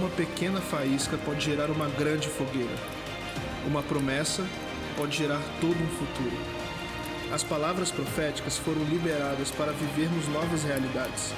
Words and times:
uma 0.00 0.08
pequena 0.08 0.62
faísca 0.62 1.18
pode 1.18 1.44
gerar 1.44 1.70
uma 1.70 1.86
grande 1.86 2.26
fogueira. 2.26 2.74
Uma 3.66 3.82
promessa 3.82 4.46
pode 4.96 5.14
gerar 5.14 5.42
todo 5.60 5.76
um 5.76 5.88
futuro. 5.88 6.36
As 7.30 7.44
palavras 7.44 7.90
proféticas 7.90 8.56
foram 8.56 8.82
liberadas 8.84 9.50
para 9.50 9.72
vivermos 9.72 10.26
novas 10.28 10.64
realidades. 10.64 11.34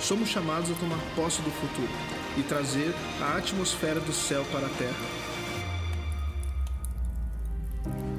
Somos 0.00 0.28
chamados 0.28 0.70
a 0.70 0.74
tomar 0.74 1.00
posse 1.16 1.42
do 1.42 1.50
futuro 1.50 1.90
e 2.38 2.42
trazer 2.44 2.94
a 3.20 3.36
atmosfera 3.36 3.98
do 3.98 4.12
céu 4.12 4.44
para 4.52 4.66
a 4.66 4.70
terra. 4.70 5.23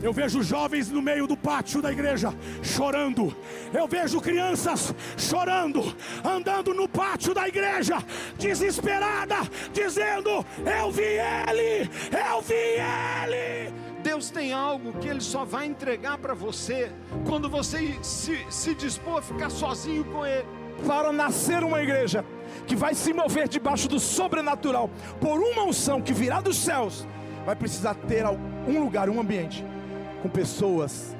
Eu 0.05 0.14
vejo 0.14 0.44
jovens 0.44 0.91
no 0.91 1.02
meio 1.02 1.26
do 1.26 1.36
pátio 1.36 1.82
da 1.82 1.91
igreja 1.91 2.32
chorando. 2.62 3.36
Eu 3.73 3.88
vejo 3.88 4.22
crianças 4.22 4.94
chorando, 5.18 5.81
andando 6.23 6.76
no 6.76 6.88
pátio 6.88 7.34
da 7.34 7.48
igreja, 7.48 7.98
desesperada, 8.38 9.38
dizendo: 9.73 10.45
Eu 10.64 10.91
vi 10.91 11.02
ele, 11.02 11.90
eu 12.12 12.40
vi 12.40 12.54
ele. 12.54 13.73
Deus 14.04 14.30
tem 14.30 14.54
algo 14.54 14.94
que 15.00 15.08
Ele 15.08 15.22
só 15.22 15.44
vai 15.44 15.66
entregar 15.66 16.20
para 16.20 16.36
você 16.36 16.92
quando 17.28 17.50
você 17.50 17.97
se, 18.03 18.45
se 18.47 18.75
dispor 18.75 19.17
a 19.17 19.22
ficar 19.23 19.50
sozinho 19.50 20.03
com 20.03 20.23
Ele. 20.23 20.45
Para 20.86 21.12
nascer 21.12 21.64
uma 21.64 21.81
igreja 21.81 22.23
que 22.67 22.75
vai 22.75 22.94
se 22.94 23.12
mover 23.12 23.47
debaixo 23.47 23.90
do 23.90 24.00
sobrenatural, 24.00 24.88
por 25.19 25.40
uma 25.40 25.64
unção 25.64 26.00
que 26.00 26.14
virá 26.14 26.42
dos 26.42 26.58
céus, 26.58 27.08
vai 27.44 27.56
precisar 27.56 27.95
ter 27.95 28.23
um 28.28 28.84
lugar, 28.84 29.09
um 29.09 29.19
ambiente 29.19 29.66
com 30.26 30.30
pessoas 30.30 31.16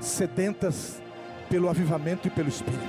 sedentas 0.00 1.02
pelo 1.50 1.68
avivamento 1.68 2.28
e 2.28 2.30
pelo 2.30 2.48
Espírito. 2.48 2.80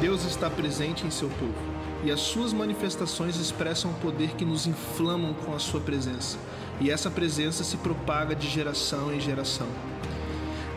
Deus 0.00 0.24
está 0.24 0.50
presente 0.50 1.06
em 1.06 1.10
seu 1.12 1.28
povo 1.28 1.54
e 2.02 2.10
as 2.10 2.18
suas 2.18 2.52
manifestações 2.52 3.36
expressam 3.36 3.92
o 3.92 3.94
poder 3.94 4.30
que 4.30 4.44
nos 4.44 4.66
inflamam 4.66 5.32
com 5.32 5.54
a 5.54 5.60
sua 5.60 5.80
presença, 5.80 6.38
e 6.80 6.90
essa 6.90 7.08
presença 7.08 7.62
se 7.62 7.76
propaga 7.76 8.34
de 8.34 8.48
geração 8.48 9.14
em 9.14 9.20
geração. 9.20 9.68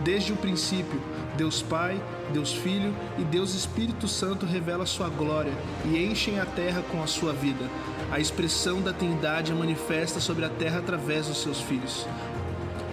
Desde 0.04 0.32
o 0.32 0.36
princípio, 0.36 1.02
Deus 1.36 1.64
Pai, 1.64 2.00
Deus 2.32 2.54
Filho 2.54 2.94
e 3.18 3.24
Deus 3.24 3.56
Espírito 3.56 4.08
Santo 4.08 4.46
revela 4.46 4.86
sua 4.86 5.10
glória 5.10 5.54
e 5.86 6.06
enchem 6.06 6.40
a 6.40 6.46
terra 6.46 6.84
com 6.92 7.02
a 7.02 7.08
sua 7.08 7.34
vida. 7.34 7.68
A 8.12 8.20
expressão 8.20 8.80
da 8.80 8.94
Trindade 8.94 9.54
manifesta 9.54 10.20
sobre 10.20 10.46
a 10.46 10.50
terra 10.50 10.80
através 10.80 11.28
dos 11.28 11.42
seus 11.42 11.60
filhos. 11.62 12.06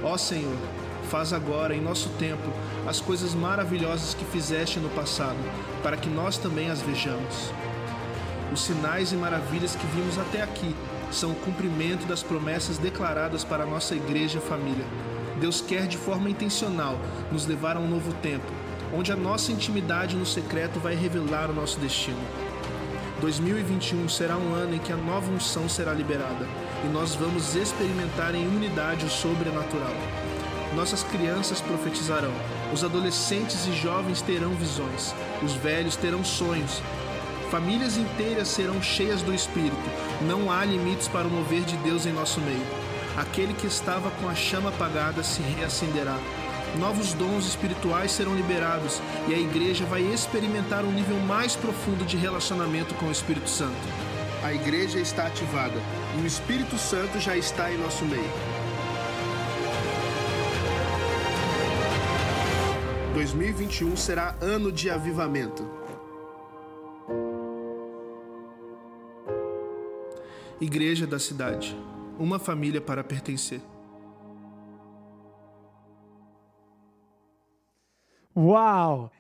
Ó 0.03 0.17
Senhor, 0.17 0.57
faz 1.11 1.33
agora, 1.33 1.75
em 1.75 1.81
nosso 1.81 2.09
tempo, 2.11 2.51
as 2.87 3.01
coisas 3.01 3.35
maravilhosas 3.35 4.15
que 4.15 4.25
fizeste 4.25 4.81
no 4.81 4.89
passado, 4.91 5.37
para 5.83 5.97
que 5.97 6.09
nós 6.09 6.39
também 6.39 6.71
as 6.71 6.81
vejamos. 6.81 7.53
Os 8.51 8.63
sinais 8.63 9.13
e 9.13 9.17
maravilhas 9.17 9.77
que 9.77 9.87
vimos 9.89 10.19
até 10.19 10.43
aqui 10.43 10.75
são 11.13 11.33
o 11.33 11.37
cumprimento 11.37 12.07
das 12.07 12.23
promessas 12.23 12.79
declaradas 12.79 13.45
para 13.45 13.65
a 13.65 13.67
nossa 13.67 13.95
igreja 13.95 14.39
e 14.39 14.49
família. 14.49 14.87
Deus 15.39 15.61
quer 15.61 15.87
de 15.87 15.99
forma 15.99 16.31
intencional 16.31 16.99
nos 17.31 17.47
levar 17.47 17.77
a 17.77 17.81
um 17.81 17.89
novo 17.89 18.13
tempo, 18.15 18.47
onde 18.95 19.13
a 19.13 19.17
nossa 19.17 19.53
intimidade 19.53 20.17
no 20.17 20.25
secreto 20.25 20.81
vai 20.81 20.95
revelar 20.95 21.51
o 21.51 21.55
nosso 21.55 21.79
destino. 21.79 22.21
2021 23.21 24.09
será 24.09 24.37
um 24.37 24.55
ano 24.55 24.75
em 24.75 24.79
que 24.79 24.93
a 24.93 24.97
nova 24.97 25.31
unção 25.31 25.69
será 25.69 25.93
liberada 25.93 26.47
e 26.85 26.89
nós 26.89 27.15
vamos 27.15 27.55
experimentar 27.55 28.35
em 28.35 28.47
unidade 28.47 29.05
o 29.05 29.11
sobrenatural. 29.11 29.95
Nossas 30.75 31.03
crianças 31.03 31.61
profetizarão, 31.61 32.33
os 32.73 32.85
adolescentes 32.85 33.67
e 33.67 33.73
jovens 33.73 34.23
terão 34.23 34.51
visões, 34.55 35.15
os 35.43 35.55
velhos 35.55 35.97
terão 35.97 36.25
sonhos. 36.25 36.81
Famílias 37.51 37.97
inteiras 37.97 38.47
serão 38.47 38.81
cheias 38.81 39.23
do 39.23 39.35
Espírito. 39.35 39.91
Não 40.23 40.53
há 40.53 40.65
limites 40.65 41.09
para 41.09 41.27
o 41.27 41.31
mover 41.31 41.63
de 41.63 41.77
Deus 41.79 42.07
em 42.07 42.13
nosso 42.13 42.41
meio. 42.41 42.65
Aquele 43.17 43.53
que 43.53 43.67
estava 43.67 44.11
com 44.13 44.29
a 44.29 44.35
chama 44.37 44.69
apagada 44.69 45.25
se 45.25 45.43
reacenderá. 45.43 46.17
Novos 46.79 47.13
dons 47.13 47.47
espirituais 47.47 48.13
serão 48.13 48.37
liberados 48.37 49.03
e 49.27 49.35
a 49.35 49.39
igreja 49.39 49.85
vai 49.85 50.03
experimentar 50.03 50.85
um 50.85 50.93
nível 50.93 51.19
mais 51.19 51.57
profundo 51.57 52.05
de 52.05 52.17
relacionamento 52.17 52.95
com 52.95 53.07
o 53.07 53.13
Espírito 53.13 53.49
Santo. 53.49 54.10
A 54.43 54.55
igreja 54.55 54.99
está 54.99 55.27
ativada 55.27 55.77
e 56.19 56.23
o 56.23 56.27
Espírito 56.27 56.79
Santo 56.79 57.21
já 57.21 57.37
está 57.37 57.71
em 57.71 57.77
nosso 57.77 58.05
meio. 58.07 58.33
2021 63.13 63.97
será 63.99 64.35
ano 64.41 64.73
de 64.73 64.89
avivamento. 64.89 65.69
Igreja 70.59 71.07
da 71.07 71.19
cidade, 71.19 71.77
uma 72.19 72.39
família 72.39 72.81
para 72.81 73.05
pertencer. 73.05 73.61
Uau! 78.35 79.13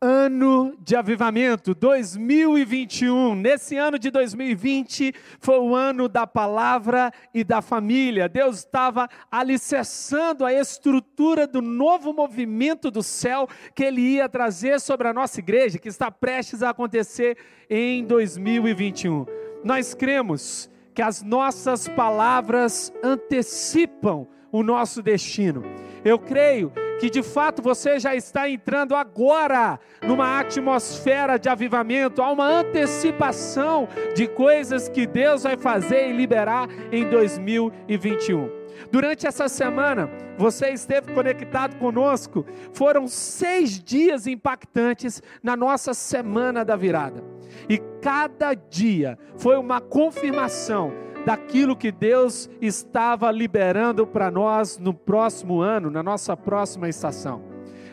Ano 0.00 0.76
de 0.80 0.94
avivamento 0.94 1.74
2021. 1.74 3.34
Nesse 3.34 3.76
ano 3.76 3.98
de 3.98 4.10
2020 4.10 5.14
foi 5.40 5.58
o 5.58 5.74
ano 5.74 6.06
da 6.08 6.26
palavra 6.26 7.10
e 7.32 7.42
da 7.42 7.62
família. 7.62 8.28
Deus 8.28 8.58
estava 8.58 9.08
alicerçando 9.30 10.44
a 10.44 10.52
estrutura 10.52 11.46
do 11.46 11.62
novo 11.62 12.12
movimento 12.12 12.90
do 12.90 13.02
céu 13.02 13.48
que 13.74 13.84
ele 13.84 14.02
ia 14.02 14.28
trazer 14.28 14.80
sobre 14.80 15.08
a 15.08 15.14
nossa 15.14 15.40
igreja, 15.40 15.78
que 15.78 15.88
está 15.88 16.10
prestes 16.10 16.62
a 16.62 16.70
acontecer 16.70 17.38
em 17.70 18.04
2021. 18.04 19.24
Nós 19.64 19.94
cremos 19.94 20.70
que 20.94 21.00
as 21.00 21.22
nossas 21.22 21.88
palavras 21.88 22.92
antecipam 23.02 24.26
o 24.52 24.62
nosso 24.62 25.02
destino. 25.02 25.62
Eu 26.04 26.18
creio 26.18 26.72
que 26.98 27.10
de 27.10 27.22
fato 27.22 27.62
você 27.62 27.98
já 27.98 28.14
está 28.14 28.48
entrando 28.48 28.94
agora 28.94 29.78
numa 30.02 30.38
atmosfera 30.38 31.38
de 31.38 31.48
avivamento, 31.48 32.22
há 32.22 32.30
uma 32.30 32.46
antecipação 32.46 33.88
de 34.14 34.26
coisas 34.26 34.88
que 34.88 35.06
Deus 35.06 35.42
vai 35.42 35.56
fazer 35.56 36.08
e 36.08 36.12
liberar 36.12 36.68
em 36.90 37.08
2021. 37.08 38.66
Durante 38.90 39.26
essa 39.26 39.48
semana, 39.48 40.10
você 40.38 40.68
esteve 40.70 41.12
conectado 41.12 41.76
conosco. 41.76 42.46
Foram 42.72 43.08
seis 43.08 43.82
dias 43.82 44.26
impactantes 44.26 45.22
na 45.42 45.56
nossa 45.56 45.94
semana 45.94 46.64
da 46.64 46.76
virada. 46.76 47.22
E 47.68 47.78
cada 48.00 48.54
dia 48.54 49.18
foi 49.36 49.56
uma 49.56 49.80
confirmação 49.80 50.92
daquilo 51.26 51.74
que 51.74 51.90
Deus 51.90 52.48
estava 52.62 53.32
liberando 53.32 54.06
para 54.06 54.30
nós 54.30 54.78
no 54.78 54.94
próximo 54.94 55.60
ano, 55.60 55.90
na 55.90 56.00
nossa 56.00 56.36
próxima 56.36 56.88
estação. 56.88 57.42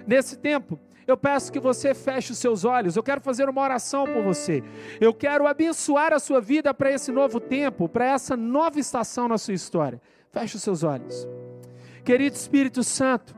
Nesse 0.05 0.37
tempo, 0.37 0.79
eu 1.07 1.17
peço 1.17 1.51
que 1.51 1.59
você 1.59 1.95
feche 1.95 2.31
os 2.31 2.37
seus 2.37 2.63
olhos. 2.63 2.95
Eu 2.95 3.01
quero 3.01 3.19
fazer 3.21 3.49
uma 3.49 3.59
oração 3.59 4.05
por 4.05 4.21
você. 4.21 4.63
Eu 5.01 5.15
quero 5.15 5.47
abençoar 5.47 6.13
a 6.13 6.19
sua 6.19 6.39
vida 6.39 6.75
para 6.75 6.91
esse 6.91 7.11
novo 7.11 7.39
tempo, 7.39 7.89
para 7.89 8.05
essa 8.05 8.37
nova 8.37 8.79
estação 8.79 9.27
na 9.27 9.39
sua 9.39 9.55
história. 9.55 9.99
Feche 10.29 10.55
os 10.55 10.61
seus 10.61 10.83
olhos. 10.83 11.27
Querido 12.05 12.35
Espírito 12.35 12.83
Santo, 12.83 13.35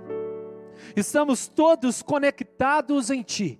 estamos 0.93 1.47
todos 1.47 2.03
conectados 2.03 3.09
em 3.09 3.21
Ti. 3.21 3.57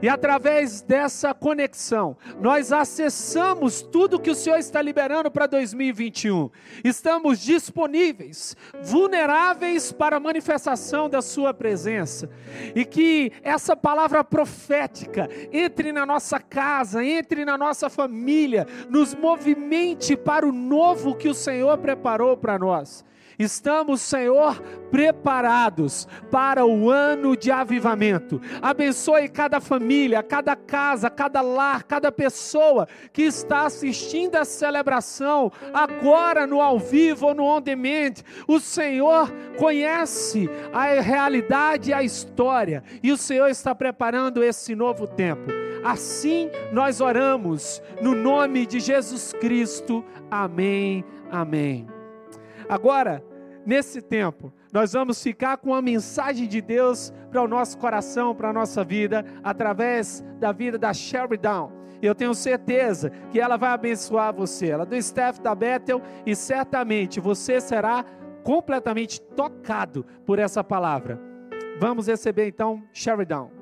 E 0.00 0.08
através 0.08 0.80
dessa 0.80 1.34
conexão, 1.34 2.16
nós 2.40 2.72
acessamos 2.72 3.82
tudo 3.82 4.20
que 4.20 4.30
o 4.30 4.34
Senhor 4.34 4.58
está 4.58 4.80
liberando 4.80 5.30
para 5.30 5.46
2021. 5.46 6.50
Estamos 6.84 7.40
disponíveis, 7.40 8.56
vulneráveis 8.82 9.90
para 9.90 10.16
a 10.16 10.20
manifestação 10.20 11.08
da 11.08 11.20
Sua 11.20 11.52
presença. 11.52 12.30
E 12.74 12.84
que 12.84 13.32
essa 13.42 13.74
palavra 13.76 14.22
profética 14.22 15.28
entre 15.52 15.90
na 15.90 16.06
nossa 16.06 16.38
casa, 16.38 17.04
entre 17.04 17.44
na 17.44 17.58
nossa 17.58 17.90
família, 17.90 18.66
nos 18.88 19.14
movimente 19.14 20.16
para 20.16 20.46
o 20.46 20.52
novo 20.52 21.16
que 21.16 21.28
o 21.28 21.34
Senhor 21.34 21.76
preparou 21.78 22.36
para 22.36 22.58
nós. 22.58 23.04
Estamos, 23.38 24.00
Senhor, 24.00 24.60
preparados 24.90 26.08
para 26.28 26.66
o 26.66 26.90
ano 26.90 27.36
de 27.36 27.52
avivamento. 27.52 28.40
Abençoe 28.60 29.28
cada 29.28 29.60
família, 29.60 30.22
cada 30.24 30.56
casa, 30.56 31.08
cada 31.08 31.40
lar, 31.40 31.84
cada 31.84 32.10
pessoa 32.10 32.88
que 33.12 33.22
está 33.22 33.66
assistindo 33.66 34.34
a 34.34 34.44
celebração, 34.44 35.52
agora 35.72 36.46
no 36.46 36.60
ao 36.60 36.80
vivo 36.80 37.28
ou 37.28 37.34
no 37.34 37.44
on 37.44 37.60
demand. 37.60 38.14
O 38.48 38.58
Senhor 38.58 39.32
conhece 39.56 40.50
a 40.72 41.00
realidade 41.00 41.90
e 41.90 41.94
a 41.94 42.02
história, 42.02 42.82
e 43.02 43.12
o 43.12 43.16
Senhor 43.16 43.48
está 43.48 43.72
preparando 43.72 44.42
esse 44.42 44.74
novo 44.74 45.06
tempo. 45.06 45.48
Assim 45.84 46.50
nós 46.72 47.00
oramos, 47.00 47.80
no 48.02 48.14
nome 48.14 48.66
de 48.66 48.80
Jesus 48.80 49.32
Cristo. 49.32 50.04
Amém. 50.28 51.04
Amém. 51.30 51.86
Agora, 52.68 53.24
nesse 53.64 54.00
tempo, 54.00 54.52
nós 54.72 54.92
vamos 54.92 55.22
ficar 55.22 55.56
com 55.56 55.74
a 55.74 55.82
mensagem 55.82 56.46
de 56.46 56.60
Deus 56.60 57.12
para 57.30 57.42
o 57.42 57.48
nosso 57.48 57.78
coração, 57.78 58.34
para 58.34 58.50
a 58.50 58.52
nossa 58.52 58.84
vida, 58.84 59.24
através 59.42 60.24
da 60.38 60.52
vida 60.52 60.78
da 60.78 60.92
Sherry 60.92 61.36
Down. 61.36 61.72
Eu 62.00 62.14
tenho 62.14 62.34
certeza 62.34 63.10
que 63.30 63.40
ela 63.40 63.56
vai 63.56 63.70
abençoar 63.70 64.32
você. 64.32 64.68
Ela 64.68 64.84
é 64.84 64.86
do 64.86 64.96
staff 64.96 65.40
da 65.40 65.54
Bethel 65.54 66.00
e 66.24 66.34
certamente 66.34 67.18
você 67.18 67.60
será 67.60 68.04
completamente 68.44 69.20
tocado 69.20 70.06
por 70.24 70.38
essa 70.38 70.62
palavra. 70.62 71.20
Vamos 71.80 72.06
receber 72.06 72.46
então 72.46 72.82
Sheridan. 72.92 73.57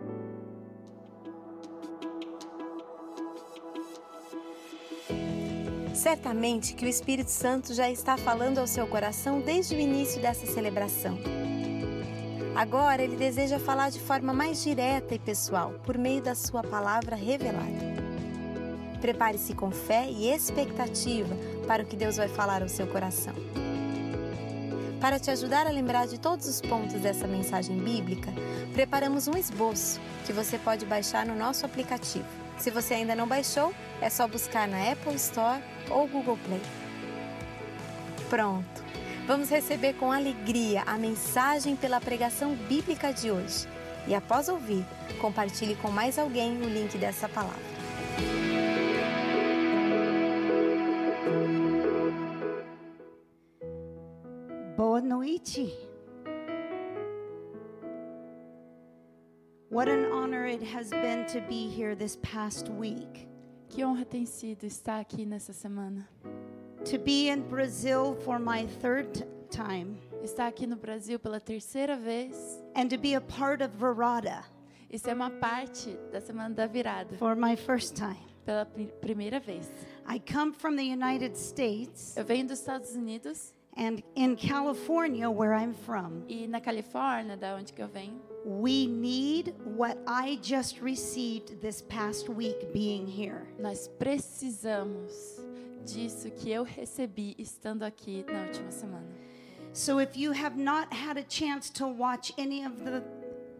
Certamente 5.96 6.74
que 6.74 6.84
o 6.84 6.88
Espírito 6.88 7.30
Santo 7.30 7.72
já 7.72 7.90
está 7.90 8.18
falando 8.18 8.58
ao 8.58 8.66
seu 8.66 8.86
coração 8.86 9.40
desde 9.40 9.74
o 9.74 9.80
início 9.80 10.20
dessa 10.20 10.46
celebração. 10.46 11.18
Agora 12.54 13.02
ele 13.02 13.16
deseja 13.16 13.58
falar 13.58 13.90
de 13.90 13.98
forma 13.98 14.32
mais 14.32 14.62
direta 14.62 15.14
e 15.14 15.18
pessoal, 15.18 15.72
por 15.84 15.96
meio 15.96 16.20
da 16.20 16.34
sua 16.34 16.62
palavra 16.62 17.16
revelada. 17.16 17.96
Prepare-se 19.00 19.54
com 19.54 19.70
fé 19.70 20.06
e 20.10 20.28
expectativa 20.28 21.34
para 21.66 21.82
o 21.82 21.86
que 21.86 21.96
Deus 21.96 22.18
vai 22.18 22.28
falar 22.28 22.62
ao 22.62 22.68
seu 22.68 22.86
coração. 22.86 23.34
Para 25.00 25.18
te 25.18 25.30
ajudar 25.30 25.66
a 25.66 25.70
lembrar 25.70 26.06
de 26.06 26.18
todos 26.18 26.46
os 26.46 26.60
pontos 26.60 27.00
dessa 27.00 27.26
mensagem 27.26 27.78
bíblica, 27.78 28.32
preparamos 28.72 29.28
um 29.28 29.36
esboço 29.36 30.00
que 30.24 30.32
você 30.32 30.58
pode 30.58 30.86
baixar 30.86 31.26
no 31.26 31.36
nosso 31.36 31.66
aplicativo. 31.66 32.26
Se 32.58 32.70
você 32.70 32.94
ainda 32.94 33.14
não 33.14 33.28
baixou, 33.28 33.74
é 34.00 34.08
só 34.08 34.26
buscar 34.26 34.66
na 34.66 34.90
Apple 34.90 35.14
Store 35.16 35.62
ou 35.90 36.08
Google 36.08 36.38
Play. 36.46 36.62
Pronto! 38.30 38.86
Vamos 39.26 39.50
receber 39.50 39.94
com 39.94 40.10
alegria 40.10 40.82
a 40.86 40.96
mensagem 40.96 41.76
pela 41.76 42.00
pregação 42.00 42.54
bíblica 42.54 43.12
de 43.12 43.30
hoje. 43.30 43.68
E 44.06 44.14
após 44.14 44.48
ouvir, 44.48 44.86
compartilhe 45.20 45.74
com 45.76 45.90
mais 45.90 46.18
alguém 46.18 46.56
o 46.62 46.68
link 46.68 46.96
dessa 46.96 47.28
palavra. 47.28 47.75
Boa. 55.44 55.70
What 59.68 59.88
an 59.88 60.06
honor 60.12 60.46
it 60.46 60.62
has 60.62 60.90
been 60.90 61.26
to 61.26 61.40
be 61.42 61.68
here 61.68 61.94
this 61.94 62.16
past 62.22 62.68
week. 62.68 63.28
Que 63.68 63.84
honra 63.84 64.04
tem 64.06 64.24
sido 64.24 64.64
estar 64.64 65.00
aqui 65.04 65.26
nessa 65.26 65.52
semana. 65.52 66.06
To 66.86 66.98
be 66.98 67.28
in 67.28 67.42
Brazil 67.48 68.14
for 68.24 68.38
my 68.38 68.64
third 68.80 69.26
time 69.50 69.98
Estar 70.22 70.46
aqui 70.48 70.66
no 70.66 70.76
Brasil 70.76 71.18
pela 71.18 71.40
terceira 71.40 71.96
vez 71.96 72.62
and 72.74 72.88
to 72.90 72.96
be 72.96 73.14
a 73.14 73.20
part 73.20 73.60
of 73.60 73.72
Verada 73.76 74.44
e 74.90 74.96
ser 74.98 75.14
uma 75.14 75.30
parte 75.30 75.96
da 76.12 76.20
semana 76.20 76.54
da 76.54 76.66
virada 76.66 77.16
for 77.18 77.34
my 77.34 77.56
first 77.56 77.94
time. 77.96 78.18
pela 78.44 78.64
pri- 78.64 78.92
primeira 79.00 79.40
vez. 79.40 79.68
I 80.06 80.18
come 80.20 80.52
from 80.52 80.76
the 80.76 80.84
United 80.84 81.36
States 81.36 82.16
Eu 82.16 82.24
venho 82.24 82.46
dos 82.46 82.60
Estados 82.60 82.94
Unidos 82.94 83.52
and 83.76 84.02
in 84.14 84.36
California 84.36 85.28
where 85.30 85.52
I'm 85.54 85.74
from. 85.74 86.24
e 86.28 86.46
na 86.46 86.60
Califórnia, 86.60 87.36
da 87.36 87.56
onde 87.56 87.72
que 87.72 87.82
eu 87.82 87.88
venho, 87.88 88.20
We 88.44 88.86
need 88.86 89.54
what 89.64 89.98
I 90.06 90.38
just 90.40 90.80
received 90.80 91.60
this 91.60 91.82
past 91.82 92.28
week 92.28 92.72
being 92.72 93.06
here. 93.06 93.46
nós 93.58 93.88
precisamos 93.98 95.12
disso 95.84 96.30
que 96.30 96.50
eu 96.50 96.62
recebi 96.62 97.34
estando 97.38 97.84
aqui 97.84 98.24
na 98.30 98.42
última 98.42 98.70
semana. 98.70 99.06
So 99.72 100.00
if 100.00 100.16
you 100.16 100.32
have 100.32 100.56
not 100.56 100.92
had 100.92 101.18
a 101.18 101.24
chance 101.28 101.70
to 101.74 101.86
watch 101.86 102.32
any 102.38 102.64
of 102.64 102.82
the 102.84 103.02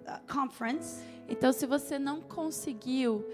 uh, 0.07 0.19
conference, 0.27 1.03
Então, 1.29 1.53
se 1.53 1.67
você 1.67 1.99
não 1.99 2.21
conseguiu 2.21 3.25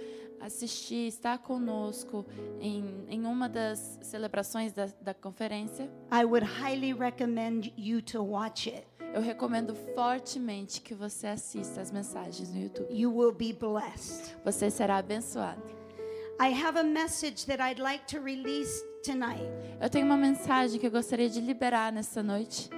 assistir, 0.43 1.07
estar 1.07 1.39
conosco 1.39 2.27
em, 2.61 3.07
em 3.09 3.25
uma 3.25 3.49
das 3.49 3.99
celebrações 4.03 4.73
da, 4.73 4.89
da 5.01 5.15
conferência, 5.15 5.91
I 6.13 6.25
would 6.25 6.45
highly 6.45 6.93
recommend 6.93 7.73
you 7.77 8.03
to 8.03 8.23
watch 8.23 8.69
it. 8.69 8.87
eu 9.15 9.21
recomendo 9.21 9.75
fortemente 9.95 10.81
que 10.81 10.95
você 10.95 11.27
assista 11.27 11.81
as 11.81 11.91
mensagens 11.91 12.53
no 12.53 12.61
YouTube. 12.61 12.87
You 12.91 13.15
will 13.15 13.33
be 13.33 13.53
blessed. 13.53 14.37
Você 14.45 14.71
será 14.71 14.97
abençoado. 14.97 15.63
I 16.41 16.53
have 16.53 16.79
a 16.79 16.83
message 16.83 17.47
that 17.47 17.63
I'd 17.63 17.81
like 17.81 18.07
to 18.07 18.21
release 18.21 18.83
tonight 19.05 19.47
Eu 19.81 19.91
tenho 19.91 20.07
uma 20.07 20.17
mensagem 20.17 20.81
que 20.81 20.87
eu 20.87 20.91
gostaria 20.91 21.29
de 21.29 21.41
liberar 21.41 21.93
nessa 21.93 22.23
noite, 22.23 22.71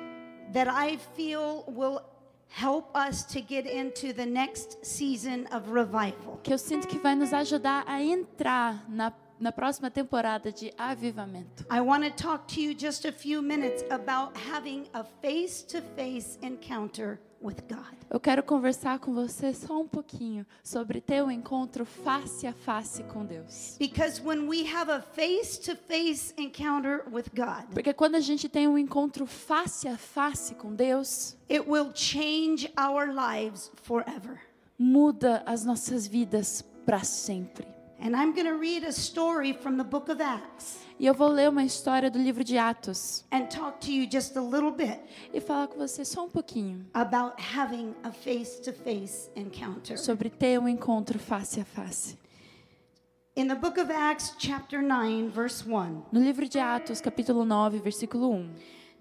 that 0.52 0.70
I 0.70 0.98
feel 1.14 1.64
will 1.68 2.00
help 2.48 2.94
us 2.96 3.24
to 3.24 3.40
get 3.40 3.66
into 3.66 4.12
the 4.12 4.26
next 4.26 4.84
season 4.84 5.46
of 5.52 5.68
revival. 5.70 6.38
que 6.42 6.52
eu 6.52 6.58
sinto 6.58 6.86
que 6.86 6.98
vai 6.98 7.14
nos 7.14 7.32
ajudar 7.32 7.84
a 7.86 8.02
entrar 8.02 8.84
na, 8.88 9.12
na 9.44 9.52
próxima 9.52 9.90
temporada 9.90 10.50
de 10.50 10.72
avivamento. 10.78 11.66
I 11.70 11.78
want 11.78 12.02
to 12.04 12.10
talk 12.10 12.46
to 12.54 12.60
you 12.62 12.74
just 12.74 13.04
a 13.04 13.12
few 13.12 13.42
minutes 13.42 13.84
about 13.90 14.32
having 14.50 14.86
a 14.94 15.04
face 15.04 15.62
to 15.66 15.82
face 15.94 16.38
encounter 16.40 17.20
with 17.42 17.56
God. 17.68 17.94
Eu 18.08 18.18
quero 18.18 18.42
conversar 18.42 18.98
com 19.00 19.12
você 19.12 19.52
só 19.52 19.82
um 19.82 19.86
pouquinho 19.86 20.46
sobre 20.62 20.98
ter 20.98 21.22
um 21.22 21.30
encontro 21.30 21.84
face 21.84 22.46
a 22.46 22.54
face 22.54 23.02
com 23.02 23.22
Deus. 23.26 23.76
Because 23.78 24.18
when 24.22 24.48
we 24.48 24.64
have 24.74 24.90
a 24.90 25.02
face 25.02 25.60
to 25.60 25.76
face 25.76 26.32
encounter 26.38 27.04
with 27.12 27.26
God, 27.36 27.66
Porque 27.74 27.92
quando 27.92 28.14
a 28.14 28.20
gente 28.20 28.48
tem 28.48 28.66
um 28.66 28.78
encontro 28.78 29.26
face 29.26 29.86
a 29.86 29.98
face 29.98 30.54
com 30.54 30.74
Deus, 30.74 31.36
it 31.50 31.68
will 31.68 31.92
change 31.94 32.72
our 32.78 33.12
lives 33.12 33.70
forever. 33.82 34.40
muda 34.78 35.42
as 35.44 35.66
nossas 35.66 36.06
vidas 36.06 36.64
para 36.86 37.04
sempre. 37.04 37.73
And 38.04 38.14
I'm 38.14 38.34
going 38.34 38.46
to 38.46 38.58
read 38.58 38.84
a 38.84 38.92
story 38.92 39.54
from 39.54 39.78
the 39.78 39.82
book 39.82 40.10
of 40.10 40.20
Acts 40.20 40.84
E 41.00 41.06
eu 41.06 41.14
vou 41.14 41.26
ler 41.26 41.48
uma 41.48 41.64
história 41.64 42.10
do 42.10 42.18
livro 42.18 42.44
de 42.44 42.58
Atos 42.58 43.24
and 43.32 43.46
talk 43.46 43.80
to 43.80 43.90
you 43.90 44.06
just 44.06 44.36
a 44.36 44.42
little 44.42 44.70
bit 44.70 45.00
e 45.32 45.40
falar 45.40 45.68
com 45.68 45.78
você 45.78 46.04
só 46.04 46.26
um 46.26 46.28
pouquinho 46.28 46.84
about 46.92 47.34
having 47.40 47.94
a 48.04 48.12
face 48.12 48.60
face 48.84 49.30
encounter. 49.34 49.96
sobre 49.96 50.28
ter 50.28 50.58
um 50.58 50.68
encontro 50.68 51.18
face 51.18 51.58
a 51.58 51.64
face. 51.64 52.18
In 53.34 53.48
the 53.48 53.54
book 53.54 53.80
of 53.80 53.90
Acts, 53.90 54.34
chapter 54.38 54.82
9, 54.82 55.30
verse 55.30 55.64
1, 55.66 56.02
No 56.12 56.20
livro 56.20 56.46
de 56.46 56.58
Atos, 56.58 57.00
capítulo 57.00 57.46
9, 57.46 57.78
versículo 57.78 58.28
1. 58.28 58.50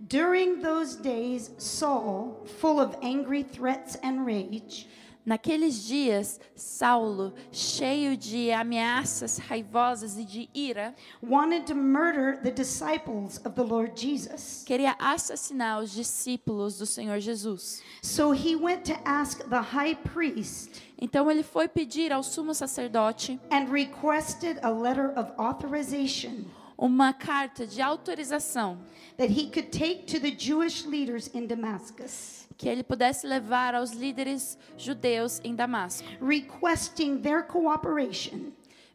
during 0.08 0.62
those 0.62 0.96
days, 0.96 1.52
Saul, 1.58 2.46
full 2.60 2.80
of 2.80 2.96
angry 3.02 3.44
threats 3.44 3.96
and 4.02 4.26
rage, 4.26 4.88
Naqueles 5.26 5.86
dias, 5.86 6.40
Saulo, 6.56 7.34
cheio 7.52 8.18
de 8.18 8.52
ameaças 8.52 9.38
raivosas 9.38 10.18
e 10.18 10.26
de 10.26 10.50
ira, 10.54 10.94
wanted 11.22 11.66
to 11.66 11.76
murder 11.76 12.38
the 12.42 12.52
disciples 12.52 13.40
of 13.46 13.56
the 13.56 13.64
Lord 13.64 13.94
Jesus. 13.96 14.64
queria 14.66 14.96
assassinar 15.00 15.82
os 15.82 15.92
discípulos 15.92 16.78
do 16.78 16.86
Senhor 16.86 17.20
Jesus. 17.22 17.82
So 18.02 18.34
he 18.34 18.56
went 18.56 18.84
to 18.86 19.00
ask 19.06 19.48
the 19.50 19.62
high 19.62 19.96
priest 19.96 20.82
Então 21.00 21.30
ele 21.32 21.44
foi 21.44 21.68
pedir 21.68 22.12
ao 22.12 22.22
sumo 22.24 22.54
sacerdote 22.54 23.40
and 23.50 23.72
requested 23.72 24.60
a 24.62 24.70
letter 24.70 25.14
of 25.18 25.32
authorization 25.38 26.46
uma 26.78 27.14
carta 27.14 27.66
de 27.66 27.82
autorização 27.82 28.80
that 29.18 29.32
he 29.32 29.50
could 29.50 29.70
take 29.70 30.06
to 30.06 30.20
the 30.20 30.32
Jewish 30.32 30.86
leaders 30.86 31.30
in 31.34 31.48
Damascus, 31.48 32.48
que 32.58 32.68
ele 32.68 32.84
pudesse 32.84 33.28
levar 33.28 33.76
aos 33.76 33.92
líderes 33.92 34.58
judeus 34.78 35.40
em 35.44 35.56
Damasco, 35.56 36.08
requesting 36.22 37.18
their 37.18 37.44
cooperation 37.44 38.52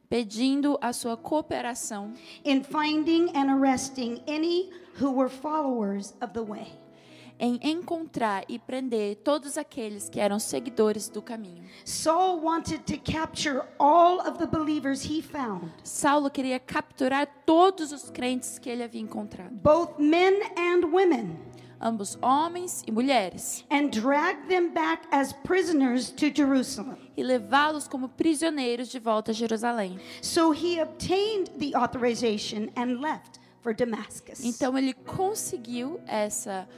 pedindo 0.08 0.78
a 0.80 0.92
sua 0.92 1.16
cooperação 1.16 2.14
in 2.44 2.62
finding 2.62 3.30
and 3.34 3.50
arresting 3.50 4.22
any 4.26 4.70
who 4.98 5.12
were 5.12 5.28
followers 5.28 6.14
of 6.20 6.32
the 6.32 6.42
way. 6.42 6.72
Em 7.38 7.58
encontrar 7.62 8.44
e 8.48 8.58
prender 8.58 9.16
todos 9.16 9.56
aqueles 9.56 10.08
que 10.08 10.18
eram 10.20 10.38
seguidores 10.38 11.08
do 11.08 11.22
caminho. 11.22 11.64
Saul 11.84 12.40
wanted 12.42 12.80
to 12.84 12.98
capture 12.98 13.62
all 13.78 14.20
of 14.20 14.38
the 14.38 14.46
believers 14.46 15.04
he 15.04 15.22
found, 15.22 15.70
Saulo 15.84 16.30
queria 16.30 16.58
capturar 16.58 17.26
todos 17.46 17.92
os 17.92 18.10
crentes 18.10 18.58
que 18.58 18.68
ele 18.68 18.82
havia 18.82 19.00
encontrado, 19.00 19.50
both 19.52 19.98
men 19.98 20.34
and 20.56 20.86
women, 20.92 21.38
ambos 21.80 22.18
homens 22.20 22.82
e 22.86 22.90
mulheres, 22.90 23.64
and 23.70 23.90
drag 23.90 24.48
them 24.48 24.70
back 24.72 25.06
as 25.12 25.32
prisoners 25.32 26.10
to 26.10 26.26
Jerusalem. 26.34 26.96
e 27.16 27.22
levá-los 27.22 27.86
como 27.86 28.08
prisioneiros 28.08 28.88
de 28.88 28.98
volta 28.98 29.30
a 29.30 29.34
Jerusalém. 29.34 29.98
So 30.20 30.52
he 30.52 30.80
obtained 30.80 31.50
the 31.58 31.76
authorization 31.76 32.68
and 32.76 33.00
left 33.00 33.38
for 33.60 33.74
Damascus. 33.74 34.44
Então 34.44 34.78
ele 34.78 34.92
conseguiu 34.92 36.00
essa 36.06 36.68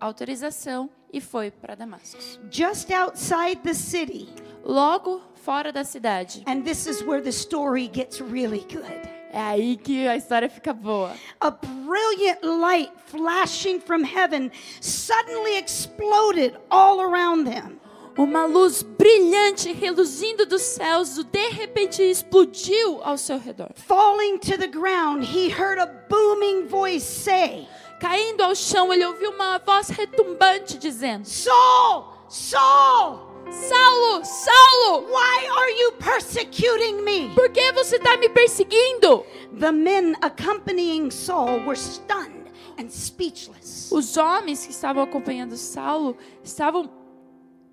autorização 0.00 0.88
e 1.12 1.20
foi 1.20 1.50
para 1.50 1.74
Damasco. 1.74 2.18
Just 2.50 2.90
outside 2.92 3.60
the 3.62 3.74
city, 3.74 4.28
Logo 4.64 5.22
fora 5.34 5.70
da 5.72 5.84
cidade. 5.84 6.42
and 6.46 6.62
this 6.62 6.86
is 6.86 7.02
where 7.02 7.22
the 7.22 7.30
story 7.32 7.88
gets 7.88 8.20
really 8.20 8.66
good. 8.70 9.16
É 9.32 9.40
aí 9.40 9.76
que 9.76 10.06
a 10.08 10.16
história 10.16 10.48
fica 10.48 10.72
boa. 10.72 11.12
A 11.40 11.50
brilliant 11.50 12.42
light 12.42 12.90
flashing 13.06 13.80
from 13.80 14.02
heaven 14.02 14.50
suddenly 14.80 15.56
exploded 15.58 16.56
all 16.70 17.00
around 17.00 17.44
them. 17.44 17.78
Uma 18.18 18.46
luz 18.46 18.82
brilhante, 18.82 19.72
reluzindo 19.72 20.46
dos 20.46 20.62
céus, 20.62 21.22
de 21.22 21.48
repente 21.50 22.02
explodiu 22.02 23.00
ao 23.04 23.18
seu 23.18 23.38
redor. 23.38 23.68
Falling 23.74 24.38
to 24.38 24.56
the 24.56 24.66
ground, 24.68 25.22
he 25.22 25.50
heard 25.50 25.78
a 25.78 25.86
booming 26.08 26.66
voice 26.66 27.04
say, 27.04 27.68
Caindo 28.00 28.42
ao 28.42 28.54
chão, 28.54 28.92
ele 28.92 29.06
ouviu 29.06 29.30
uma 29.30 29.58
voz 29.58 29.88
retumbante 29.88 30.78
dizendo: 30.78 31.24
Saul, 31.24 32.12
Saul, 32.28 33.26
Saulo, 33.50 34.24
Saulo, 34.24 35.06
why 35.08 35.46
are 35.48 35.72
you 35.80 35.92
persecuting 35.92 37.02
me? 37.02 37.32
por 37.34 37.48
que 37.50 37.72
você 37.72 37.96
está 37.96 38.16
me 38.16 38.28
perseguindo? 38.28 39.24
The 39.58 39.72
men 39.72 40.16
accompanying 40.20 41.10
Saul 41.10 41.60
were 41.64 41.76
stunned 41.76 42.50
and 42.78 42.90
speechless. 42.90 43.90
Os 43.90 44.16
homens 44.16 44.66
que 44.66 44.72
estavam 44.72 45.02
acompanhando 45.02 45.56
Saulo 45.56 46.16
estavam 46.44 46.90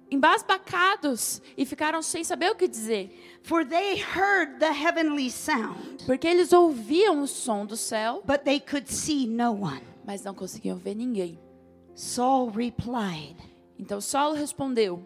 embasbacados 0.09 1.41
e 1.57 1.65
ficaram 1.65 2.01
sem 2.01 2.23
saber 2.23 2.51
o 2.51 2.55
que 2.55 2.67
dizer, 2.67 3.09
For 3.41 3.65
they 3.65 3.95
heard 3.95 4.59
the 4.59 4.71
heavenly 4.71 5.29
sound, 5.31 6.05
porque 6.05 6.27
eles 6.27 6.53
ouviam 6.53 7.21
o 7.21 7.27
som 7.27 7.65
do 7.65 7.75
céu, 7.75 8.21
but 8.25 8.43
they 8.43 8.59
could 8.59 8.89
see 8.89 9.27
no 9.27 9.51
one. 9.51 9.92
Mas 10.05 10.23
não 10.23 10.33
conseguiam 10.33 10.77
ver 10.77 10.95
ninguém. 10.95 11.39
Saul 11.95 12.49
replied, 12.49 13.35
Então 13.77 14.01
Saulo 14.01 14.35
respondeu: 14.35 15.05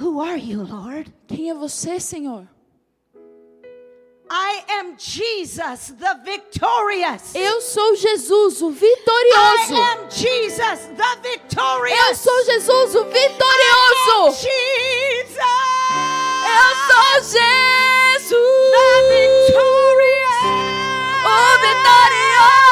Who 0.00 0.20
are 0.20 0.38
you, 0.40 0.62
Lord? 0.64 1.12
Quem 1.26 1.50
é 1.50 1.54
você, 1.54 1.98
Senhor? 2.00 2.46
I 4.30 4.62
am 4.80 4.94
Jesus, 4.98 5.94
the 5.98 6.14
victorious. 6.22 7.34
Eu 7.34 7.62
sou 7.62 7.96
Jesus, 7.96 8.60
o 8.60 8.70
I 8.70 8.74
vitorioso. 8.74 9.74
am 9.74 10.10
Jesus, 10.10 10.80
the 10.96 11.02
Eu 11.02 11.22
victorious. 11.22 12.18
sou 12.18 12.44
Jesus, 12.44 12.94
o 12.94 12.98
I 12.98 13.04
am 13.04 13.10
vitorioso. 13.10 14.42
Jesus, 14.42 15.38
Eu 16.44 16.74
sou 16.88 17.14
Jesus, 17.22 18.28
the 18.28 18.86
victorious. 19.08 20.38
o 21.24 21.58
vitorioso. 21.62 22.67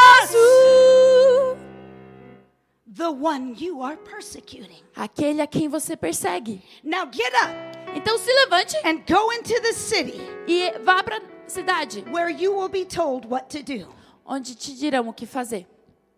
The 2.97 3.11
one 3.11 3.55
you 3.59 3.83
are 3.83 3.97
persecuting. 3.97 4.83
Aquele 4.95 5.43
a 5.43 5.47
quem 5.47 5.69
você 5.69 5.97
persegue. 5.97 6.63
Now 6.83 7.05
get 7.13 7.33
up 7.43 7.77
Então 7.95 8.19
se 8.19 8.31
levante 8.33 8.77
and 8.85 9.03
go 9.07 9.33
into 9.33 9.59
the 9.61 9.73
city 9.73 10.21
e 10.47 10.71
vá 10.83 11.03
para 11.03 11.19
a 11.19 11.49
cidade, 11.49 12.05
where 12.11 12.31
you 12.31 12.55
will 12.55 12.69
be 12.69 12.85
told 12.85 13.27
what 13.27 13.49
to 13.49 13.63
do. 13.63 13.87
onde 14.25 14.55
te 14.55 14.75
dirão 14.75 15.09
o 15.09 15.13
que 15.13 15.25
fazer. 15.27 15.67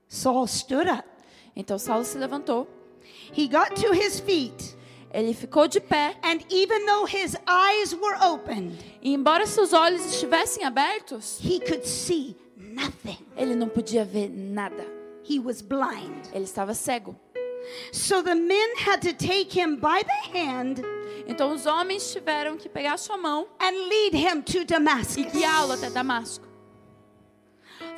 Saul 0.08 0.46
stood 0.46 0.88
up. 0.88 1.04
Então 1.54 1.78
Saulo 1.78 2.04
se 2.04 2.16
levantou, 2.18 2.66
He 3.32 3.46
got 3.48 3.74
to 3.76 3.92
his 3.92 4.20
feet, 4.20 4.76
ele 5.12 5.34
ficou 5.34 5.68
de 5.68 5.80
pé, 5.80 6.16
and 6.22 6.40
even 6.50 6.86
though 6.86 7.04
his 7.06 7.36
eyes 7.46 7.94
were 7.94 8.16
opened, 8.24 8.76
e 9.02 9.12
embora 9.12 9.46
seus 9.46 9.72
olhos 9.72 10.04
estivessem 10.04 10.64
abertos, 10.64 11.38
he 11.40 11.60
could 11.60 11.86
see 11.86 12.36
nothing. 12.56 13.18
ele 13.36 13.54
não 13.54 13.68
podia 13.68 14.04
ver 14.04 14.28
nada. 14.30 14.97
He 15.28 15.38
was 15.38 15.60
blind. 15.62 16.28
Ele 16.32 16.44
estava 16.44 16.74
cego. 16.74 17.14
So 17.92 18.22
the 18.22 18.34
men 18.34 18.76
had 18.78 19.00
to 19.02 19.12
take 19.12 19.50
him 19.52 19.76
by 19.76 20.02
the 20.02 20.38
hand 20.38 20.80
Então 21.26 21.52
os 21.52 21.66
homens 21.66 22.10
tiveram 22.12 22.56
que 22.56 22.68
pegar 22.68 22.96
sua 22.96 23.18
mão 23.18 23.46
and 23.60 23.88
lead 23.88 24.16
him 24.16 24.40
to 24.42 24.58
e 24.60 24.64
Damascus. 24.64 25.26
guiá-lo 25.32 25.72
até 25.72 25.90
Damasco. 25.90 26.46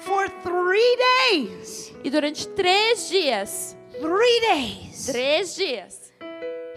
For 0.00 0.28
three 0.42 0.96
days, 1.30 1.92
E 2.02 2.10
durante 2.10 2.48
três 2.48 3.08
dias, 3.08 3.76
three 4.00 4.40
days, 4.40 5.06
três 5.06 5.54
dias, 5.54 6.12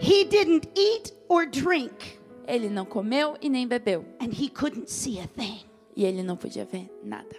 he 0.00 0.24
didn't 0.24 0.68
eat 0.76 1.12
or 1.28 1.46
drink, 1.46 2.18
ele 2.46 2.68
não 2.68 2.84
comeu 2.84 3.36
e 3.40 3.48
nem 3.48 3.66
bebeu. 3.66 4.04
and 4.20 4.30
he 4.32 4.48
couldn't 4.48 4.88
see 4.90 5.18
a 5.18 5.26
thing. 5.26 5.64
E 5.96 6.04
ele 6.04 6.22
não 6.22 6.36
podia 6.36 6.64
ver 6.64 6.88
nada. 7.02 7.34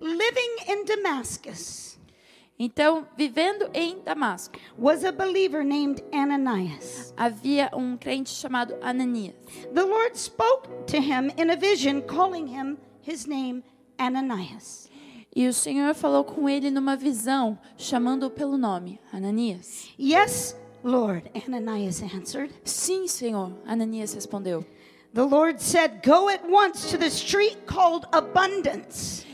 Living 0.00 0.56
in 0.68 0.84
Damascus 0.84 1.88
Então, 2.60 3.06
vivendo 3.16 3.70
em 3.72 4.00
Damasco, 4.04 4.58
was 4.76 5.04
a 5.04 5.12
believer 5.12 5.62
named 5.62 6.02
Ananias. 6.12 7.14
havia 7.16 7.70
um 7.72 7.96
crente 7.96 8.30
chamado 8.30 8.74
Ananias. 8.82 9.36
The 9.72 9.84
Lord 9.84 10.18
spoke 10.18 10.68
to 10.88 10.96
him 10.96 11.30
in 11.36 11.50
a 11.50 11.56
vision, 11.56 12.00
calling 12.00 12.48
him 12.48 12.76
his 13.00 13.26
name 13.26 13.62
Ananias. 13.96 14.90
E 15.36 15.46
o 15.46 15.52
Senhor 15.52 15.94
falou 15.94 16.24
com 16.24 16.48
ele 16.48 16.68
numa 16.68 16.96
visão, 16.96 17.56
chamando-o 17.76 18.30
pelo 18.30 18.58
nome, 18.58 18.98
Ananias. 19.12 19.90
Yes, 19.96 20.56
Lord, 20.82 21.30
Ananias 21.46 22.02
answered. 22.02 22.52
Sim, 22.64 23.06
Senhor, 23.06 23.52
Ananias 23.68 24.14
respondeu. 24.14 24.66
The 25.14 25.24
Lord 25.24 25.60
said, 25.62 26.02
Go 26.04 26.28
at 26.28 26.42
once 26.48 26.90
to 26.90 26.98
the 26.98 27.08
street 27.08 27.66
called 27.66 28.06
Abundance 28.12 29.27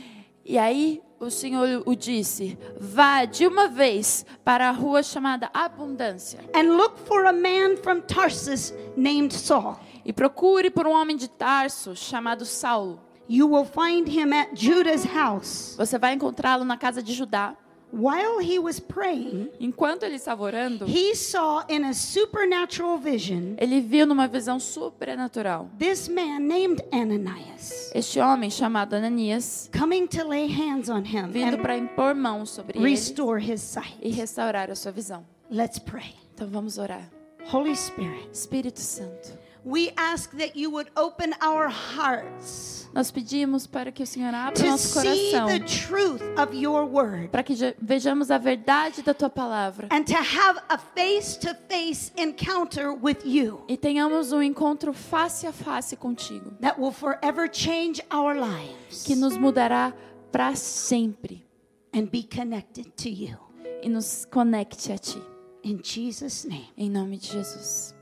E 0.45 0.57
aí 0.59 1.01
o 1.19 1.31
Senhor 1.31 1.81
o 1.85 1.95
disse: 1.95 2.57
Vá 2.79 3.25
de 3.25 3.47
uma 3.47 3.67
vez 3.67 4.25
para 4.43 4.69
a 4.69 4.71
rua 4.71 5.01
chamada 5.01 5.49
Abundância 5.51 6.39
and 6.53 6.75
look 6.77 6.99
for 6.99 7.25
a 7.25 7.33
man 7.33 7.77
from 7.81 8.01
Tarsus 8.01 8.71
named 8.95 9.33
Saul. 9.33 9.77
e 10.05 10.13
procure 10.13 10.69
por 10.69 10.85
um 10.85 10.91
homem 10.91 11.17
de 11.17 11.27
Tarso 11.27 11.95
chamado 11.95 12.45
Saulo. 12.45 13.01
You 13.27 13.49
will 13.49 13.65
find 13.65 14.07
him 14.07 14.33
at 14.33 14.51
Judah's 14.53 15.03
house. 15.03 15.75
Você 15.77 15.97
vai 15.97 16.13
encontrá-lo 16.13 16.63
na 16.63 16.77
casa 16.77 17.01
de 17.01 17.11
Judá. 17.11 17.55
While 17.91 18.39
he 18.39 18.59
was 18.59 18.79
praying, 18.79 19.49
Enquanto 19.59 20.03
ele 20.03 20.15
estava 20.15 20.43
orando, 20.43 20.85
he 20.85 21.15
saw 21.15 21.63
in 21.69 21.85
a 21.85 21.93
supernatural 21.93 22.97
vision 22.97 23.55
ele 23.57 23.79
viu 23.79 24.05
numa 24.05 24.27
visão 24.27 24.59
sobrenatural 24.59 25.69
this 25.77 26.07
man 26.09 26.39
named 26.39 26.81
Ananias 26.91 27.91
este 27.93 28.19
homem 28.19 28.49
chamado 28.49 28.95
Ananias 28.95 29.69
coming 29.77 30.07
to 30.07 30.27
lay 30.27 30.47
hands 30.47 30.89
on 30.89 31.03
him 31.05 31.29
vindo 31.31 31.57
para 31.59 31.77
impor 31.77 32.13
mãos 32.15 32.49
sobre 32.49 32.77
ele 32.77 32.89
restore 32.89 33.39
his 33.39 33.61
sight. 33.61 33.95
e 34.01 34.09
restaurar 34.09 34.69
a 34.69 34.75
sua 34.75 34.91
visão. 34.91 35.25
Let's 35.49 35.79
pray. 35.79 36.15
Então 36.33 36.47
vamos 36.47 36.77
orar. 36.77 37.09
Holy 37.53 37.75
Spirit, 37.75 38.27
Espírito 38.33 38.79
Santo, 38.81 39.37
we 39.65 39.91
ask 39.97 40.31
that 40.37 40.55
you 40.55 40.69
would 40.71 40.89
open 40.95 41.33
our 41.41 41.67
hearts 41.69 42.87
nós 42.93 43.11
pedimos 43.11 43.67
para 43.67 43.91
que 43.91 44.03
o 44.03 44.07
Senhor 44.07 44.33
abra 44.33 44.53
to 44.53 44.65
nosso 44.65 44.99
see 45.01 45.31
coração, 45.31 45.47
the 45.47 45.59
truth 45.59 46.21
of 46.37 46.55
your 46.55 46.85
word 46.85 47.29
para 47.29 47.43
que 47.43 47.55
vejamos 47.81 48.29
a 48.29 48.37
verdade 48.37 49.01
da 49.01 49.13
tua 49.13 49.29
palavra 49.29 49.87
and 49.91 50.03
to 50.03 50.15
have 50.15 50.61
a 50.69 50.77
face 50.77 51.37
to 51.37 51.53
face 51.67 52.11
encounter 52.15 52.93
with 52.93 53.25
you 53.25 53.63
e 53.67 53.75
tenhamos 53.75 54.31
um 54.31 54.41
encontro 54.41 54.93
face 54.93 55.45
a 55.47 55.51
face 55.51 55.95
contigo, 55.95 56.51
that 56.61 56.79
will 56.79 56.91
forever 56.93 57.49
change 57.49 58.01
our 58.13 58.35
lives 58.35 59.03
que 59.03 59.15
nos 59.15 59.35
mudará 59.35 59.93
para 60.31 60.55
sempre 60.55 61.45
and 61.93 62.11
be 62.11 62.23
connected 62.23 62.91
to 62.95 63.09
you. 63.09 63.37
e 63.81 63.89
nos 63.89 64.25
conecte 64.25 64.91
a 64.91 64.97
ti. 64.97 65.21
In 65.63 65.79
Jesus' 65.81 66.45
name. 66.45 66.69
Em 66.77 66.89
nome 66.89 67.17
de 67.17 67.27
Jesus. 67.27 67.94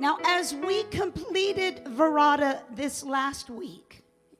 Now, 0.00 0.18
as 0.24 0.54
we 0.54 0.84
completed 0.84 1.84
Verada 1.84 2.62
this 2.74 3.04
last 3.04 3.50
week, 3.50 3.91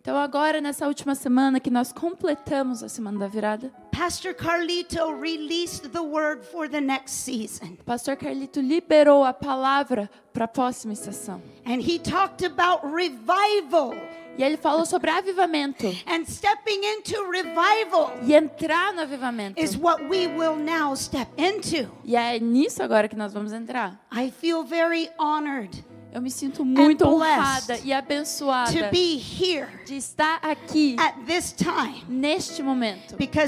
Então 0.02 0.16
agora 0.16 0.60
nessa 0.60 0.88
última 0.88 1.14
semana 1.14 1.60
que 1.60 1.70
nós 1.70 1.92
completamos 1.92 2.82
a 2.82 2.88
semana 2.88 3.20
da 3.20 3.28
virada, 3.28 3.70
Pastor 3.96 4.34
Carlito 4.34 4.98
released 5.20 5.90
the 5.90 6.00
word 6.00 6.44
for 6.44 6.68
the 6.68 6.80
next 6.80 7.12
season. 7.12 7.76
pastor 7.86 8.16
Carlito 8.16 8.60
liberou 8.60 9.22
a 9.22 9.32
palavra 9.32 10.10
para 10.32 10.46
a 10.46 10.48
próxima 10.48 10.92
estação. 10.92 11.40
And 11.64 11.80
he 11.80 12.00
talked 12.00 12.44
about 12.44 12.84
revival 12.84 13.94
E 14.36 14.42
ele 14.42 14.56
falou 14.56 14.84
sobre 14.86 15.08
avivamento. 15.10 15.86
and 16.08 16.24
stepping 16.26 16.80
into 16.84 17.14
revival 17.30 18.10
E 18.26 18.34
entrar 18.34 18.92
no 18.92 19.02
avivamento. 19.02 19.60
is 19.60 19.76
what 19.76 20.02
we 20.08 20.26
will 20.26 20.56
now 20.56 20.96
step 20.96 21.30
into. 21.38 21.88
E 22.04 22.16
é 22.16 22.40
nisso 22.40 22.82
agora 22.82 23.06
que 23.08 23.14
nós 23.14 23.32
vamos 23.32 23.52
entrar. 23.52 24.00
I 24.12 24.32
feel 24.32 24.64
very 24.64 25.10
honored 25.16 25.84
Eu 26.12 26.20
me 26.20 26.30
sinto 26.30 26.62
muito 26.62 27.08
honrada 27.08 27.78
e 27.78 27.88
to 27.88 27.94
abençoada 27.94 28.90
be 28.90 29.16
here 29.16 29.66
de 29.86 29.96
estar 29.96 30.40
aqui 30.42 30.94
at 30.98 31.14
this 31.24 31.52
time 31.52 32.04
neste 32.06 32.62
momento. 32.62 33.16
Porque 33.16 33.38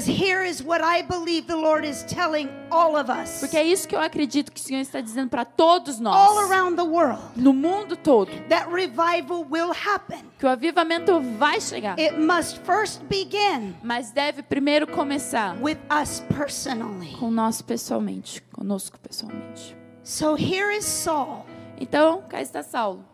é 3.57 3.63
isso 3.63 3.87
que 3.87 3.95
eu 3.95 4.01
acredito 4.01 4.51
que 4.51 4.59
o 4.59 4.63
Senhor 4.63 4.81
está 4.81 4.99
dizendo 4.99 5.29
para 5.29 5.45
todos 5.45 5.97
all 5.97 6.01
nós, 6.01 6.49
around 6.49 6.75
the 6.75 6.81
world 6.81 7.21
no 7.35 7.53
mundo 7.53 7.95
todo, 7.95 8.31
that 8.49 8.67
revival 8.71 9.45
will 9.47 9.71
happen. 9.71 10.23
que 10.39 10.45
o 10.47 10.49
avivamento 10.49 11.21
vai 11.37 11.61
chegar, 11.61 11.99
It 11.99 12.17
must 12.17 12.61
first 12.65 13.03
begin 13.03 13.75
mas 13.83 14.09
deve 14.09 14.41
primeiro 14.41 14.87
começar 14.87 15.55
with 15.61 15.77
us 16.01 16.23
personally. 16.35 17.15
com 17.17 17.29
nós 17.29 17.61
pessoalmente, 17.61 18.41
conosco 18.51 18.97
pessoalmente. 18.99 19.77
So 20.03 20.35
here 20.35 20.75
is 20.75 20.85
Saul. 20.85 21.45
Então, 21.79 22.23
cá 22.29 22.41
está 22.41 22.63
Saulo. 22.63 23.05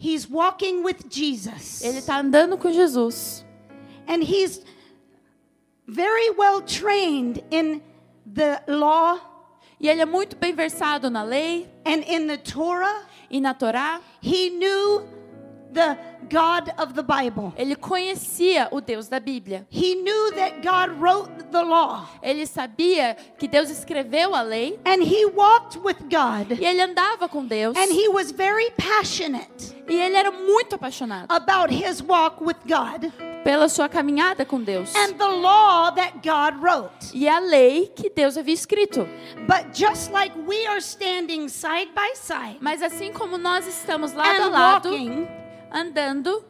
He's 0.00 0.28
walking 0.30 0.82
with 0.82 1.08
Jesus. 1.08 1.82
Ele 1.82 1.98
está 1.98 2.18
andando 2.18 2.56
com 2.56 2.70
Jesus. 2.72 3.44
And 4.06 4.22
he's 4.22 4.62
very 5.86 6.30
well 6.36 6.62
trained 6.62 7.44
in 7.50 7.82
the 8.24 8.62
law 8.68 9.20
E 9.80 9.88
ele 9.88 10.00
é 10.00 10.06
muito 10.06 10.36
bem 10.36 10.52
versado 10.52 11.08
na 11.08 11.22
lei 11.22 11.68
and 11.84 12.02
in 12.06 12.26
the 12.26 12.36
Torah. 12.36 13.06
e 13.30 13.40
na 13.40 13.54
Torá. 13.54 14.00
He 14.20 14.50
knew 14.50 15.06
the 15.72 15.96
God 16.30 16.72
of 16.78 16.94
the 16.94 17.02
Bible. 17.02 17.52
Ele 17.56 17.76
conhecia 17.76 18.68
o 18.70 18.80
Deus 18.80 19.08
da 19.08 19.20
Bíblia. 19.20 19.66
He 19.70 19.94
knew 19.94 20.32
that 20.32 20.60
God 20.62 21.00
wrote 21.00 21.30
the 21.50 21.62
law. 21.62 22.08
Ele 22.22 22.46
sabia 22.46 23.16
que 23.38 23.46
Deus 23.48 23.70
escreveu 23.70 24.34
a 24.34 24.42
lei 24.42 24.78
And 24.84 25.02
he 25.02 25.26
walked 25.26 25.78
with 25.78 25.96
God. 26.10 26.58
e 26.58 26.64
ele 26.64 26.80
andava 26.82 27.28
com 27.28 27.44
Deus. 27.46 27.76
And 27.76 27.92
he 27.92 28.08
was 28.08 28.30
very 28.30 28.70
passionate 28.72 29.74
E 29.88 29.94
ele 29.94 30.16
era 30.16 30.30
muito 30.30 30.74
apaixonado 30.74 31.26
about 31.32 31.72
his 31.72 32.02
walk 32.02 32.42
with 32.42 32.56
God 32.66 33.10
pela 33.42 33.68
sua 33.68 33.88
caminhada 33.88 34.44
com 34.44 34.60
Deus. 34.62 34.94
and 34.94 35.14
the 35.14 35.26
law 35.26 35.90
that 35.90 36.14
God 36.22 36.62
wrote. 36.62 37.10
E 37.14 37.26
a 37.28 37.38
lei 37.38 37.90
que 37.94 38.10
Deus 38.10 38.36
havia 38.36 38.52
escrito. 38.54 39.08
But 39.46 39.72
just 39.72 40.10
like 40.12 40.34
we 40.46 40.66
are 40.66 40.80
standing 40.80 41.48
side 41.48 41.90
by 41.94 42.14
side 42.14 42.58
Mas 42.60 42.82
assim 42.82 43.12
como 43.12 43.38
nós 43.38 43.66
estamos 43.66 44.12
lado 44.12 44.42
a 44.42 44.48
lado, 44.48 44.90
walking, 44.90 45.26
andando, 45.70 46.44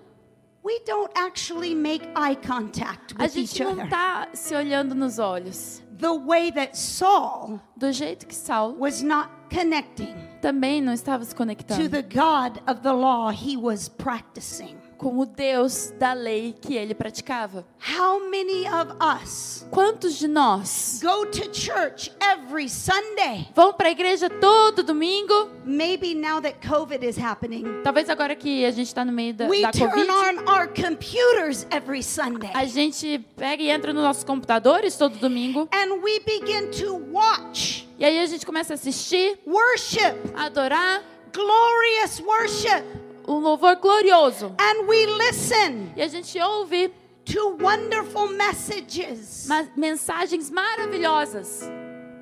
we 0.63 0.81
don't 0.85 1.11
actually 1.17 1.75
make 1.75 2.09
eye 2.15 2.35
contact 2.35 3.15
with 3.15 3.23
a 3.23 3.29
gente 3.29 3.63
não 3.63 3.85
está 3.85 4.29
se 4.35 4.55
olhando 4.55 4.95
nos 4.95 5.19
olhos. 5.19 5.83
The 5.99 6.13
way 6.13 6.53
that 6.53 6.77
Saul 6.77 7.61
Do 7.77 7.93
jeito 7.93 8.27
que 8.27 8.35
Saulo 8.35 8.79
was 8.79 9.03
not 9.03 9.31
connecting 9.51 10.15
também 10.41 10.81
não 10.81 10.93
estava 10.93 11.25
se 11.25 11.35
to 11.35 11.89
the 11.89 12.03
God 12.03 12.61
of 12.69 12.83
the 12.83 12.93
law 12.93 13.31
he 13.31 13.57
was 13.57 13.89
practicing. 13.89 14.78
Com 14.99 15.19
o 15.19 15.25
Deus 15.25 15.95
da 15.99 16.13
lei 16.13 16.55
que 16.61 16.75
ele 16.75 16.93
praticava. 16.95 17.65
How 17.97 18.29
many 18.29 18.67
of 18.67 18.93
us 19.01 19.65
Quantos 19.71 20.19
de 20.19 20.27
nós 20.27 21.01
go 21.03 21.25
to 21.27 21.55
church 21.55 22.13
every 22.21 22.69
Sunday? 22.69 23.49
vão 23.55 23.73
para 23.73 23.89
a 23.89 23.91
igreja 23.93 24.29
todo 24.29 24.83
domingo? 24.83 25.51
Maybe 25.65 26.15
now 26.15 26.41
that 26.41 26.59
COVID 26.67 27.07
is 27.07 27.17
happening, 27.17 27.83
Talvez 27.85 28.11
agora 28.11 28.35
que 28.35 28.65
a 28.65 28.71
gente 28.71 28.89
está 28.89 29.05
no 29.05 29.13
meio 29.13 29.33
da, 29.35 29.47
we 29.47 29.63
da 29.63 29.71
turn 29.71 29.91
Covid, 29.91 30.11
on 30.11 30.53
our 30.53 30.69
computers 30.69 31.67
every 31.71 32.03
Sunday 32.03 32.51
a 32.53 32.65
gente 32.65 33.19
pega 33.37 33.63
e 33.63 33.71
entra 33.71 33.93
nos 33.93 34.03
nossos 34.03 34.25
computadores 34.25 34.97
todo 34.97 35.17
domingo 35.19 35.69
and 35.73 36.03
we 36.03 36.19
begin 36.21 36.71
to 36.71 36.97
watch 37.13 37.87
e 37.99 38.05
aí 38.05 38.19
a 38.19 38.27
gente 38.27 38.45
começa 38.45 38.73
a 38.73 38.77
assistir, 38.77 39.39
worship, 39.47 40.15
adorar 40.35 41.03
glorious 41.33 42.21
worship, 42.21 42.85
um 43.29 43.39
louvor 43.41 43.77
glorioso. 43.77 44.55
and 44.59 44.87
we 44.89 45.07
listen 45.07 45.93
E 45.97 46.03
a 46.03 46.09
gente 46.09 46.39
ouve 46.41 46.91
to 47.25 47.57
wonderful 47.61 48.29
messages, 48.29 49.47
ma- 49.47 49.67
mensagens 49.77 50.51
maravilhosas, 50.51 51.71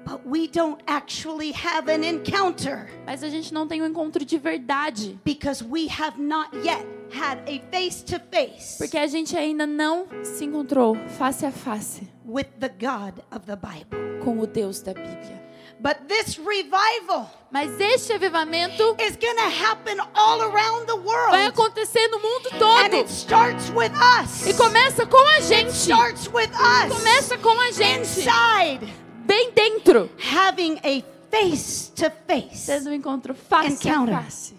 but 0.04 0.20
we 0.26 0.48
don't 0.48 0.80
actually 0.86 1.52
have 1.52 1.88
an 1.88 2.02
encounter 2.04 2.88
mas 3.06 3.22
a 3.22 3.28
gente 3.28 3.52
não 3.54 3.66
tem 3.68 3.80
um 3.82 3.86
encontro 3.86 4.24
de 4.24 4.36
verdade, 4.38 5.18
because 5.24 5.62
we 5.64 5.86
have 5.88 6.20
not 6.20 6.48
yet 6.64 6.84
had 7.12 7.38
a 7.48 7.60
face 7.70 8.02
to 8.04 8.18
face 8.32 8.76
porque 8.78 8.98
a 8.98 9.06
gente 9.06 9.36
ainda 9.36 9.64
não 9.66 10.06
se 10.24 10.44
encontrou 10.44 10.96
face 11.16 11.46
a 11.46 11.52
face 11.52 12.02
with 12.24 12.46
the 12.58 12.68
God 12.68 13.20
of 13.30 13.46
the 13.46 13.54
Bible. 13.56 14.18
com 14.24 14.40
o 14.40 14.46
Deus 14.46 14.82
da 14.82 14.92
Bíblia. 14.92 15.45
But 15.78 16.08
this 16.08 16.38
revival 16.38 17.30
Mas 17.50 17.70
este 17.80 18.12
avivamento 18.12 18.96
is 19.00 19.16
going 19.16 19.36
to 19.36 19.50
happen 19.64 19.98
all 20.14 20.42
around 20.42 20.86
the 20.86 20.96
vai 20.96 21.04
world. 21.04 21.48
acontecer 21.48 22.08
no 22.08 22.18
mundo 22.18 22.48
And 22.52 22.58
todo. 22.58 22.94
it 22.96 23.08
starts 23.10 23.70
with 23.70 23.92
us. 23.94 24.46
E 24.46 24.54
começa 24.54 25.06
com 25.06 25.24
a 25.36 25.40
gente. 25.40 25.70
starts 25.72 26.26
with 26.28 26.50
us. 26.52 26.92
Começa 26.92 27.38
com 27.38 27.60
a 27.60 27.70
gente. 27.70 28.00
inside 28.20 28.92
Bem 29.26 29.50
dentro. 29.52 30.10
having 30.18 30.78
a 30.84 31.02
face 31.30 31.90
to 31.94 32.10
face. 32.26 32.66
Tendo 32.66 32.90
um 32.90 32.92
encontro 32.94 33.34
face 33.34 33.88
a 33.88 34.06
face. 34.06 34.55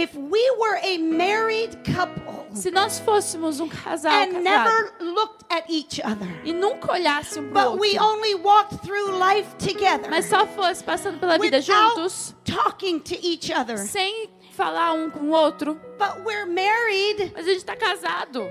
If 0.00 0.14
we 0.14 0.40
were 0.60 0.78
a 0.80 0.96
married 0.96 1.76
couple 1.92 2.46
Se 2.54 2.70
nós 2.70 3.00
fôssemos 3.00 3.58
um 3.58 3.68
casal 3.68 4.12
and 4.12 4.28
casado 4.32 4.42
never 4.44 4.94
looked 5.00 5.44
at 5.50 5.64
each 5.68 6.00
other, 6.00 6.28
e 6.44 6.52
nunca 6.52 6.92
olhasse 6.92 7.40
um 7.40 7.50
but 7.52 7.80
we 7.80 7.98
outro, 7.98 8.04
only 8.14 8.34
walked 8.36 8.76
through 8.84 9.18
life 9.18 9.48
together 9.58 10.08
mas 10.08 10.26
só 10.26 10.46
fosse 10.46 10.82
passando 10.84 11.18
pela 11.18 11.36
vida 11.36 11.60
juntos, 11.60 12.34
talking 12.44 13.00
to 13.00 13.14
each 13.20 13.50
other, 13.52 13.76
sem 13.76 14.30
falar 14.52 14.92
um 14.92 15.10
com 15.10 15.26
o 15.26 15.30
outro, 15.32 15.74
but 15.98 16.24
we're 16.24 16.46
married 16.46 17.32
mas 17.34 17.46
a 17.46 17.50
gente 17.50 17.58
está 17.58 17.74
casado 17.76 18.48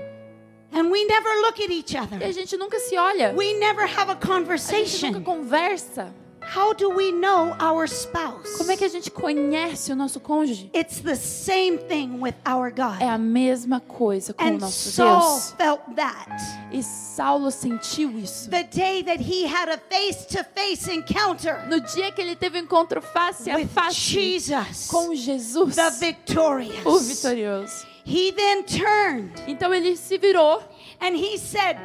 and 0.72 0.90
we 0.90 1.04
never 1.06 1.30
look 1.40 1.58
at 1.62 1.70
each 1.70 1.94
e 1.94 1.98
other. 1.98 2.22
a 2.22 2.30
gente 2.30 2.56
nunca 2.58 2.78
se 2.78 2.96
olha, 2.98 3.32
We 3.34 3.54
never 3.54 3.86
have 3.86 4.10
a 4.10 4.12
a 4.12 4.14
gente 4.14 4.26
nunca 4.26 4.26
conversation. 4.26 5.22
conversa. 5.22 6.14
How 6.54 6.72
do 6.72 6.88
we 6.90 7.12
know 7.12 7.54
our 7.60 7.84
spouse? 7.86 8.56
Como 8.56 8.70
é 8.72 8.76
que 8.76 8.84
a 8.84 8.88
gente 8.88 9.10
conhece 9.10 9.92
o 9.92 9.96
nosso 9.96 10.18
cônjuge? 10.18 10.70
It's 10.74 11.00
the 11.00 11.14
same 11.14 11.76
thing 11.76 12.18
with 12.20 12.34
our 12.48 12.70
God. 12.70 13.00
É 13.02 13.08
a 13.08 13.18
mesma 13.18 13.80
coisa 13.80 14.32
com 14.32 14.42
o 14.42 14.46
And 14.48 14.58
nosso 14.58 14.90
Saul 14.90 15.20
Deus. 15.20 15.54
felt 15.58 15.80
that 15.96 16.30
E 16.72 16.82
Saulo 16.82 17.50
sentiu 17.50 18.18
isso. 18.18 18.48
the 18.48 18.62
day 18.64 19.02
that 19.02 19.20
he 19.22 19.44
had 19.44 19.68
a 19.68 19.76
face 19.90 20.24
to 20.28 20.42
face 20.54 20.88
encounter 20.90 21.66
No 21.68 21.80
dia 21.80 22.10
que 22.12 22.20
ele 22.22 22.34
teve 22.34 22.58
um 22.58 22.62
encontro 22.62 23.02
face 23.02 23.50
a 23.50 23.58
face 23.68 23.94
Jesus, 23.94 24.86
com 24.88 25.14
Jesus, 25.14 25.76
the 25.76 25.86
o 25.88 25.90
victorious. 25.90 27.08
vitorioso. 27.08 27.86
He 28.06 28.32
then 28.32 28.62
turned 28.64 29.32
Então 29.46 29.74
ele 29.74 29.94
se 29.96 30.16
virou 30.16 30.62
and 31.00 31.14
he 31.14 31.36
said, 31.36 31.76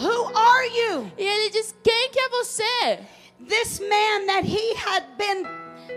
Who 0.00 0.30
are 0.32 0.66
you? 0.68 1.10
e 1.18 1.24
ele 1.24 1.50
disse: 1.50 1.74
Quem 1.82 2.10
que 2.10 2.20
é 2.20 2.28
você? 2.28 2.98
This 3.46 3.80
man 3.80 4.26
that 4.26 4.44
he 4.44 4.74
had 4.74 5.04
been 5.18 5.46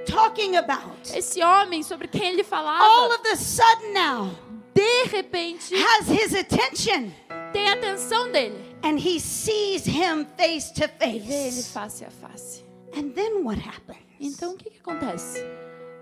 talking 0.05 0.55
about, 0.57 0.97
Esse 1.13 1.41
homem 1.41 1.83
sobre 1.83 2.07
quem 2.07 2.31
ele 2.33 2.41
all 2.41 2.45
falava, 2.47 3.15
of 3.15 3.23
the 3.23 3.35
sudden 3.35 3.93
now 3.93 4.31
de 4.73 5.05
repente 5.05 5.73
has 5.73 6.07
his 6.09 6.33
attention 6.33 7.11
tem 7.53 7.69
a 7.69 7.73
atenção 7.75 8.31
dele. 8.31 8.59
and 8.83 8.99
he 8.99 9.19
sees 9.19 9.85
him 9.85 10.25
face 10.37 10.71
to 10.71 10.83
E 10.85 11.19
vê 11.19 11.47
ele 11.47 11.51
face. 11.51 11.71
face 11.71 12.03
a 12.05 12.09
face. 12.11 12.63
And 12.93 13.13
then 13.13 13.43
what 13.43 13.57
happens? 13.59 13.99
Então 14.19 14.53
o 14.53 14.57
que, 14.57 14.69
que 14.69 14.79
acontece? 14.79 15.39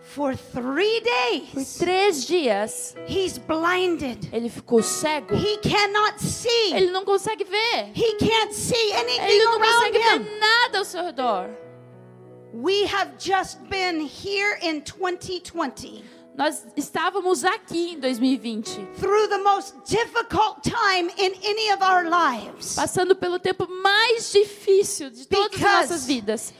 For 0.03 0.35
three 0.35 0.99
Por 1.01 1.55
days, 1.55 1.77
três 1.77 2.25
dias 2.25 2.93
he's 3.07 3.37
blinded. 3.37 4.29
ele 4.33 4.49
ficou 4.49 4.83
cego. 4.83 5.33
He 5.33 5.57
cannot 5.57 6.19
see. 6.21 6.73
Ele 6.73 6.91
não 6.91 7.05
consegue 7.05 7.43
ver. 7.45 7.91
He 7.95 8.15
can't 8.17 8.53
see 8.53 8.91
anything 8.93 9.21
Ele 9.21 9.43
não 9.45 9.59
consegue 9.59 9.97
him. 9.97 10.01
ver 10.23 10.39
nada 10.39 10.77
ao 10.79 10.85
seu 10.85 11.03
redor. 11.03 11.49
We 12.53 12.85
have 12.85 13.13
just 13.17 13.57
been 13.69 14.01
here 14.01 14.59
in 14.61 14.81
2020 14.81 16.03
Nós 16.35 16.65
estávamos 16.75 17.43
aqui 17.43 17.93
em 17.93 17.99
2020, 17.99 18.87
through 18.99 19.27
the 19.29 19.37
most 19.37 19.75
difficult 19.85 20.61
time 20.63 21.09
in 21.17 21.31
any 21.43 21.71
of 21.71 21.81
our 21.83 22.03
lives. 22.03 22.75
passando 22.75 23.15
pelo 23.15 23.39
tempo 23.39 23.67
mais 23.81 24.31
difícil 24.31 25.09
de 25.11 25.27
todas 25.27 25.53
as 25.55 25.61
nossas 25.61 26.05
vidas. 26.05 26.53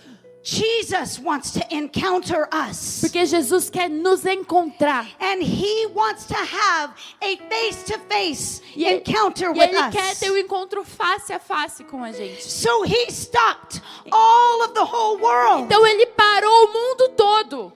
Jesus 0.44 1.20
wants 1.20 1.52
to 1.52 1.62
encounter 1.74 2.48
us. 2.52 3.00
Porque 3.02 3.26
Jesus 3.26 3.70
quer 3.70 3.90
nos 3.90 4.26
encontrar. 4.26 5.08
And 5.20 5.42
he 5.42 5.88
wants 5.94 6.26
to 6.28 6.36
have 6.36 6.94
a 7.22 7.38
face 7.50 7.84
to 7.84 7.98
face 8.10 8.62
E 8.76 8.84
ele, 8.86 8.98
encounter 9.00 9.46
e 9.56 9.58
with 9.58 9.70
ele 9.70 9.90
quer 9.92 10.12
us. 10.12 10.20
ter 10.20 10.32
um 10.32 10.38
encontro 10.38 10.84
face 10.84 11.32
a 11.32 11.40
face 11.40 11.84
com 11.86 12.04
a 12.04 12.12
gente. 12.12 12.44
So 12.44 12.84
he 12.84 13.10
stopped 13.10 13.82
all 14.12 14.64
of 14.66 14.74
the 14.74 14.84
whole 14.84 15.18
world 15.18 15.64
Então 15.64 15.86
ele 15.88 16.06
parou 16.08 16.66
o 16.66 16.74
mundo 16.74 17.10
todo 17.16 17.72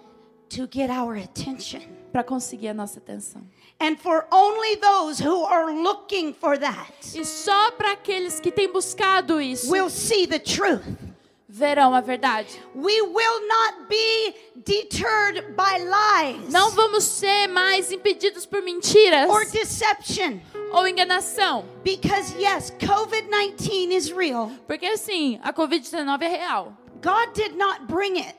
to 0.50 0.68
get 0.70 0.90
our 0.90 1.16
attention. 1.16 1.82
para 2.12 2.24
conseguir 2.24 2.68
a 2.70 2.74
nossa 2.74 3.00
atenção. 3.00 3.44
And 3.80 3.96
for 3.96 4.26
only 4.32 4.76
those 4.78 5.20
who 5.24 5.46
are 5.46 5.72
looking 5.72 6.34
for 6.34 6.58
that 6.58 6.92
E 7.16 7.24
só 7.24 7.72
para 7.72 7.94
aqueles 7.94 8.40
que 8.42 8.52
têm 8.52 8.70
buscado 8.72 9.40
isso 9.40 9.72
will 9.72 9.90
see 9.90 10.28
the 10.28 10.40
truth. 10.40 10.84
Verão 11.58 11.94
a 11.96 12.02
verdade. 12.02 12.48
We 12.76 13.02
will 13.02 13.48
not 13.48 13.88
be 13.90 14.36
deterred 14.64 15.56
by 15.56 15.80
lies 15.80 16.52
Não 16.52 16.72
vamos 16.72 17.04
ser 17.04 17.48
mais 17.48 17.92
impedidos 17.92 18.46
por 18.46 18.62
mentiras 18.62 19.30
or 19.30 19.46
deception. 19.50 20.40
ou 20.72 20.88
enganação. 20.88 21.66
Because, 21.84 22.34
yes, 22.38 22.72
COVID 22.80 23.28
19 23.30 23.94
is 23.96 24.12
real. 24.12 24.52
Porque 24.68 24.86
assim, 24.86 25.40
a 25.44 25.52
Covid-19 25.54 26.22
é 26.22 26.28
real. 26.28 26.74
God 27.02 27.34
did 27.34 27.56
not 27.56 27.88
bring 27.88 28.18
it, 28.18 28.36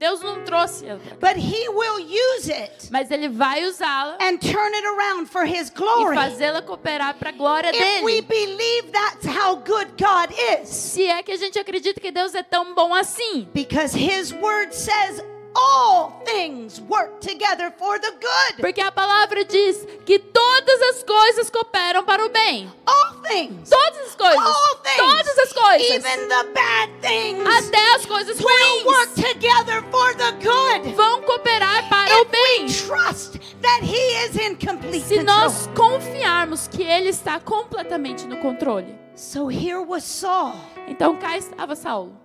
Deus 0.00 0.22
não 0.22 0.42
trouxe 0.44 0.86
but 1.20 1.36
He 1.36 1.68
will 1.68 2.00
use 2.00 2.50
it 2.50 2.88
Mas 2.90 3.10
ele 3.10 3.28
vai 3.28 3.64
usá-la 3.66 4.16
and 4.20 4.38
turn 4.38 4.74
it 4.74 4.86
around 4.86 5.26
for 5.28 5.44
His 5.44 5.68
e 5.68 5.72
glory. 5.74 6.16
fazê-la 6.16 6.62
cooperar 6.62 7.14
para 7.18 7.28
a 7.28 7.32
glória 7.32 7.70
If 7.70 8.02
we 8.02 8.22
dele. 8.22 8.22
believe 8.22 8.90
that's 8.90 9.26
how 9.26 9.56
good 9.56 9.92
God 9.98 10.32
is. 10.60 10.68
Se 10.70 11.06
é 11.06 11.22
que 11.22 11.32
a 11.32 11.36
gente 11.36 11.58
acredita 11.58 12.00
que 12.00 12.10
Deus 12.10 12.34
é 12.34 12.42
tão 12.42 12.74
bom 12.74 12.94
assim. 12.94 13.46
Because 13.52 13.94
His 13.94 14.32
word 14.32 14.74
says 14.74 15.22
all 15.54 16.22
things 16.24 16.80
work 16.88 17.20
together 17.20 17.72
for 17.78 17.98
the 17.98 18.10
good. 18.12 18.56
Porque 18.60 18.80
a 18.80 18.90
palavra 18.92 19.44
diz 19.44 19.86
que 20.06 20.18
todas 20.18 20.82
as 20.82 21.02
coisas 21.02 21.50
cooperam 21.50 22.04
para 22.04 22.24
o 22.24 22.28
bem. 22.28 22.70
All 22.86 23.14
things. 23.22 23.68
Todas 23.68 24.08
as 24.08 24.14
coisas. 24.14 24.38
All 24.46 24.76
things. 24.82 24.96
Todas 24.96 25.38
as 25.38 25.52
coisas. 25.52 25.90
Even 25.90 26.28
the 26.28 26.44
bad 26.54 26.90
things. 27.00 27.46
Até 27.46 27.94
as 27.94 28.06
coisas 28.06 28.38
will 28.38 28.84
work 28.86 29.06
ruins 29.08 29.14
together 29.14 29.82
for 29.90 30.14
the 30.16 30.32
good. 30.32 30.94
vão 30.94 31.22
cooperar 31.22 31.88
para 31.88 32.14
o 32.18 32.22
If 32.22 32.30
bem. 32.30 32.66
we 32.66 32.72
trust 32.72 33.38
that 33.62 33.80
He 33.82 34.26
is 34.26 34.36
in 34.36 34.54
complete 34.56 35.04
Se 35.04 35.18
control. 35.18 35.36
nós 35.36 35.68
confiarmos 35.76 36.68
que 36.68 36.82
Ele 36.82 37.08
está 37.10 37.40
completamente 37.40 38.26
no 38.26 38.36
controle. 38.38 38.98
So 39.14 39.48
here 39.50 39.78
was 39.80 40.04
Saul. 40.04 40.54
Então 40.88 41.16
cá 41.16 41.36
estava 41.36 41.76
Saulo. 41.76 42.16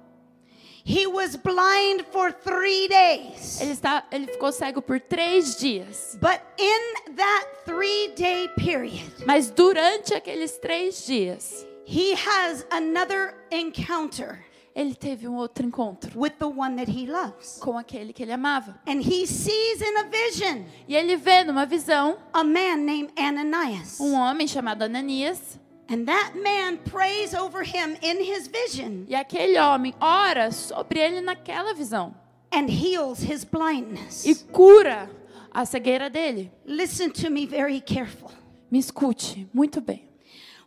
He 0.87 1.07
was 1.07 1.35
blind 1.35 2.05
for 2.11 2.31
three 2.31 2.87
days. 2.87 3.59
Ele, 3.59 3.71
está, 3.71 4.03
ele 4.11 4.27
ficou 4.27 4.51
cego 4.51 4.83
por 4.83 4.99
três 4.99 5.55
dias. 5.57 6.15
But 6.21 6.39
in 6.59 7.15
that 7.15 7.47
three 7.65 8.09
day 8.15 8.47
period, 8.55 9.25
Mas 9.25 9.49
durante 9.49 10.13
aqueles 10.13 10.59
três 10.59 11.03
dias, 11.07 11.65
he 11.87 12.13
has 12.13 12.67
another 12.69 13.33
encounter 13.51 14.45
ele 14.75 14.93
teve 14.93 15.25
um 15.25 15.35
outro 15.37 15.65
encontro 15.65 16.11
with 16.19 16.33
the 16.37 16.45
one 16.45 16.75
that 16.75 16.91
he 16.91 17.07
loves. 17.07 17.57
com 17.61 17.77
aquele 17.77 18.11
que 18.13 18.21
ele 18.21 18.33
amava. 18.33 18.79
And 18.85 18.99
he 19.01 19.25
sees 19.25 19.81
in 19.81 19.97
a 19.97 20.03
vision 20.03 20.65
E 20.87 20.95
ele 20.95 21.15
vê 21.15 21.43
numa 21.45 21.65
visão 21.65 22.17
a 22.33 22.43
man 22.43 22.75
named 22.77 23.11
Ananias. 23.17 23.99
um 23.99 24.13
homem 24.13 24.47
chamado 24.47 24.83
Ananias. 24.83 25.59
And 25.87 26.07
that 26.07 26.33
man 26.41 26.77
prays 26.79 27.33
over 27.35 27.61
him 27.63 27.95
in 28.01 28.17
his 28.23 28.47
vision 28.47 29.05
E 29.07 29.13
aquele 29.15 29.57
homem 29.57 29.93
ora 30.01 30.51
sobre 30.51 30.99
ele 30.99 31.21
naquela 31.21 31.73
visão. 31.75 32.13
and 32.51 32.69
heals 32.69 33.19
his 33.21 33.43
blindness. 33.45 34.25
E 34.25 34.33
cura 34.51 35.09
a 35.51 35.65
cegueira 35.65 36.09
dele. 36.09 36.51
Listen 36.65 37.11
to 37.11 37.29
me 37.29 37.45
very 37.45 37.79
careful. 37.81 38.31
Me 38.71 38.79
escute 38.79 39.47
muito 39.53 39.79
bem. 39.81 40.01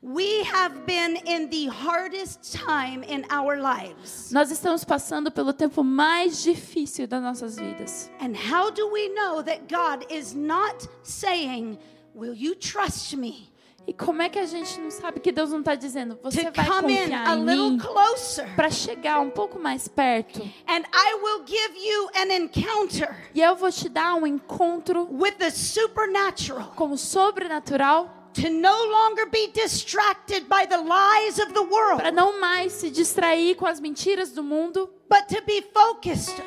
We 0.00 0.44
have 0.44 0.86
been 0.86 1.16
in 1.26 1.50
the 1.50 1.66
hardest 1.66 2.52
time 2.54 3.02
in 3.02 3.24
our 3.30 3.56
lives. 3.60 4.30
Nós 4.32 4.52
estamos 4.52 4.84
passando 4.84 5.28
pelo 5.32 5.52
tempo 5.52 5.82
mais 5.82 6.44
difícil 6.44 7.08
das 7.08 7.20
nossas 7.20 7.56
vidas. 7.58 8.08
And 8.20 8.36
how 8.36 8.70
do 8.70 8.88
we 8.92 9.08
know 9.08 9.42
that 9.42 9.66
God 9.68 10.06
is 10.08 10.34
not 10.34 10.86
saying, 11.02 11.78
Will 12.14 12.34
you 12.34 12.54
trust 12.54 13.16
me? 13.16 13.50
E 13.88 13.92
como 13.94 14.20
é 14.20 14.28
que 14.28 14.38
a 14.38 14.44
gente 14.44 14.78
não 14.78 14.90
sabe 14.90 15.18
que 15.18 15.32
Deus 15.32 15.50
não 15.50 15.60
está 15.60 15.74
dizendo, 15.74 16.18
você 16.22 16.50
vai 16.50 16.66
confiar 16.66 17.38
em 17.38 17.42
mim 17.42 17.78
para 18.54 18.68
chegar 18.68 19.18
um 19.18 19.30
pouco 19.30 19.58
mais 19.58 19.88
perto? 19.88 20.42
And 20.68 20.82
I 20.92 21.14
will 21.14 21.42
give 21.46 21.74
you 21.74 22.10
an 22.14 22.34
encounter 22.34 23.30
E 23.34 23.40
eu 23.40 23.56
vou 23.56 23.72
te 23.72 23.88
dar 23.88 24.14
um 24.14 24.26
encontro 24.26 25.08
with 25.10 25.36
the 25.38 25.48
supernatural 25.48 26.74
com 26.76 26.90
o 26.90 26.98
sobrenatural 26.98 28.10
to 28.34 28.50
no 28.50 28.84
longer 28.84 29.26
be 29.30 29.50
distracted 29.54 30.44
by 30.50 30.66
the 30.66 30.76
lies 30.76 31.38
of 31.38 31.54
the 31.54 31.62
world, 31.62 31.96
para 31.96 32.12
não 32.12 32.38
mais 32.38 32.74
se 32.74 32.90
distrair 32.90 33.56
com 33.56 33.64
as 33.64 33.80
mentiras 33.80 34.32
do 34.32 34.42
mundo, 34.44 34.90
but 35.08 35.26
to 35.28 35.42
be 35.46 35.64
focused 35.72 36.42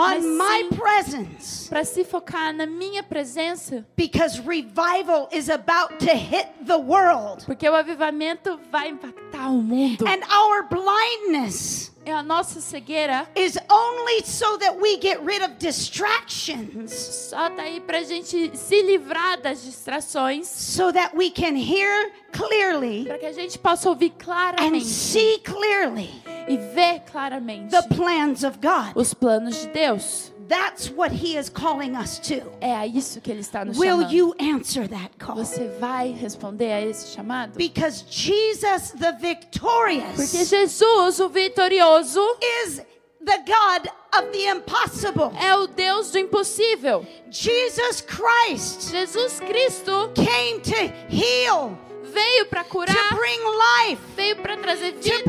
On 0.00 0.36
my 0.38 0.68
presence. 0.76 1.68
para 1.68 1.84
se 1.84 2.04
focar 2.04 2.52
na 2.54 2.66
minha 2.66 3.02
presença, 3.02 3.84
Because 3.96 4.38
revival 4.40 5.28
is 5.32 5.48
about 5.48 5.98
to 6.00 6.14
hit 6.14 6.48
the 6.66 6.78
world. 6.78 7.44
porque 7.46 7.68
o 7.68 7.74
avivamento 7.74 8.58
vai 8.70 8.88
impactar 8.88 9.50
o 9.50 9.62
mundo. 9.62 10.06
And 10.06 10.22
our 10.32 10.62
blindness 10.68 11.90
E 12.10 12.12
a 12.12 12.24
nossa 12.24 12.60
cegueira 12.60 13.28
is 13.36 13.56
only 13.70 14.24
so 14.24 14.58
that 14.58 14.76
we 14.80 14.98
get 15.00 15.20
rid 15.24 15.44
of 15.44 15.54
distractions, 15.60 16.90
só 16.90 17.48
tá 17.50 17.62
aí 17.62 17.80
pra 17.80 18.02
gente 18.02 18.50
se 18.56 18.82
livrar 18.82 19.40
das 19.40 19.62
distrações, 19.62 20.44
so 20.48 20.92
that 20.92 21.16
we 21.16 21.30
can 21.30 21.54
hear 21.54 22.10
clearly 22.32 23.04
para 23.04 23.16
que 23.16 23.26
a 23.26 23.32
gente 23.32 23.56
possa 23.60 23.88
ouvir 23.88 24.10
and 24.10 24.24
claramente 24.24 24.86
see 24.86 25.38
clearly 25.38 26.10
e 26.48 26.56
ver 26.56 27.02
claramente 27.08 27.70
the 27.70 27.94
plans 27.94 28.42
of 28.42 28.58
God. 28.58 28.90
os 28.96 29.14
planos 29.14 29.60
de 29.60 29.68
Deus. 29.68 30.32
That's 30.50 30.90
what 30.90 31.12
He 31.12 31.36
is 31.38 31.48
calling 31.48 31.94
us 31.94 32.18
to. 32.28 32.42
É 32.60 32.74
a 32.74 32.84
isso 32.84 33.20
que 33.20 33.30
ele 33.30 33.40
está 33.40 33.64
nos 33.64 33.78
Will 33.78 34.00
chamando. 34.00 34.12
you 34.12 34.34
answer 34.40 34.88
that 34.88 35.10
call? 35.16 35.36
Você 35.36 35.68
vai 35.78 36.10
responder 36.10 36.72
a 36.72 36.80
esse 36.84 37.14
chamado? 37.14 37.52
Because 37.56 38.04
Jesus 38.10 38.90
the 38.98 39.12
Porque 39.12 39.20
victorious 39.28 40.48
Jesus, 40.48 41.20
o 41.20 41.28
vitorioso, 41.28 42.20
is 42.64 42.82
the 43.24 43.38
God 43.46 43.88
of 44.18 44.32
the 44.32 44.48
impossible. 44.48 45.30
é 45.40 45.54
o 45.54 45.68
Deus 45.68 46.10
do 46.10 46.18
impossível. 46.18 47.06
Jesus 47.30 48.00
Christ 48.00 48.90
Jesus 48.90 49.38
Cristo 49.38 50.10
came 50.16 50.58
to 50.62 50.92
heal, 51.08 51.78
veio 52.12 52.46
para 52.46 52.64
curar, 52.64 52.94
to 53.08 53.14
bring 53.16 53.40
life, 53.88 54.02
veio 54.16 54.36
para 54.36 54.56
trazer 54.56 54.92
vida, 54.92 55.24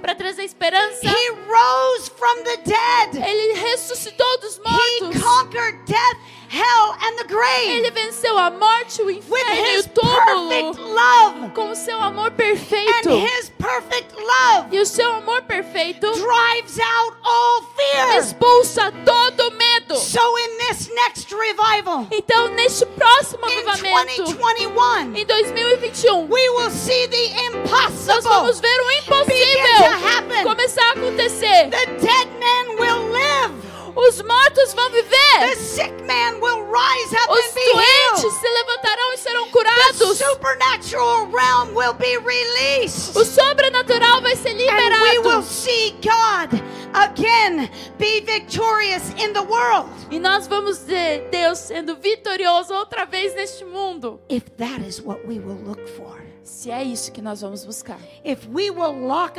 para 0.00 0.14
trazer 0.14 0.44
esperança. 0.44 1.06
He 1.06 1.30
rose 1.46 2.10
from 2.16 2.42
the 2.44 2.56
dead. 2.64 3.16
Ele 3.28 3.54
ressuscitou 3.54 4.38
dos 4.40 4.56
He 4.58 4.60
mortos. 5.00 5.22
conquered 5.22 5.78
death, 5.86 6.16
hell, 6.50 6.92
and 7.02 7.16
the 7.16 7.24
Ele 7.34 7.90
grave 7.90 7.90
venceu 7.90 8.36
a 8.38 8.50
morte, 8.50 9.02
o 9.02 9.10
inferno 9.10 9.54
e 9.54 9.78
o 9.78 9.88
túmulo 9.88 11.50
com 11.54 11.70
o 11.70 11.76
seu 11.76 12.00
amor 12.00 12.28
And 12.28 12.36
perfeito. 12.36 13.10
his 13.10 13.50
perfect 13.50 14.14
love 14.16 14.68
E 14.74 14.78
o 14.80 14.86
seu 14.86 15.12
amor 15.14 15.42
perfeito 15.42 16.10
drives 16.12 16.78
out 16.78 17.16
all 17.22 17.62
fear. 17.76 18.18
expulsa 18.18 18.92
todo 19.04 19.50
medo. 19.52 19.73
So 19.94 20.20
in 20.38 20.58
this 20.58 20.88
next 20.94 21.30
revival, 21.32 22.06
Então, 22.10 22.48
neste 22.54 22.86
próximo 22.86 23.44
avivamento, 23.44 24.24
2021, 24.24 25.16
em 25.16 25.24
2021, 25.26 26.28
we 26.28 26.48
will 26.50 26.70
see 26.70 27.06
the 27.08 27.34
nós 27.34 27.54
impossible. 27.54 28.22
vamos 28.22 28.60
ver 28.60 28.80
o 28.80 28.86
begin 28.86 29.02
to 29.02 29.14
impossível 29.14 30.08
happen. 30.08 30.42
começar 30.44 30.82
a 30.84 30.92
acontecer. 30.92 31.68
The 31.70 31.86
dead 32.00 32.28
man 32.40 32.76
will 32.78 33.12
live. 33.12 33.63
Os 33.96 34.20
mortos 34.22 34.74
vão 34.74 34.90
The 34.90 35.02
viver. 35.02 35.56
sick 35.56 35.92
man 36.04 36.40
will 36.40 36.64
rise 36.66 37.14
up 37.14 37.30
Os 37.30 37.38
and 37.46 37.54
be 37.54 37.60
healed. 37.60 38.22
doentes 38.22 38.40
se 38.40 38.48
levantarão 38.48 39.12
e 39.12 39.18
serão 39.18 39.44
The 39.44 39.50
curados. 39.52 40.18
supernatural 40.18 41.26
realm 41.30 41.74
will 41.76 41.94
be 41.94 42.16
released. 42.18 43.16
O 43.16 43.24
sobrenatural 43.24 44.20
vai 44.20 44.34
ser 44.36 44.50
And 44.50 44.56
we 44.58 45.18
will 45.18 45.40
liberado. 45.40 45.42
see 45.44 45.94
God 46.02 46.60
again 46.94 47.70
be 47.98 48.20
victorious 48.20 49.10
in 49.16 49.32
the 49.32 49.42
world. 49.42 49.88
E 50.10 50.18
nós 50.18 50.46
vamos 50.46 50.78
ver 50.78 51.28
Deus 51.30 51.58
sendo 51.58 51.96
vitorioso 51.96 52.74
outra 52.74 53.04
vez 53.04 53.34
neste 53.34 53.64
mundo. 53.64 54.20
If 54.28 54.44
that 54.58 54.80
is 54.86 55.00
what 55.00 55.24
we 55.26 55.38
will 55.38 55.58
look 55.64 55.86
for. 55.96 56.22
Se 56.42 56.70
é 56.70 56.82
isso 56.82 57.10
que 57.10 57.22
nós 57.22 57.40
vamos 57.40 57.64
buscar. 57.64 57.98
If 58.24 58.46
we 58.52 58.70
will 58.70 58.92
lock 59.06 59.34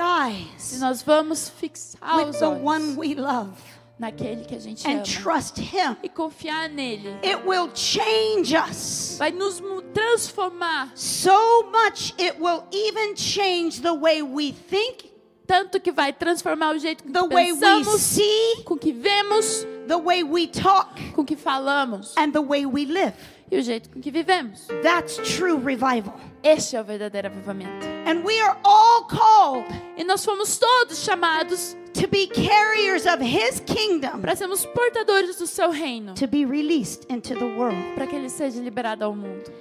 Se 0.57 0.75
eyes 0.75 0.79
nós 0.79 1.03
vamos 1.03 1.49
fixar 1.49 2.17
with 2.17 2.29
os 2.29 2.39
the 2.39 2.47
one 2.47 2.83
olhos 2.83 2.97
we 2.97 3.13
love 3.15 3.51
naquele 3.99 4.43
que 4.45 4.55
a 4.55 4.59
gente 4.59 4.85
and 4.87 4.95
ama 4.95 5.03
trust 5.03 5.59
Him, 5.59 5.95
e 6.03 6.09
confiar 6.09 6.69
nele, 6.69 7.09
it 7.23 7.45
will 7.45 7.69
change 7.73 8.55
us. 8.55 9.15
vai 9.17 9.31
nos 9.31 9.61
transformar 9.93 10.91
So 10.95 11.63
much 11.71 12.13
it 12.19 12.39
will 12.39 12.63
even 12.71 13.15
change 13.15 13.81
the 13.81 13.93
way 13.93 14.21
we 14.21 14.51
think, 14.51 15.11
tanto 15.47 15.79
que 15.79 15.91
vai 15.91 16.11
transformar 16.11 16.75
o 16.75 16.79
jeito 16.79 17.03
com 17.03 17.11
the 17.11 17.27
que 17.27 17.33
way 17.35 17.51
we 17.51 17.59
pensamos, 17.59 18.01
see, 18.01 18.63
com 18.65 18.77
que 18.77 18.91
vemos, 18.91 19.65
the 19.87 19.95
way 19.97 20.23
we 20.23 20.47
talk, 20.47 21.11
com 21.13 21.23
que 21.23 21.35
falamos 21.35 22.13
and 22.17 22.31
the 22.31 22.41
way 22.41 22.65
we 22.65 22.85
live. 22.85 23.13
e 23.51 23.57
o 23.57 23.61
jeito 23.61 23.89
com 23.89 24.01
que 24.01 24.09
vivemos. 24.11 24.67
That's 24.81 25.17
true 25.37 25.57
revival. 25.57 26.19
Este 26.43 26.75
é 26.75 26.81
o 26.81 26.83
verdadeiro 26.83 27.27
avivamento. 27.27 27.85
And 28.07 28.23
we 28.23 28.39
are 28.39 28.57
all 28.63 29.05
called 29.07 29.65
E 29.97 30.03
nós 30.03 30.25
fomos 30.25 30.57
todos 30.57 31.03
chamados 31.03 31.75
to 31.99 32.07
be 32.07 32.27
carriers 32.27 33.05
of 33.05 33.21
His 33.21 33.59
kingdom, 33.61 34.21
para 34.21 34.35
sermos 34.35 34.65
portadores 34.65 35.37
do 35.37 35.47
seu 35.47 35.71
reino, 35.71 36.13
to 36.15 36.27
be 36.27 36.45
released 36.45 37.05
into 37.09 37.33
the 37.35 37.45
world. 37.45 37.77
para 37.95 38.05
que 38.07 38.15
ele 38.15 38.29
seja 38.29 38.59
liberado 38.61 39.03
ao 39.05 39.15
mundo. 39.15 39.51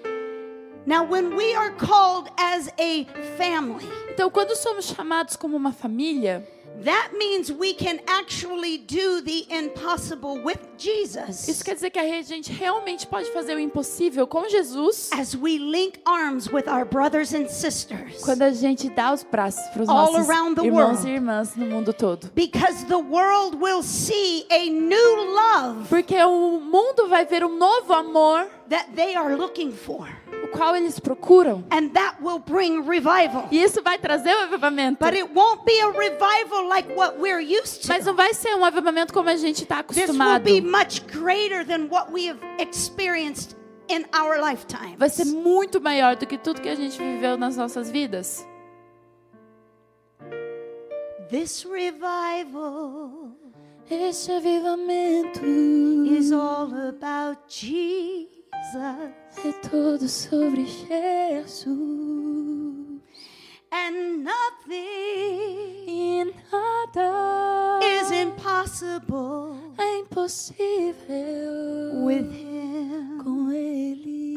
Now, 0.86 1.02
when 1.02 1.34
we 1.34 1.54
are 1.54 1.70
called 1.70 2.28
as 2.36 2.68
a 2.78 3.04
family, 3.38 3.84
Então, 4.12 4.28
quando 4.30 4.54
somos 4.54 4.84
chamados 4.86 5.34
como 5.36 5.56
uma 5.56 5.72
família, 5.72 6.46
that 6.82 7.12
means 7.16 7.50
we 7.50 7.72
can 7.74 8.00
actually 8.06 8.78
do 8.78 9.20
the 9.22 9.46
impossible 9.50 10.42
with 10.42 10.58
Jesus 10.76 11.48
isso 11.48 11.64
quer 11.64 11.74
dizer 11.74 11.90
que 11.90 11.98
a 11.98 12.22
gente 12.22 12.52
realmente 12.52 13.06
pode 13.06 13.30
fazer 13.32 13.56
o 13.56 13.60
impossível 13.60 14.26
com 14.26 14.48
Jesus 14.48 15.10
as 15.12 15.34
we 15.34 15.58
link 15.58 16.00
arms 16.04 16.48
with 16.48 16.68
our 16.68 16.84
brothers 16.84 17.32
and 17.32 17.48
sisters. 17.48 18.20
quando 18.22 18.42
a 18.42 18.50
gente 18.50 18.88
dá 18.90 19.12
os 19.12 19.22
braços 19.22 19.64
para 19.68 19.82
os 19.82 19.88
nossos 19.88 20.28
irmãos 20.64 21.04
e 21.04 21.08
irmãs 21.08 21.56
no 21.56 21.66
mundo 21.66 21.92
todo. 21.92 22.30
Because 22.34 22.84
the 22.86 22.96
world 22.96 23.56
will 23.56 23.82
see 23.82 24.46
a 24.50 24.68
new 24.70 25.34
love 25.34 25.88
Porque 25.88 26.16
o 26.22 26.60
mundo 26.60 27.08
vai 27.08 27.24
ver 27.24 27.44
um 27.44 27.56
novo 27.56 27.92
amor, 27.92 28.46
that 28.68 28.92
they 28.94 29.14
are 29.14 29.36
looking 29.36 29.72
for. 29.72 30.08
Qual 30.56 30.76
eles 30.76 30.98
procuram. 31.00 31.64
And 31.70 31.90
that 31.90 32.16
will 32.22 32.38
bring 32.38 32.80
revival. 32.88 33.48
E 33.50 33.62
isso 33.62 33.82
vai 33.82 33.98
trazer 33.98 34.34
o 34.34 34.42
avivamento. 34.44 34.98
But 35.04 35.14
it 35.14 35.28
won't 35.34 35.64
be 35.64 35.78
a 35.80 35.88
revival 35.90 36.68
like 36.68 36.88
what 36.96 37.18
we're 37.18 37.40
used 37.40 37.86
Mas 37.88 38.00
to. 38.00 38.06
não 38.06 38.14
vai 38.14 38.32
ser 38.34 38.54
um 38.54 38.64
avivamento 38.64 39.12
como 39.12 39.28
a 39.28 39.36
gente 39.36 39.62
está 39.64 39.82
This 39.82 39.96
will 39.96 40.04
acostumado. 40.04 40.44
be 40.44 40.60
much 40.60 41.02
greater 41.06 41.64
than 41.66 41.88
what 41.90 42.12
we 42.12 42.28
have 42.28 42.38
experienced 42.58 43.56
in 43.88 44.04
our 44.18 44.40
lifetime. 44.40 44.96
Vai 44.96 45.10
ser 45.10 45.24
muito 45.26 45.80
maior 45.80 46.16
do 46.16 46.26
que 46.26 46.38
tudo 46.38 46.60
que 46.60 46.68
a 46.68 46.74
gente 46.74 46.96
viveu 46.98 47.36
nas 47.36 47.56
nossas 47.56 47.90
vidas. 47.90 48.46
This 51.30 51.64
revival 51.64 53.32
Este 53.90 54.32
avivamento 54.32 55.40
is 56.06 56.32
all 56.32 56.72
about 56.88 57.38
Jesus. 57.48 58.43
É 59.44 59.52
todo 59.68 60.08
sobre 60.08 60.64
Jesus. 60.66 61.74
And 63.72 64.22
nothing 64.22 65.88
E 65.88 66.24
nada 66.24 67.80
is 67.82 68.10
impossible 68.12 69.56
é 69.78 69.98
impossível 69.98 70.94
with 72.04 72.30
Him. 72.32 73.18
com 73.22 73.50
Ele. 73.50 74.34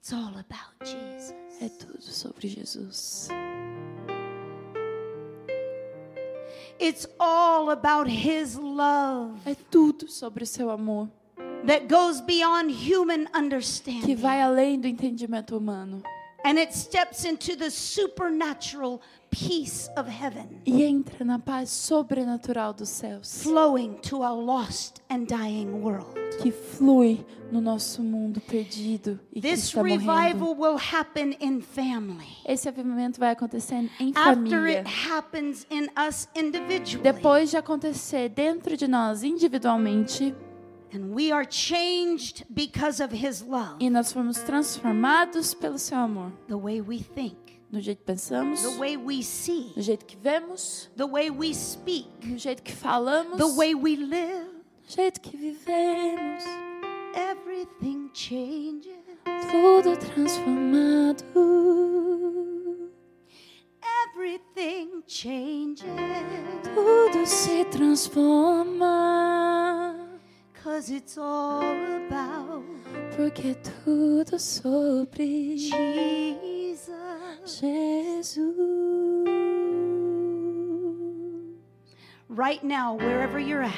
It's 0.00 0.12
all 0.12 0.36
about 0.38 0.84
Jesus. 0.84 1.34
É 1.60 1.68
tudo 1.68 2.02
sobre 2.02 2.48
Jesus. 2.48 3.28
It's 6.78 7.06
all 7.18 7.70
about 7.70 8.10
His 8.10 8.56
love 8.56 9.34
É 9.44 9.54
tudo 9.70 10.08
sobre 10.08 10.44
o 10.44 10.46
seu 10.46 10.70
amor, 10.70 11.08
that 11.66 11.86
goes 11.86 12.20
beyond 12.20 12.72
human 12.72 13.26
que 13.26 13.38
understanding. 13.38 14.14
vai 14.16 14.40
além 14.42 14.80
do 14.80 14.86
entendimento 14.86 15.56
humano 15.56 16.02
And 16.44 16.58
it 16.58 16.72
steps 16.74 17.24
into 17.24 17.56
the 17.56 17.70
supernatural 17.70 19.00
peace 19.30 19.88
of 19.96 20.08
heaven, 20.10 20.60
e 20.66 20.82
entra 20.82 21.24
na 21.24 21.38
paz 21.38 21.70
sobrenatural 21.70 22.72
dos 22.74 22.88
céus, 22.88 23.42
flowing 23.42 23.94
to 24.02 24.22
a 24.22 24.30
lost 24.32 25.00
and 25.08 25.24
dying 25.26 25.80
world. 25.82 26.12
que 26.42 26.50
flui 26.50 27.24
no 27.52 27.60
nosso 27.60 28.02
mundo 28.02 28.40
perdido 28.40 29.20
e 29.32 29.40
que 29.40 29.48
This 29.48 29.64
está 29.66 29.82
morrendo. 29.82 30.00
revival 30.10 30.54
will 30.56 30.76
happen 30.78 31.36
in 31.40 31.60
family. 31.60 32.26
Esse 32.44 32.68
avivamento 32.68 33.20
vai 33.20 33.30
acontecer 33.30 33.88
em 34.00 34.10
After 34.16 34.34
família. 34.34 34.80
it 34.80 34.88
happens 35.08 35.66
in 35.70 35.88
us 36.08 36.26
individually. 36.34 37.02
Depois 37.02 37.50
de 37.50 37.56
acontecer 37.56 38.28
dentro 38.30 38.76
de 38.76 38.88
nós 38.88 39.22
individualmente 39.22 40.34
And 40.94 41.14
we 41.14 41.32
are 41.32 41.44
changed 41.46 42.44
because 42.52 43.00
of 43.00 43.12
His 43.12 43.40
love. 43.42 43.76
e 43.80 43.88
nós 43.88 44.12
fomos 44.12 44.38
transformados 44.42 45.54
pelo 45.54 45.78
seu 45.78 45.96
amor, 45.98 46.32
The 46.48 46.56
way 46.56 46.80
we 46.82 46.98
think, 47.02 47.36
no 47.70 47.80
jeito 47.80 47.98
que 48.04 48.12
pensamos, 48.12 48.60
the 48.62 48.78
way 48.78 48.96
we 48.98 49.22
see, 49.22 49.72
no 49.74 49.82
jeito 49.82 50.04
que 50.04 50.18
vemos, 50.18 50.88
the 50.96 51.06
way 51.06 51.30
we 51.30 51.54
speak, 51.54 52.06
no 52.24 52.36
jeito 52.36 52.62
que 52.62 52.74
falamos, 52.74 53.38
the 53.38 53.48
way 53.56 53.74
we 53.74 53.96
live. 53.96 54.48
no 54.48 54.86
jeito 54.86 55.18
que 55.22 55.36
vivemos, 55.38 56.44
Everything 57.14 58.10
changes. 58.12 58.92
tudo 59.50 59.96
transformado. 59.96 61.24
Everything 64.14 65.02
changes. 65.06 65.84
Tudo 66.74 67.24
se 67.26 67.64
transforma, 68.84 69.96
Cause 70.62 70.90
it's 70.90 71.18
all 71.18 71.60
about 71.60 72.62
porque 73.16 73.48
é 73.48 73.54
tudo 73.84 74.38
sobre 74.38 75.56
Jesus. 75.56 76.88
Jesus. 77.44 79.41
Right 82.34 82.62
now, 82.64 82.96
wherever 82.96 83.38
you're 83.38 83.62
at, 83.62 83.72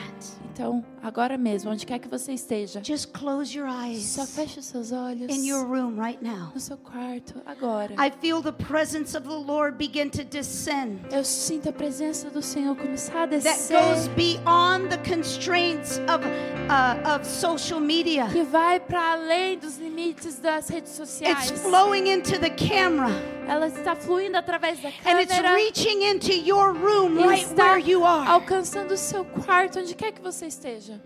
Então, 0.54 0.84
agora 1.02 1.36
mesmo, 1.36 1.72
onde 1.72 1.84
quer 1.84 1.98
que 1.98 2.06
você 2.06 2.32
esteja, 2.34 2.80
just 2.80 3.08
close 3.12 3.52
your 3.58 3.66
eyes 3.66 4.04
só 4.04 4.24
feche 4.24 4.60
os 4.60 4.66
seus 4.66 4.92
olhos 4.92 5.28
in 5.28 5.44
your 5.44 5.64
room 5.66 5.98
right 6.00 6.22
now. 6.22 6.52
no 6.54 6.60
seu 6.60 6.76
quarto 6.76 7.34
agora. 7.44 7.92
I 7.98 8.08
feel 8.20 8.40
the 8.40 8.52
presence 8.52 9.16
of 9.16 9.26
the 9.28 9.34
Lord 9.34 9.76
begin 9.76 10.08
to 10.10 10.22
descend. 10.22 11.00
Eu 11.10 11.24
sinto 11.24 11.70
a 11.70 11.72
presença 11.72 12.30
do 12.30 12.40
Senhor 12.40 12.76
começar 12.76 13.24
a 13.24 13.26
That 13.26 13.42
descer, 13.42 13.76
goes 13.76 14.06
beyond 14.14 14.90
the 14.90 14.98
constraints 14.98 15.98
of, 16.06 16.24
uh, 16.24 17.16
of 17.16 17.26
social 17.26 17.80
media. 17.80 18.28
que 18.28 18.44
vai 18.44 18.78
para 18.78 19.14
além 19.14 19.58
dos 19.58 19.76
limites 19.78 20.38
das 20.38 20.68
redes 20.68 20.92
sociais. 20.92 21.50
It's 21.50 21.60
flowing 21.62 22.06
into 22.08 22.38
the 22.38 22.50
camera 22.50 23.10
Ela 23.48 23.66
está 23.66 23.96
fluindo 23.96 24.38
através 24.38 24.80
da 24.80 24.88
and 25.04 25.20
it's 25.20 25.34
câmera 25.34 25.52
reaching 25.54 26.02
into 26.04 26.32
your 26.32 26.72
room 26.72 27.18
right 27.18 27.44
where 27.56 27.78
you 27.78 28.04
are. 28.04 28.24
Alcançando 28.44 28.92
o 28.92 28.96
seu 28.96 29.24
quarto, 29.24 29.78
onde 29.80 29.94
quer 29.94 30.12
que 30.12 30.20
você 30.20 30.46
esteja. 30.46 31.00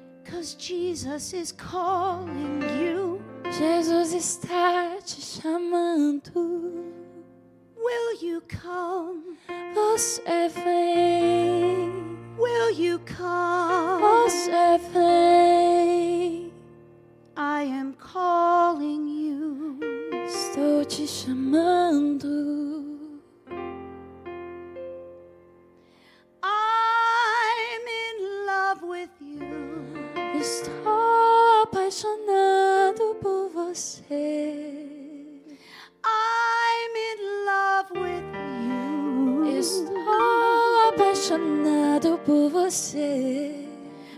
Jesus 0.58 1.32
is 1.32 1.52
calling 1.52 2.60
you. 2.82 3.22
Jesus 3.52 4.12
está 4.12 4.96
te 5.04 5.20
chamando. 5.22 6.32
Will 7.76 8.18
you 8.20 8.42
come? 8.42 9.38
Você 9.72 10.48
vem, 10.48 12.18
Will 12.36 12.70
you 12.72 13.00
come? 13.06 14.02
você 14.02 14.78
vem. 14.92 16.52
I 17.36 17.62
am 17.70 17.94
calling 17.94 19.28
you. 19.28 19.78
Estou 20.26 20.84
te 20.84 21.06
chamando. 21.06 22.77
Estou 30.40 31.62
apaixonado 31.64 33.16
por 33.20 33.48
você. 33.48 35.42
I'm 36.04 36.94
in 36.96 37.18
love 37.44 37.90
with 37.98 38.22
you. 38.62 39.58
Estou 39.58 40.88
apaixonado 40.90 42.20
por 42.24 42.50
você. 42.50 43.66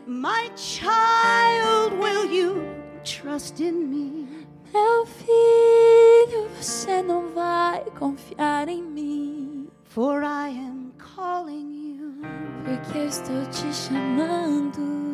My 0.07 0.51
child, 0.57 1.99
will 1.99 2.31
you 2.31 2.67
trust 3.03 3.63
in 3.63 3.89
me? 3.89 4.47
Meu 4.75 5.07
filho, 5.07 6.51
você 6.61 7.01
não 7.01 7.31
vai 7.31 7.83
confiar 7.99 8.69
em 8.69 8.83
mim. 8.83 9.69
For 9.87 10.23
I 10.23 10.51
am 10.51 10.93
calling 10.99 11.97
you. 11.97 12.15
Porque 12.63 12.99
eu 12.99 13.07
estou 13.07 13.47
te 13.47 13.73
chamando. 13.73 15.10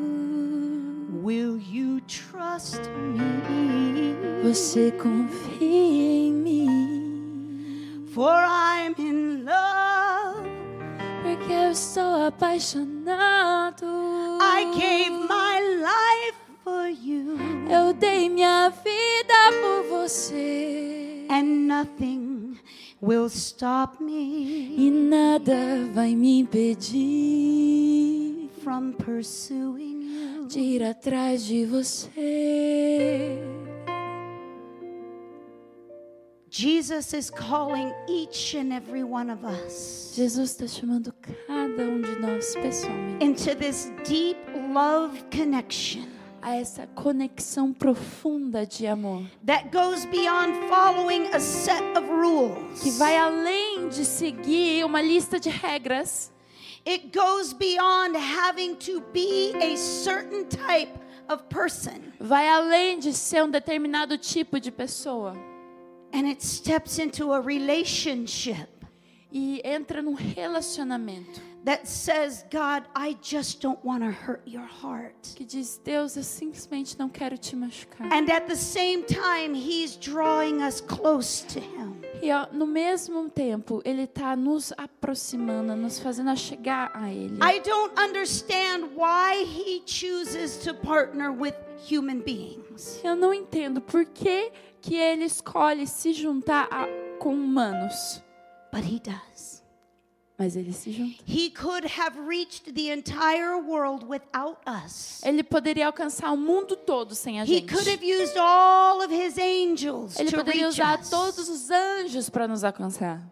Will 1.27 1.59
you 1.59 2.01
trust 2.03 2.79
me? 2.79 4.15
Você 4.45 4.93
confia 4.93 5.59
em 5.61 6.33
mim. 6.33 8.07
For 8.15 8.31
I'm 8.31 8.95
in 8.97 9.45
love. 9.45 10.49
Porque 11.25 11.53
eu 11.53 11.73
estou 11.73 12.29
apaixonado. 12.29 13.87
I 14.41 14.67
gave 14.79 15.11
my 15.11 15.59
life 15.83 16.39
for 16.63 16.87
you. 16.87 17.37
Eu 17.69 17.93
dei 17.93 18.29
minha 18.29 18.69
vida 18.69 19.35
por 19.61 19.99
você. 19.99 21.27
And 21.29 21.67
nothing 21.67 22.57
will 23.03 23.27
stop 23.27 24.01
me 24.01 24.77
E 24.79 24.93
nada 24.93 25.91
vai 25.93 26.15
me 26.15 26.39
impedir 26.39 28.36
from 28.67 28.93
pursuing 28.95 30.03
you. 30.03 30.49
de 30.49 30.59
ir 30.59 30.83
atrás 30.83 31.45
de 31.47 31.65
você. 31.65 33.39
Jesus 36.51 37.13
is 37.13 37.31
calling 37.31 37.93
each 38.09 38.57
and 38.57 38.73
every 38.73 39.05
one 39.05 39.31
of 39.31 39.45
us 39.45 40.13
Jesus 40.17 40.51
está 40.51 40.67
chamando 40.67 41.13
cada 41.47 41.83
um 41.83 42.01
de 42.01 42.19
nós 42.19 42.57
pessoalmente 42.57 43.25
into 43.25 43.55
this 43.55 43.93
deep 44.05 44.39
love 44.73 45.23
connection 45.31 46.09
a 46.43 46.57
essa 46.57 46.89
conexão 46.89 47.73
profunda 47.73 48.67
de 48.67 48.87
amor 48.89 49.23
that 49.45 49.69
goes 49.71 50.05
beyond 50.07 50.55
following 50.69 51.29
a 51.33 51.39
set 51.39 51.85
of 51.97 52.09
rules. 52.09 52.83
que 52.83 52.91
vai 52.93 53.17
além 53.17 53.89
de 53.91 54.05
seguir 54.05 54.85
uma 54.85 55.01
lista 55.01 55.39
de 55.39 55.51
regras. 55.51 56.33
It 56.87 57.13
goes 57.13 57.53
beyond 57.53 58.17
having 58.17 58.77
to 58.77 59.01
be 59.13 59.53
a 59.61 59.77
certain 59.77 60.49
type 60.49 60.97
of 61.29 61.49
person. 61.49 62.13
Vai 62.21 62.49
além 62.49 63.01
de 63.01 63.13
ser 63.13 63.43
um 63.43 63.51
determinado 63.51 64.17
tipo 64.17 64.61
de 64.61 64.71
pessoa. 64.71 65.37
And 66.13 66.29
it 66.29 66.41
steps 66.45 67.01
into 67.01 67.33
a 67.33 67.41
relationship 67.41 68.69
E 69.39 69.61
entra 69.63 70.01
num 70.01 70.15
relacionamento 70.15 71.41
that 71.65 71.87
says, 71.87 72.45
God, 72.51 72.85
I 72.95 73.17
just 73.21 73.61
don't 73.61 73.79
want 73.85 74.03
to 74.03 74.11
hurt 74.11 74.41
your 74.47 74.65
heart. 74.65 75.35
que 75.35 75.45
diz: 75.45 75.79
Deus, 75.85 76.17
eu 76.17 76.23
simplesmente 76.23 76.99
não 76.99 77.09
quero 77.11 77.37
te 77.37 77.55
machucar. 77.55 78.11
And 78.13 78.31
at 78.31 78.47
the 78.47 78.57
same 78.57 79.03
time, 79.03 79.55
He's 79.55 79.97
drawing 79.97 80.63
us 80.63 80.81
close 80.81 81.45
to 81.49 81.61
Him. 81.61 82.01
E 82.23 82.31
ó, 82.33 82.47
no 82.51 82.67
mesmo 82.67 83.29
tempo, 83.29 83.83
Ele 83.85 84.05
está 84.05 84.35
nos 84.35 84.73
aproximando, 84.77 85.77
nos 85.77 85.99
fazendo 85.99 86.35
chegar 86.37 86.91
a 86.95 87.13
Ele. 87.13 87.39
I 87.43 87.61
don't 87.61 87.93
understand 87.99 88.95
why 88.97 89.45
He 89.45 89.83
chooses 89.85 90.57
to 90.65 90.73
partner 90.73 91.31
with 91.31 91.55
human 91.91 92.21
beings. 92.21 93.01
Eu 93.05 93.15
não 93.15 93.35
entendo 93.35 93.83
por 93.83 94.07
que, 94.07 94.51
que 94.81 94.95
Ele 94.95 95.25
escolhe 95.25 95.87
se 95.87 96.13
juntar 96.15 96.69
a- 96.71 96.87
com 97.19 97.35
humanos, 97.35 98.23
But 98.77 98.85
He 98.85 99.01
does. 99.01 99.63
mas 100.39 100.55
Ele 100.55 100.71
se 100.73 100.93
junta. 100.93 101.23
He 101.27 101.49
could 101.49 101.87
have 101.99 102.19
reached 102.29 102.75
the 102.75 102.91
entire 102.91 103.57
world 103.59 104.05
without 104.07 104.59
us. 104.67 105.23
Ele 105.25 105.43
poderia 105.43 105.87
alcançar 105.87 106.31
o 106.31 106.37
mundo 106.37 106.77
todo 106.77 107.15
sem 107.15 107.41
a 107.41 107.45
He 107.45 107.61
gente. 107.61 107.73
could 107.73 107.89
have 107.89 108.05
used 108.05 108.37
all 108.37 109.01
of 109.03 109.11
His 109.11 109.39
angels 109.39 110.19
Ele 110.19 110.31
to 110.31 110.37
poderia 110.37 110.65
reach 110.67 110.75
usar 110.75 111.01
us. 111.01 111.09
todos 111.09 111.49
os 111.49 111.71
anjos 111.71 112.29
para 112.29 112.47
nos 112.47 112.63
alcançar. 112.65 113.23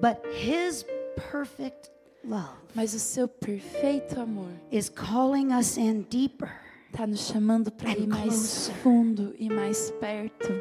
But 0.00 0.18
His 0.32 0.84
perfect 1.30 1.90
love 2.24 2.48
Mas 2.76 2.94
o 2.94 3.00
seu 3.00 3.26
perfeito 3.26 4.20
amor 4.20 4.52
is 4.70 4.88
calling 4.88 5.52
us 5.52 5.76
in 5.76 6.02
deeper. 6.08 6.50
está 6.92 7.06
nos 7.08 7.26
chamando 7.26 7.72
para 7.72 7.90
ir 7.90 8.06
mais 8.06 8.68
fundo 8.84 9.34
e 9.38 9.48
mais 9.50 9.90
perto. 10.00 10.52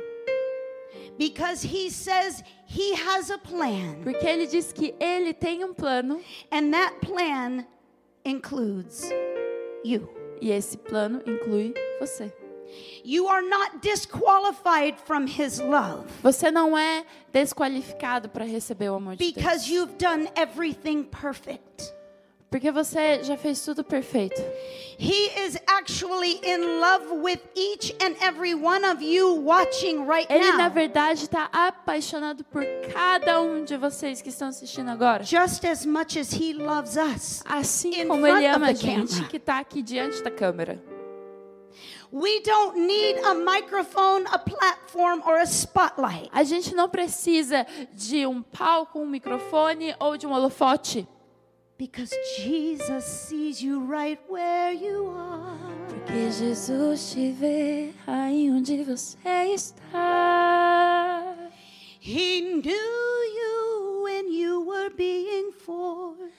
Because 1.18 1.62
he 1.62 1.90
says 1.90 2.44
he 2.68 2.96
has 2.96 3.30
a 3.30 3.38
plan, 3.38 4.02
Porque 4.04 4.26
ele 4.26 4.48
diz 4.48 4.72
que 4.74 4.94
ele 5.00 5.34
tem 5.34 5.64
um 5.64 5.74
plano 5.74 6.20
and 6.52 6.72
that 6.72 7.00
plan 7.02 7.66
includes 8.26 9.10
you. 9.84 10.10
e 10.42 10.52
esse 10.52 10.78
plano 10.78 11.22
inclui 11.26 11.74
você. 12.00 12.32
You 13.04 13.28
are 13.28 13.42
not 13.42 13.82
disqualified 13.82 14.96
from 15.06 15.26
his 15.28 15.60
love 15.60 16.06
Você 16.24 16.50
não 16.50 16.78
é 16.78 17.06
desqualificado 17.34 18.30
para 18.30 18.46
receber 18.46 18.90
o 18.90 18.96
amor 18.96 19.18
de 19.18 19.32
Deus. 19.32 19.34
because 19.34 19.70
you've 19.70 19.98
done 19.98 20.30
everything 20.38 21.04
perfect. 21.04 21.94
Porque 22.52 22.70
você 22.70 23.24
já 23.24 23.38
fez 23.38 23.64
tudo 23.64 23.82
perfeito. 23.82 24.36
He 25.00 25.30
is 25.48 25.58
actually 25.66 26.42
in 26.44 26.82
love 26.82 27.10
with 27.24 27.40
each 27.56 27.96
and 28.04 28.14
every 28.22 28.54
one 28.54 28.84
of 28.86 29.02
you 29.02 29.34
watching 29.42 30.06
right 30.06 30.30
Ele, 30.30 30.52
na 30.52 30.66
now. 30.66 30.70
verdade, 30.70 31.24
está 31.24 31.46
apaixonado 31.46 32.44
por 32.44 32.66
cada 32.94 33.42
um 33.42 33.64
de 33.64 33.78
vocês 33.78 34.22
que 34.22 34.28
estão 34.28 34.50
assistindo 34.50 34.90
agora. 34.90 35.24
Just 35.24 35.64
as 35.64 35.86
much 35.86 36.20
as 36.20 36.34
he 36.34 36.52
loves 36.54 36.98
us. 36.98 37.42
Assim 37.46 38.06
como 38.06 38.28
ele 38.28 38.46
ama 38.46 38.68
a 38.68 38.74
gente 38.74 39.12
camera. 39.14 39.30
que 39.30 39.38
está 39.38 39.60
aqui 39.60 39.82
diante 39.82 40.22
da 40.22 40.30
câmera. 40.30 40.84
We 42.12 42.42
don't 42.42 42.78
need 42.78 43.18
a 43.24 43.34
microphone, 43.34 44.26
a 44.30 44.38
platform, 44.38 45.22
or 45.26 45.38
a 45.40 45.46
spotlight. 45.46 46.30
A 46.34 46.44
gente 46.44 46.76
não 46.76 46.90
precisa 46.90 47.66
de 47.94 48.28
um 48.28 48.42
palco, 48.42 49.00
um 49.00 49.08
microfone 49.08 49.96
ou 49.98 50.18
de 50.18 50.28
um 50.28 50.34
holofote. 50.34 51.08
Because 51.82 52.14
Jesus 52.38 53.04
sees 53.04 53.60
you 53.60 53.80
right 53.80 54.20
where 54.30 54.72
you 54.72 55.12
are. 55.18 55.58
Porque 55.90 56.30
Jesus 56.32 57.12
te 57.12 57.32
vê 57.32 57.92
aí 58.06 58.52
onde 58.52 58.84
você 58.84 59.18
está. 59.56 61.36
He 62.00 62.42
knew 62.42 62.72
you 62.72 64.04
when 64.04 64.32
you 64.32 64.64
were 64.64 64.92
being 64.96 65.52
formed. 65.52 66.32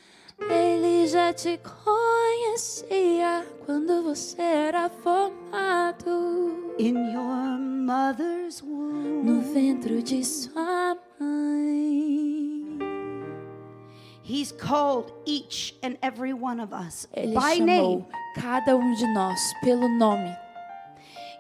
Ele 0.49 1.09
já 1.09 1.33
te 1.33 1.59
conhecia 1.59 3.45
quando 3.67 4.01
você 4.05 4.41
era 4.41 4.89
formado 4.89 6.73
In 6.79 6.95
your 7.13 7.59
mother's 7.59 8.63
no 8.63 8.69
womb. 8.69 9.53
ventre 9.53 10.05
de 10.05 10.25
sua 10.25 10.72
He's 14.43 14.51
called 14.51 15.13
each 15.25 15.73
and 15.85 15.97
every 16.03 16.33
one 16.33 16.59
of 16.59 16.73
us 16.73 17.07
Ele 17.15 17.33
by 17.33 17.61
name. 17.61 18.05
cada 18.35 18.77
um 18.77 18.93
de 18.93 19.07
nós 19.15 19.39
pelo 19.63 19.87
nome. 19.89 20.37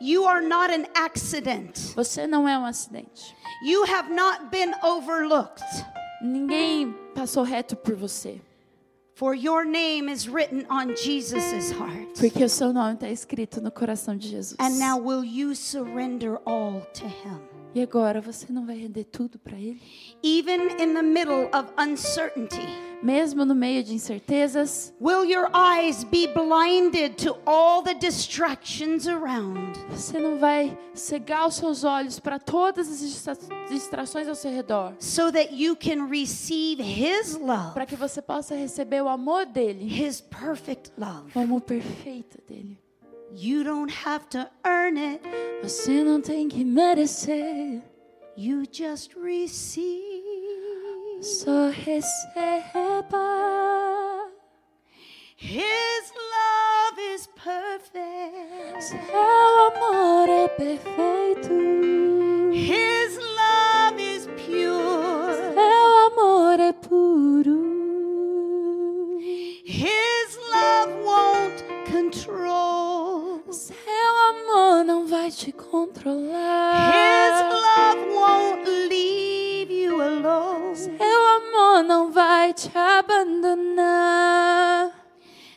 You 0.00 0.24
are 0.24 0.40
not 0.40 0.70
an 0.70 0.86
accident. 0.94 1.94
Você 1.96 2.28
não 2.28 2.48
é 2.48 2.56
um 2.56 2.64
acidente. 2.64 3.34
You 3.64 3.84
have 3.86 4.08
not 4.08 4.52
been 4.52 4.72
overlooked. 4.84 5.64
Ninguém 6.22 6.94
passou 7.12 7.42
reto 7.42 7.74
por 7.74 7.96
você. 7.96 8.40
For 9.16 9.34
your 9.34 9.64
name 9.64 10.08
is 10.08 10.28
written 10.28 10.64
on 10.70 10.94
Jesus' 10.94 11.72
heart. 11.72 12.20
Porque 12.20 12.44
o 12.44 12.48
seu 12.48 12.72
nome 12.72 12.94
está 12.94 13.08
escrito 13.08 13.60
no 13.60 13.72
coração 13.72 14.16
de 14.16 14.28
Jesus. 14.28 14.56
And 14.60 14.78
now, 14.78 14.96
will 14.96 15.24
you 15.24 15.56
surrender 15.56 16.38
all 16.46 16.82
to 16.94 17.08
Him? 17.08 17.40
E 17.74 17.80
agora 17.80 18.20
você 18.20 18.52
não 18.52 18.66
vai 18.66 18.76
render 18.76 19.04
tudo 19.04 19.38
para 19.38 19.56
Ele? 19.58 19.80
Even 20.22 20.61
in 20.78 20.92
the 20.94 21.02
middle 21.02 21.46
of 21.54 21.72
uncertainty, 21.78 22.61
Mesmo 23.02 23.44
no 23.44 23.52
meio 23.54 23.82
de 23.82 23.92
incertezas, 23.94 24.94
will 25.00 25.24
your 25.24 25.48
eyes 25.52 26.04
be 26.04 26.28
blinded 26.28 27.16
to 27.16 27.37
all 27.44 27.82
the 27.82 27.94
distractions 27.94 29.08
around? 29.08 29.76
você 29.90 30.20
não 30.20 30.38
vai 30.38 30.78
cegar 30.94 31.48
os 31.48 31.56
seus 31.56 31.82
olhos 31.82 32.20
para 32.20 32.38
todas 32.38 32.88
as 32.88 33.00
distra- 33.00 33.37
distrações 33.68 34.28
ao 34.28 34.35
seu 34.37 34.52
redor. 34.52 34.94
So 35.00 35.32
that 35.32 35.52
you 35.52 35.74
can 35.74 36.06
receive 36.08 36.80
His 36.80 37.37
love, 37.38 37.72
Para 37.74 37.87
que 37.87 37.96
você 37.96 38.20
possa 38.22 38.54
receber 38.54 39.02
o 39.02 39.08
amor 39.08 39.46
dele, 39.46 39.85
His 39.85 40.20
perfect 40.20 40.92
love. 40.96 41.32
o 41.35 41.40
amor 41.40 41.62
perfeito 41.62 42.38
dele. 42.46 42.78
You 43.34 43.64
don't 43.64 43.90
have 43.90 44.28
to 44.30 44.48
earn 44.64 44.96
it, 44.98 45.20
Você 45.62 46.02
não 46.04 46.20
tem 46.20 46.48
que 46.48 46.64
merecer, 46.64 47.82
you 48.36 48.64
just 48.70 49.14
receive. 49.16 50.02
só 51.22 51.68
receba. 51.70 53.18
His 55.36 56.12
love 56.14 56.98
is 57.14 57.26
perfect. 57.34 58.82
Seu 58.84 58.98
amor 59.08 60.28
é 60.28 60.48
perfeito. 60.48 61.52
His 62.52 63.01
amor 74.72 74.85
não 74.85 75.06
vai 75.06 75.30
te 75.30 75.50
His 75.50 75.54
controlar. 75.56 77.50
love 77.50 78.14
won't 78.14 78.68
leave 78.88 79.70
you 79.72 80.00
alone. 80.00 80.74
Seu 80.76 81.26
amor 81.37 81.82
não 81.85 82.11
vai 82.12 82.52
te 82.54 82.70
abandonar. 83.82 84.90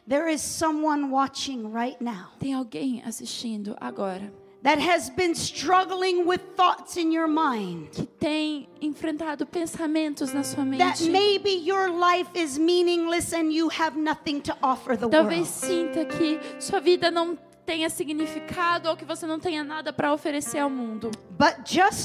There 0.07 0.27
is 0.31 0.41
someone 0.41 1.09
watching 1.09 1.71
right 1.73 1.99
now 1.99 2.27
Tem 2.39 2.53
alguém 2.53 3.01
assistindo 3.05 3.75
agora 3.81 4.31
that 4.61 4.79
has 4.79 5.09
been 5.11 5.33
struggling 5.33 6.25
with 6.27 6.41
thoughts 6.55 6.95
in 6.97 7.11
your 7.11 7.27
mind. 7.27 7.89
que 7.91 8.05
tem 8.05 8.67
enfrentado 8.81 9.45
pensamentos 9.47 10.31
na 10.33 10.43
sua 10.43 10.63
That 10.77 11.01
mente. 11.03 11.09
maybe 11.09 11.49
your 11.67 11.89
life 11.89 12.29
is 12.35 12.57
meaningless 12.59 13.33
and 13.33 13.51
you 13.51 13.67
have 13.69 13.97
nothing 13.97 14.41
to 14.41 14.55
offer 14.61 14.95
the 14.95 15.07
Talvez 15.09 15.39
world. 15.39 15.47
sinta 15.47 16.05
que 16.05 16.39
sua 16.59 16.79
vida 16.79 17.09
não 17.09 17.35
tenha 17.65 17.89
significado 17.89 18.89
ou 18.89 18.95
que 18.95 19.03
você 19.03 19.25
não 19.25 19.39
tenha 19.39 19.63
nada 19.63 19.91
para 19.91 20.13
oferecer 20.13 20.59
ao 20.59 20.69
mundo. 20.69 21.11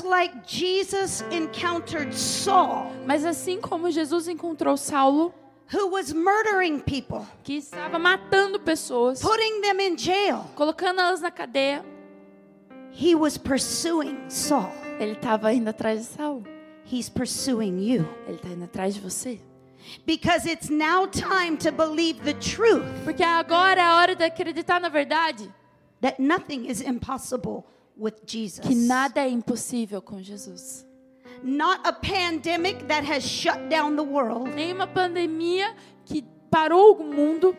Like 0.05 0.35
Jesus 0.47 1.23
encountered 1.31 2.15
Saul, 2.15 2.91
Mas 3.07 3.25
assim 3.25 3.61
como 3.61 3.91
Jesus 3.91 4.27
encontrou 4.29 4.77
Saulo, 4.77 5.35
who 5.73 5.91
was 5.91 6.13
murdering 6.13 6.81
people, 6.81 7.27
que 7.45 7.55
estava 7.55 7.99
matando 7.99 8.59
pessoas, 8.59 9.21
putting 9.21 9.61
them 9.61 9.81
in 9.81 9.97
jail, 9.97 10.45
colocando 10.57 11.01
elas 11.01 11.21
na 11.21 11.31
cadeia, 11.31 11.85
he 12.93 13.15
was 13.15 13.37
pursuing 13.39 14.19
Saul. 14.29 14.73
ele 14.99 15.13
estava 15.13 15.53
indo 15.53 15.69
atrás 15.71 16.01
de 16.01 16.07
Saulo. 16.07 16.45
He's 16.93 17.09
pursuing 17.09 17.79
you. 17.79 18.05
Ele 18.27 18.37
está 18.37 18.49
indo 18.49 18.65
atrás 18.65 18.95
de 18.95 19.01
você. 19.01 19.41
Because 20.07 20.47
it's 20.47 20.69
now 20.71 21.07
time 21.07 21.57
to 21.59 21.73
believe 21.73 22.23
the 22.23 22.35
truth 22.35 22.85
Porque 23.05 23.23
agora 23.23 23.81
é 23.81 23.85
a 23.85 23.97
hora 23.97 24.15
de 24.15 24.25
acreditar 24.25 24.81
na 24.81 24.89
verdade 24.89 25.53
that 26.01 26.19
nothing 26.21 26.67
is 26.67 26.81
impossible 26.81 27.65
with 27.97 28.15
Jesus. 28.27 28.67
que 28.67 28.75
nada 28.75 29.21
é 29.21 29.29
impossível 29.29 30.01
com 30.01 30.23
Jesus. 30.23 30.87
Not 31.43 31.81
a 31.87 31.93
pandemic 31.93 32.87
that 32.89 33.05
has 33.05 33.23
shut 33.25 33.69
down 33.69 33.97
the 33.97 34.03
world, 34.03 34.51
Nenhuma 34.55 34.87
pandemia 34.87 35.75
que 36.05 36.23
parou 36.51 36.97
o 36.97 37.05
mundo, 37.05 37.57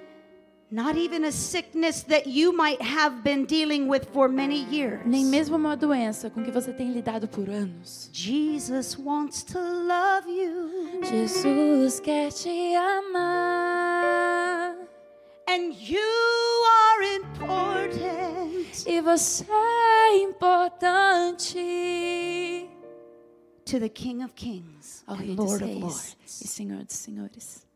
Not 0.72 0.95
even 0.95 1.26
a 1.26 1.32
sickness 1.34 2.03
that 2.03 2.28
you 2.28 2.53
might 2.55 2.82
have 2.82 3.24
been 3.24 3.45
dealing 3.45 3.89
with 3.89 4.05
for 4.13 4.30
many 4.30 4.63
years. 4.74 5.01
Nem 5.05 5.26
mesmo 5.26 5.57
uma 5.57 5.76
doença 5.76 6.30
com 6.30 6.41
que 6.41 6.49
você 6.49 6.72
tem 6.72 6.93
lidado 6.93 7.28
por 7.28 7.49
anos. 7.49 8.09
Jesus 8.13 8.97
wants 8.97 9.43
to 9.43 9.59
love 9.59 10.30
you. 10.30 11.01
Jesus 11.03 11.99
quer 11.99 12.32
te 12.32 12.74
amar. 12.76 14.78
And 15.49 15.74
you 15.74 15.99
are 16.65 17.15
important 17.17 18.88
E 18.88 19.01
você 19.01 19.43
é 19.51 20.24
importante 20.24 21.59
to 23.65 23.78
the 23.80 23.89
King 23.89 24.24
of 24.24 24.34
Kings 24.36 25.03
ao 25.05 25.15
and 25.15 25.19
Rei 25.19 25.36
dos 25.36 25.45
Lord 25.45 25.63
of 25.65 25.72
Reis 25.74 25.82
Lords. 25.84 26.41
e 26.41 26.47
Senhor 26.47 26.86
dos 26.86 26.95
Senhores. 26.95 27.67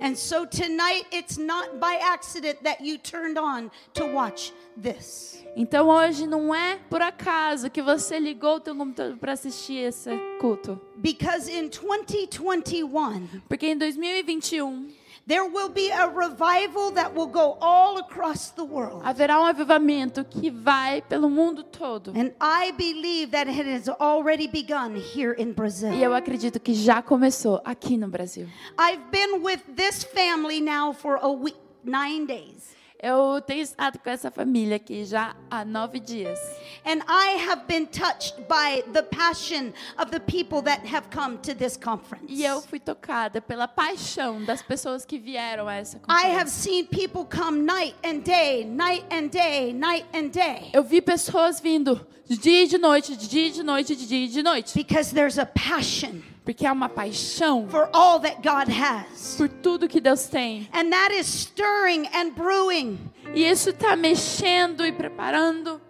And 0.00 0.14
so 0.16 0.46
tonight, 0.46 1.06
it's 1.12 1.36
not 1.36 1.78
by 1.78 1.98
accident 2.02 2.62
that 2.62 2.80
you 2.80 2.98
turned 2.98 3.38
on 3.38 3.70
to 3.94 4.06
watch 4.06 4.52
this. 4.80 5.44
Então 5.56 5.88
hoje 5.88 6.26
não 6.26 6.54
é 6.54 6.78
por 6.88 7.02
acaso 7.02 7.70
que 7.70 7.82
você 7.82 8.18
ligou 8.18 8.56
o 8.56 8.60
teu 8.60 8.74
computador 8.74 9.16
para 9.16 9.32
assistir 9.32 9.78
esse 9.78 10.10
culto. 10.40 10.80
Because 10.96 11.50
in 11.50 11.68
2021, 11.68 13.42
Porque 13.48 13.66
em 13.66 13.76
2021 13.76 14.88
there 15.30 15.44
will 15.48 15.68
be 15.68 15.90
a 15.90 16.08
revival 16.08 16.90
that 16.90 17.14
will 17.14 17.28
go 17.28 17.56
all 17.60 17.98
across 17.98 18.50
the 18.50 18.64
world. 18.64 19.02
haverá 19.04 19.40
um 19.40 19.44
avivamento 19.44 20.24
que 20.24 20.50
vai 20.50 21.00
pelo 21.02 21.30
mundo 21.30 21.62
todo. 21.62 22.10
And 22.16 22.32
I 22.40 22.72
believe 22.72 23.30
that 23.30 23.48
it 23.48 23.64
has 23.64 23.88
already 24.00 24.48
begun 24.48 24.96
here 24.96 25.32
in 25.38 25.50
E 25.50 25.52
Brazil. 25.52 25.92
eu 25.92 26.12
acredito 26.12 26.58
que 26.58 26.74
já 26.74 27.00
começou 27.00 27.60
aqui 27.64 27.96
no 27.96 28.08
Brasil. 28.08 28.48
I've 28.76 29.04
been 29.12 29.40
with 29.42 29.60
this 29.76 30.02
family 30.02 30.60
now 30.60 30.92
for 30.92 31.16
a 31.22 31.28
week, 31.30 31.56
nine 31.84 32.26
days. 32.26 32.74
Eu 33.02 33.40
tenho 33.40 33.62
estado 33.62 33.98
com 33.98 34.10
essa 34.10 34.30
família 34.30 34.76
aqui 34.76 35.04
já 35.06 35.34
há 35.50 35.64
nove 35.64 35.98
dias. 35.98 36.38
And 36.84 36.98
I 37.08 37.38
have 37.48 37.62
been 37.66 37.86
touched 37.86 38.36
by 38.46 38.82
the 38.92 39.02
passion 39.02 39.72
of 39.98 40.10
the 40.10 40.20
people 40.20 40.60
that 40.62 40.86
have 40.86 41.08
come 41.10 41.38
to 41.38 41.54
this 41.54 41.78
conference. 41.78 42.26
E 42.28 42.44
eu 42.44 42.60
fui 42.60 42.78
tocada 42.78 43.40
pela 43.40 43.66
paixão 43.66 44.44
das 44.44 44.60
pessoas 44.62 45.06
que 45.06 45.18
vieram 45.18 45.66
a 45.66 45.74
essa 45.76 45.96
I 46.08 46.26
have 46.36 46.44
conferência. 46.44 46.46
seen 46.48 46.86
people 46.86 47.24
come 47.24 47.62
night 47.62 47.96
and 48.04 48.18
day, 48.18 48.64
night 48.66 49.06
and 49.10 49.28
day, 49.28 49.72
night 49.72 50.06
and 50.14 50.28
day. 50.28 50.70
Eu 50.74 50.84
vi 50.84 51.00
pessoas 51.00 51.58
vindo 51.58 52.06
de 52.30 52.38
dia 52.38 52.62
e 52.62 52.66
de 52.68 52.78
noite, 52.78 53.16
de 53.16 53.28
dia 53.28 53.48
e 53.48 53.50
de 53.50 53.62
noite, 53.64 53.96
de 53.96 54.06
dia 54.06 54.24
e 54.24 54.28
de 54.28 54.40
noite. 54.42 54.72
Because 54.74 55.12
there's 55.12 55.36
a 55.36 55.44
passion 55.46 56.22
Porque 56.44 56.64
há 56.64 56.72
uma 56.72 56.88
paixão 56.88 57.68
for 57.68 57.88
all 57.92 58.20
that 58.20 58.40
God 58.40 58.68
has. 58.68 59.34
por 59.36 59.48
tudo 59.48 59.88
que 59.88 60.00
Deus 60.00 60.26
tem. 60.28 60.68
And 60.72 60.90
that 60.90 61.12
is 61.12 61.26
stirring 61.26 62.06
and 62.14 62.30
brewing. 62.30 62.98
E 63.34 63.44
isso 63.44 63.70
está 63.70 63.96
mexendo 63.96 64.86
e 64.86 64.92
preparando. 64.92 65.80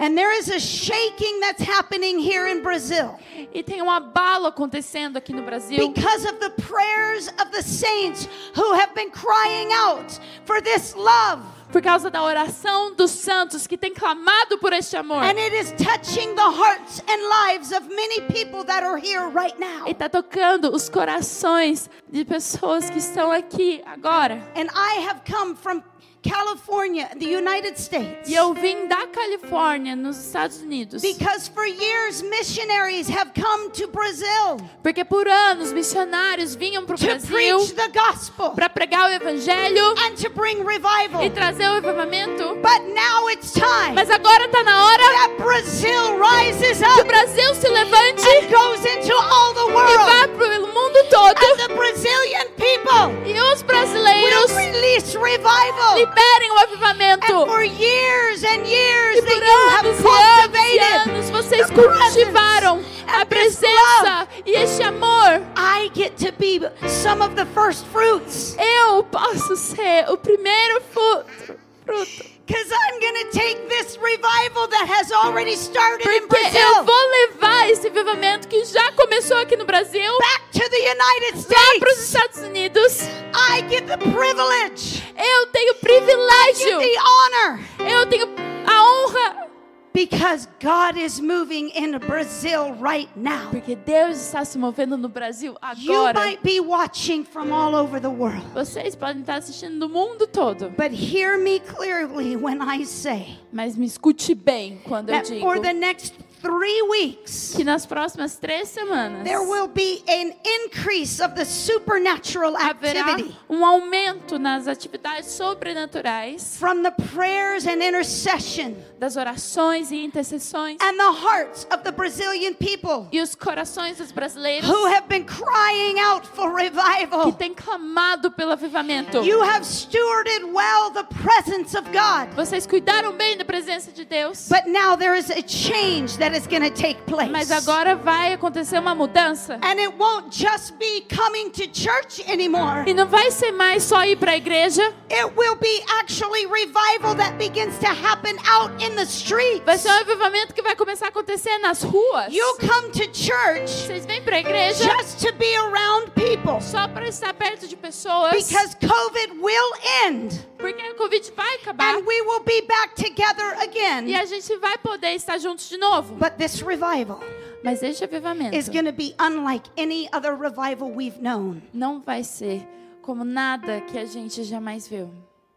And 0.00 0.16
there 0.16 0.32
is 0.38 0.48
a 0.48 0.60
shaking 0.60 1.40
that's 1.40 1.60
happening 1.62 2.20
here 2.20 2.46
in 2.46 2.62
Brazil 2.62 3.18
E 3.52 3.64
tem 3.64 3.82
um 3.82 3.90
abalo 3.90 4.46
acontecendo 4.46 5.16
aqui 5.16 5.32
no 5.34 5.42
Brasil. 5.42 5.76
because 5.92 6.24
of 6.24 6.38
the 6.38 6.50
prayers 6.62 7.28
of 7.40 7.50
the 7.50 7.62
saints 7.62 8.28
who 8.54 8.72
have 8.74 8.94
been 8.94 9.10
crying 9.10 9.70
out 9.72 10.18
for 10.44 10.60
this 10.62 10.94
love. 10.94 11.42
Por 11.70 11.82
causa 11.82 12.10
da 12.10 12.22
oração 12.22 12.94
dos 12.94 13.10
santos 13.10 13.66
que 13.66 13.76
tem 13.76 13.92
clamado 13.92 14.58
por 14.58 14.72
este 14.72 14.96
amor. 14.96 15.22
And 15.22 15.38
it 15.38 15.54
is 15.54 15.72
touching 15.72 16.34
the 16.34 16.40
hearts 16.40 17.02
and 17.06 17.50
lives 17.50 17.72
of 17.72 17.88
many 17.88 18.22
people 18.22 18.64
that 18.64 18.82
are 18.82 18.98
here 18.98 19.28
right 19.28 19.58
now. 19.58 19.86
E 19.86 19.90
está 19.90 20.08
tocando 20.08 20.74
os 20.74 20.88
corações 20.88 21.90
de 22.10 22.24
pessoas 22.24 22.88
que 22.88 22.98
estão 22.98 23.30
aqui 23.30 23.82
agora. 23.84 24.42
And 24.56 24.68
I 24.74 25.06
have 25.06 25.20
come 25.30 25.54
from 25.54 25.82
California, 26.22 27.08
the 27.18 27.26
United 27.26 27.78
States. 27.78 28.28
E 28.28 28.34
eu 28.34 28.52
vim 28.54 28.86
da 28.88 29.06
Califórnia, 29.06 29.94
nos 29.94 30.16
Estados 30.18 30.58
Unidos. 30.60 31.00
Because 31.02 31.48
for 31.48 31.64
years 31.64 32.22
missionaries 32.22 33.08
have 33.08 33.32
come 33.34 33.70
to 33.70 33.86
Brazil 33.88 34.58
Porque 34.82 35.04
por 35.04 35.26
anos 35.28 35.72
missionários 35.72 36.54
vinham 36.54 36.84
para 36.84 36.96
o 36.96 36.98
to 36.98 37.04
Brasil 37.06 37.58
preach 37.58 37.74
the 37.74 37.88
gospel 37.88 38.50
para 38.50 38.68
pregar 38.68 39.10
o 39.10 39.14
evangelho 39.14 39.94
and 40.06 40.16
to 40.16 40.28
bring 40.30 40.64
revival. 40.64 41.22
e 41.24 41.30
trazer 41.30 41.68
o 41.68 41.74
avivamento. 41.76 42.54
But 42.56 42.82
now 42.94 43.28
it's 43.30 43.52
time 43.52 43.94
Mas 43.94 44.10
agora 44.10 44.44
está 44.46 44.62
na 44.64 44.84
hora 44.84 45.02
that 45.02 45.36
Brazil 45.38 46.18
rises 46.18 46.78
que 46.78 46.84
o 46.84 47.00
up 47.00 47.04
Brasil 47.06 47.54
se 47.54 47.68
levante 47.68 48.26
and 48.26 48.48
goes 48.50 48.84
into 48.84 49.14
all 49.14 49.54
the 49.54 49.70
e 49.70 49.74
world. 49.74 49.98
vá 49.98 50.28
pelo 50.38 50.66
mundo 50.66 50.98
todo. 51.10 51.38
And 51.38 51.68
the 51.68 51.74
Brazilian 51.74 52.46
people 52.56 53.14
E 53.24 53.38
os 53.40 53.60
will 53.60 53.66
brasileiros 53.66 54.50
release 54.56 55.16
revival. 55.16 56.07
Liberem 56.08 56.50
o 56.50 56.58
avivamento. 56.58 57.46
for 57.46 57.62
years 57.62 58.44
and 58.44 58.66
years 58.66 59.18
E 59.18 59.22
por 59.22 59.42
anos 59.42 60.00
e 60.00 60.78
anos 60.78 61.06
anos 61.06 61.30
vocês 61.30 61.66
cultivaram 61.70 62.82
a 63.06 63.24
presença 63.26 64.28
e 64.44 64.52
este 64.52 64.82
amor. 64.82 65.42
I 65.56 65.90
get 65.94 66.16
to 66.18 66.32
be 66.38 66.60
some 66.88 67.22
of 67.22 67.34
the 67.34 67.46
first 67.46 67.86
fruits. 67.86 68.56
Eu 68.58 69.04
posso 69.04 69.56
ser 69.56 70.08
o 70.10 70.16
primeiro 70.16 70.80
fruto. 70.92 71.58
fruto. 71.84 72.37
Because 72.48 72.72
I'm 72.72 72.98
going 72.98 73.14
to 73.30 73.38
take 73.38 73.68
this 73.68 73.98
revival 73.98 74.68
that 74.68 74.86
has 74.88 75.12
already 75.12 75.54
started 75.54 76.06
in 76.08 76.26
Porque 76.26 76.40
eu 76.40 76.50
Brazil 76.50 76.84
vou 76.84 77.10
levar 77.10 77.68
esse 77.68 77.86
avivamento 77.88 78.48
que 78.48 78.64
já 78.64 78.90
começou 78.92 79.36
aqui 79.36 79.54
no 79.54 79.66
Brasil 79.66 80.10
back 80.18 80.44
to 80.52 80.70
the 80.70 80.78
United 80.78 81.46
lá 81.52 81.78
para 81.78 81.92
os 81.92 81.98
States. 81.98 82.14
Estados 82.14 82.38
Unidos. 82.48 83.02
I 83.34 83.60
get 83.68 83.86
the 83.86 83.98
privilege, 83.98 85.02
Eu 85.14 85.46
tenho 85.48 85.72
I 85.72 85.74
get 85.74 85.80
privilégio, 85.80 86.78
the 86.80 86.98
honor, 86.98 87.60
eu 87.80 88.06
tenho 88.06 88.26
a 88.66 88.82
honra. 88.82 89.47
Because 89.92 90.46
God 90.60 90.96
is 90.96 91.20
moving 91.20 91.70
in 91.70 91.98
Brazil 91.98 92.74
right 92.74 93.08
now. 93.16 93.50
Porque 93.50 93.76
Deus 93.76 94.16
está 94.18 94.44
se 94.44 94.58
movendo 94.58 94.96
no 94.98 95.08
Brasil 95.08 95.56
agora. 95.62 95.78
You 95.78 96.12
might 96.14 96.42
be 96.42 96.60
watching 96.60 97.24
from 97.24 97.52
all 97.52 97.74
over 97.74 98.00
the 98.00 98.10
world, 98.10 98.42
Vocês 98.54 98.94
podem 98.94 99.20
estar 99.22 99.36
assistindo 99.38 99.78
do 99.80 99.88
mundo 99.88 100.26
todo. 100.26 100.70
but 100.76 100.90
hear 100.92 101.38
me 101.38 101.58
clearly 101.60 102.36
when 102.36 102.60
I 102.62 102.84
say 102.84 103.38
Mas 103.52 103.76
me 103.76 103.86
escute 103.86 104.34
bem 104.34 104.80
quando 104.84 105.10
eu 105.10 105.22
digo 105.22 105.40
for 105.40 105.60
the 105.60 105.72
next 105.72 106.14
three 106.40 106.82
weeks, 106.82 107.54
que 107.54 107.64
nas 107.64 107.86
próximas 107.86 108.36
três 108.36 108.68
semanas 108.68 109.24
there 109.24 109.42
will 109.42 109.68
be 109.68 110.02
an 110.08 110.32
increase 110.64 111.20
of 111.22 111.34
the 111.34 111.44
supernatural 111.44 112.54
haverá 112.56 113.00
activity 113.00 113.36
um 113.48 113.64
aumento 113.64 114.38
nas 114.38 114.66
atividades 114.66 115.30
sobrenaturais, 115.32 116.56
from 116.58 116.82
the 116.82 116.92
prayers 117.14 117.66
and 117.66 117.82
intercession 117.82 118.74
das 118.98 119.16
orações 119.16 119.90
e 119.90 120.04
intercessões 120.04 120.78
and 120.80 120.96
the 120.96 121.26
hearts 121.26 121.66
of 121.72 121.82
the 121.82 121.92
Brazilian 121.92 122.54
people 122.54 123.08
e 123.12 123.20
os 123.20 123.34
corações 123.34 123.98
dos 123.98 124.12
brasileiros 124.12 124.68
who 124.68 124.86
have 124.86 125.06
been 125.08 125.24
crying 125.24 125.98
out 126.00 126.26
for 126.26 126.54
que 126.54 126.64
revival. 126.64 127.32
têm 127.32 127.54
clamado 127.54 128.30
pelo 128.30 128.52
avivamento. 128.52 129.18
You 129.24 129.42
have 129.42 129.64
stewarded 129.64 130.44
well 130.52 130.90
the 130.90 131.04
presence 131.22 131.76
of 131.76 131.88
God. 131.90 132.34
Vocês 132.34 132.66
cuidaram 132.66 133.12
bem 133.12 133.36
da 133.36 133.44
presença 133.44 133.90
de 133.92 134.04
Deus. 134.04 134.48
But 134.48 134.66
now 134.66 134.96
there 134.96 135.16
is 135.16 135.30
a 135.30 135.42
change 135.42 136.18
that 136.18 136.27
is 136.34 136.46
going 136.46 136.62
to 136.62 136.70
take 136.70 137.00
place. 137.06 137.30
Mas 137.30 137.50
agora 137.50 137.96
vai 137.96 138.32
acontecer 138.32 138.78
uma 138.78 138.94
mudança. 138.94 139.54
And 139.62 139.78
it 139.78 139.94
won't 139.98 140.30
just 140.30 140.78
be 140.78 141.06
coming 141.14 141.50
to 141.50 141.66
church 141.72 142.22
anymore. 142.30 142.84
E 142.86 142.94
não 142.94 143.06
vai 143.06 143.30
ser 143.30 143.52
mais 143.52 143.82
só 143.84 144.04
ir 144.04 144.16
para 144.16 144.32
a 144.32 144.36
igreja, 144.36 144.82
It 145.10 145.36
will 145.36 145.56
be 145.56 145.82
actually 146.00 146.46
revival 146.46 147.14
that 147.16 147.36
begins 147.38 147.78
to 147.78 147.86
happen 147.86 148.36
out 148.46 148.72
in 148.82 148.94
the 148.96 149.04
streets. 149.04 149.64
vai 149.64 149.78
ser 149.78 149.88
um 149.88 150.00
avivamento 150.00 150.54
que 150.54 150.62
vai 150.62 150.76
começar 150.76 151.06
a 151.06 151.08
acontecer 151.08 151.58
nas 151.58 151.82
ruas. 151.82 152.32
You 152.32 152.56
come 152.58 152.90
to 152.92 153.04
church 153.12 153.86
Vocês 153.86 154.06
vêm 154.06 154.22
para 154.22 154.36
a 154.36 154.40
igreja 154.40 154.84
just 154.98 155.26
to 155.26 155.32
be 155.34 155.54
around 155.56 156.10
people 156.12 156.60
só 156.60 156.88
para 156.88 157.08
estar 157.08 157.32
perto 157.34 157.66
de 157.66 157.76
pessoas, 157.76 158.32
because 158.32 158.76
COVID 158.76 159.40
will 159.40 159.72
end 160.04 160.48
porque 160.58 160.82
o 160.90 160.94
Covid 160.96 161.32
vai 161.36 161.54
acabar 161.54 161.94
and 161.94 162.04
we 162.04 162.20
will 162.22 162.40
be 162.40 162.62
back 162.62 162.94
together 162.96 163.56
e 163.60 163.62
again. 163.62 164.14
a 164.16 164.24
gente 164.24 164.56
vai 164.56 164.76
poder 164.78 165.14
estar 165.14 165.38
juntos 165.38 165.68
de 165.68 165.76
novo. 165.76 166.16
But 166.18 166.36
this 166.36 166.62
revival 166.62 167.20
Mas 167.62 167.82
este 167.82 168.04
avivamento 168.04 168.54
is 168.54 168.68
going 168.68 168.84
to 168.84 168.92
be 168.92 169.14
unlike 169.18 169.68
any 169.76 170.08
other 170.12 170.34
revival 170.34 170.90
we've 170.90 171.20
known. 171.20 171.62
não 171.72 172.00
vai 172.00 172.22
ser 172.22 172.66
como 173.02 173.24
nada 173.24 173.80
que 173.82 173.98
a 173.98 174.04
gente 174.04 174.42
jamais 174.44 174.86
viu. 174.86 175.10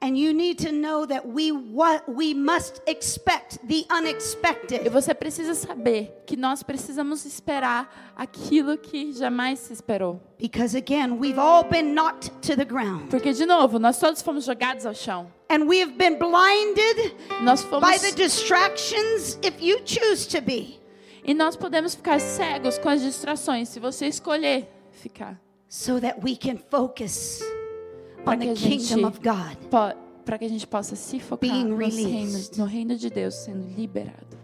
And 0.04 0.18
you 0.18 0.34
need 0.34 0.58
to 0.66 0.72
know 0.72 1.06
that 1.06 1.28
we 1.28 1.52
what 1.52 2.04
we 2.08 2.34
must 2.34 2.82
expect 2.88 3.60
the 3.68 3.86
E 4.84 4.89
você 4.89 5.14
precisa 5.14 5.54
saber 5.54 6.24
que 6.26 6.36
nós 6.36 6.64
precisamos 6.64 7.24
esperar 7.24 7.88
aquilo 8.16 8.80
que 8.80 9.14
jamais 9.14 9.60
se 9.60 9.74
esperou. 9.74 10.20
Because 10.39 10.76
again, 10.76 11.20
we've 11.20 11.38
all 11.38 11.64
been 11.64 11.93
knocked 11.93 12.32
to 12.41 12.56
the 12.56 12.66
ground. 12.66 13.12
Porque, 13.12 13.32
de 13.32 13.45
novo, 13.45 13.78
nós 13.78 13.99
todos 13.99 14.24
fomos 14.24 14.43
jogados 14.43 14.88
ao 14.88 14.95
chão. 14.95 15.32
And 15.52 15.66
we 15.68 15.82
have 15.82 15.93
been 15.95 16.18
blinded 16.18 17.16
Nós 17.43 17.62
fomos. 17.62 17.88
by 17.88 17.99
the 17.99 18.16
distractions 18.16 19.38
if 19.43 19.62
you 19.62 19.82
choose 19.86 20.28
to 20.30 20.41
be. 20.41 20.80
E 21.24 21.36
nós 21.36 21.56
podemos 21.56 21.93
ficar 21.93 22.20
cegos 22.20 22.80
com 22.80 22.89
as 22.89 23.02
distrações, 23.02 23.70
se 23.70 23.80
você 23.80 24.08
escolher 24.08 24.68
ficar. 24.91 25.39
So 25.70 26.02
that 26.02 26.20
we 26.24 26.36
can 26.36 26.58
focus 26.58 27.39
Para 28.24 28.38
que 28.38 28.49
a 28.49 28.55
gente 28.55 28.93
para 30.24 30.38
que 30.38 30.45
a 30.45 30.49
gente 30.49 30.67
possa 30.67 30.95
se 30.95 31.19
focar 31.19 31.49
reinos- 31.49 32.51
no 32.57 32.65
reino 32.65 32.95
de 32.95 33.09
Deus 33.09 33.34
sendo 33.36 33.67
liberado. 33.76 34.38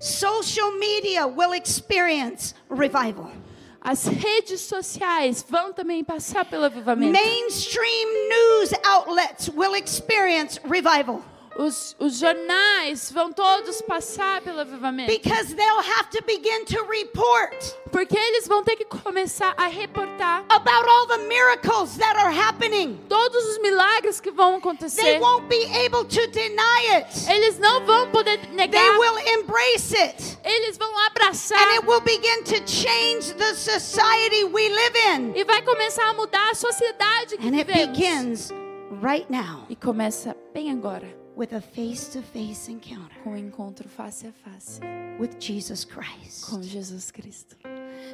Social 0.00 0.72
media 0.72 1.26
will 1.26 1.54
experience 1.54 2.54
revival. 2.68 3.30
As 3.80 4.06
redes 4.06 4.60
sociais 4.62 5.44
vão 5.48 5.72
também 5.72 6.02
passar 6.02 6.44
pelo 6.46 6.64
avivamento. 6.64 7.12
Mainstream 7.12 8.28
news 8.28 8.72
outlets 8.84 9.48
will 9.54 9.74
experience 9.76 10.58
revival 10.64 11.22
Os, 11.56 11.94
os 12.00 12.18
jornais 12.18 13.12
vão 13.12 13.32
todos 13.32 13.80
passar 13.82 14.40
pelo 14.42 14.60
avivamento. 14.60 15.10
because 15.12 15.54
they'll 15.54 15.82
have 15.96 16.10
to 16.10 16.20
begin 16.26 16.64
to 16.64 16.82
report 16.84 17.54
Porque 17.92 18.16
eles 18.18 18.48
vão 18.48 18.64
ter 18.64 18.74
que 18.74 18.84
começar 18.84 19.54
a 19.56 19.68
reportar 19.68 20.44
about 20.48 20.88
all 20.88 21.06
the 21.06 21.18
miracles 21.28 21.96
that 21.96 22.16
are 22.18 22.32
happening. 22.36 22.98
todos 23.08 23.44
os 23.50 23.58
milagres 23.62 24.20
que 24.20 24.32
vão 24.32 24.50
They 24.54 24.58
acontecer. 24.58 25.20
won't 25.20 25.46
be 25.48 25.64
able 25.76 26.04
to 26.04 26.26
deny 26.32 26.86
it. 26.96 27.30
Eles 27.30 27.58
não 27.60 27.84
vão 27.86 28.10
poder 28.10 28.38
They 28.40 28.50
negar. 28.56 28.98
will 28.98 29.16
embrace 29.38 29.94
it. 29.96 30.38
Eles 30.44 30.76
vão 30.76 30.92
abraçar. 31.06 31.56
And 31.62 31.70
it 31.78 31.86
will 31.86 32.00
begin 32.00 32.42
to 32.44 32.66
change 32.66 33.32
the 33.34 33.54
society 33.54 34.42
we 34.44 34.68
live 34.68 34.96
in. 35.14 35.32
E 35.36 35.44
vai 35.44 35.62
começar 35.62 36.08
a 36.08 36.14
mudar 36.14 36.50
a 36.50 36.54
sociedade 36.54 37.36
que 37.38 37.46
And 37.46 37.54
it 37.56 37.64
vivemos. 37.72 37.96
begins 37.96 38.50
right 39.00 39.26
now 39.30 39.64
E 39.68 39.76
começa 39.76 40.36
bem 40.52 40.70
agora 40.72 41.06
with 41.36 41.52
a 41.52 41.60
face 41.60 42.08
to 42.08 42.22
face 42.22 42.70
encounter 42.70 43.16
com 43.22 43.32
o 43.32 43.36
encontro 43.36 43.88
face 43.88 44.26
a 44.26 44.32
face 44.32 44.80
with 45.18 45.38
Jesus 45.38 45.84
Christ. 45.84 46.46
com 46.46 46.62
Jesus 46.62 47.10
Cristo. 47.10 47.56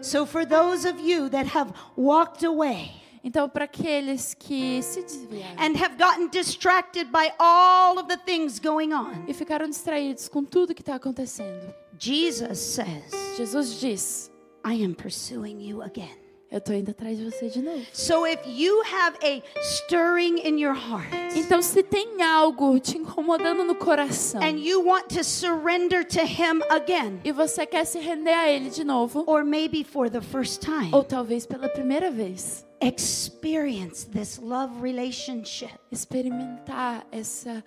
So, 0.03 0.25
for 0.25 0.47
those 0.47 0.87
of 0.87 1.01
you 1.01 1.29
that 1.31 1.47
have 1.49 1.73
walked 1.97 2.45
away 2.45 3.01
Então, 3.23 3.49
para 3.49 3.64
aqueles 3.66 4.33
que 4.33 4.83
se 4.83 5.03
desviaram 5.03 5.57
and 5.59 5.77
have 5.77 5.97
gotten 5.99 6.29
distracted 6.29 7.11
by 7.11 7.31
all 7.39 7.99
of 7.99 8.09
the 8.09 8.16
things 8.16 8.59
going 8.59 8.95
on, 8.95 9.27
e 9.29 9.35
ficaram 9.35 9.68
distraídos 9.68 10.27
com 10.27 10.43
tudo 10.43 10.75
que 10.75 10.81
está 10.81 10.95
acontecendo, 10.95 11.75
Jesus 11.99 12.59
says, 12.59 13.37
Jesus 13.37 13.79
diz: 13.79 14.31
I 14.64 14.83
am 14.83 14.95
pursuing 14.95 15.61
you 15.61 15.83
again. 15.83 16.30
Eu 16.51 16.59
estou 16.59 16.74
indo 16.74 16.90
atrás 16.90 17.16
de 17.16 17.24
você 17.24 17.48
de 17.48 17.62
novo. 17.62 17.86
So, 17.92 18.26
if 18.26 18.40
you 18.44 18.82
have 18.82 19.16
a 19.22 19.40
stirring 19.62 20.38
in 20.38 20.59
your 20.59 20.74
heart 20.74 21.09
Então, 21.36 21.62
se 21.62 21.80
tem 21.80 22.22
algo 22.22 22.80
te 22.80 22.98
incomodando 22.98 23.62
no 23.62 23.76
coração 23.76 24.42
and 24.42 24.59
you 24.59 24.84
want 24.84 25.07
to 25.14 25.22
surrender 25.22 26.05
to 26.05 26.20
Him 26.20 26.61
again, 26.68 27.20
e 27.24 27.30
você 27.30 27.64
quer 27.64 27.84
se 27.84 28.01
render 28.01 28.32
a 28.32 28.48
Ele 28.48 28.68
de 28.68 28.82
novo, 28.82 29.22
or 29.28 29.44
maybe 29.44 29.84
for 29.84 30.11
the 30.11 30.20
first 30.20 30.61
time, 30.61 30.90
ou 30.92 31.05
talvez 31.05 31.46
pela 31.46 31.68
primeira 31.68 32.11
vez, 32.11 32.66
experience 32.80 34.07
this 34.07 34.38
love 34.38 34.82
relationship. 34.82 35.70
experimentar 35.92 37.07
essa, 37.12 37.62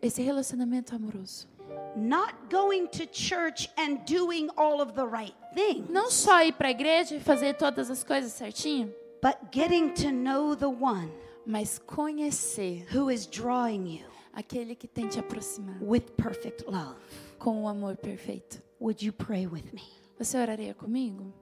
esse 0.00 0.22
relacionamento 0.22 0.94
amoroso. 0.94 1.48
Not 1.96 2.34
going 2.50 2.86
to 2.88 3.06
church 3.06 3.68
and 3.76 4.04
doing 4.06 4.48
all 4.56 4.80
of 4.80 4.92
the 4.92 5.04
right 5.04 5.34
things, 5.54 5.88
Não 5.88 6.10
só 6.10 6.42
ir 6.42 6.52
para 6.52 6.68
a 6.68 6.70
igreja 6.70 7.14
e 7.16 7.20
fazer 7.20 7.54
todas 7.54 7.90
as 7.90 8.02
coisas 8.04 8.32
certinho, 8.32 8.92
but 9.22 9.36
getting 9.52 9.90
to 9.90 10.10
know 10.10 10.54
the 10.56 10.66
one 10.66 11.10
mas 11.46 11.78
conhecer 11.78 12.86
who 12.94 13.10
is 13.10 13.26
drawing 13.26 13.86
you 13.98 14.06
aquele 14.32 14.74
que 14.74 14.86
tem 14.88 15.08
te 15.08 15.18
aproximado 15.18 15.84
with 15.84 16.12
perfect 16.16 16.64
love. 16.66 16.96
com 17.38 17.62
o 17.62 17.68
amor 17.68 17.96
perfeito. 17.96 18.62
Would 18.80 19.04
you 19.04 19.12
pray 19.12 19.46
with 19.46 19.72
me? 19.72 19.82
Você 20.18 20.38
oraria 20.38 20.74
comigo? 20.74 21.32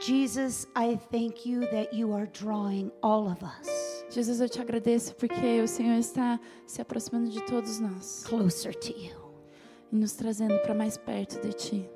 Jesus, 0.00 0.66
I 0.76 0.96
thank 1.10 1.44
you 1.44 1.60
that 1.70 1.92
you 1.92 2.12
are 2.14 2.26
drawing 2.26 2.90
all 3.02 3.28
of 3.28 3.42
us 3.42 3.87
Jesus, 4.10 4.40
eu 4.40 4.48
te 4.48 4.60
agradeço 4.60 5.14
porque 5.16 5.60
o 5.62 5.68
Senhor 5.68 5.98
está 5.98 6.40
se 6.66 6.80
aproximando 6.80 7.28
de 7.30 7.42
todos 7.44 7.78
nós 7.78 8.24
closer 8.26 8.74
to 8.74 8.88
you. 8.92 9.16
e 9.92 9.96
nos 9.96 10.12
trazendo 10.12 10.58
para 10.60 10.74
mais 10.74 10.96
perto 10.96 11.40
de 11.40 11.52
Ti. 11.52 11.90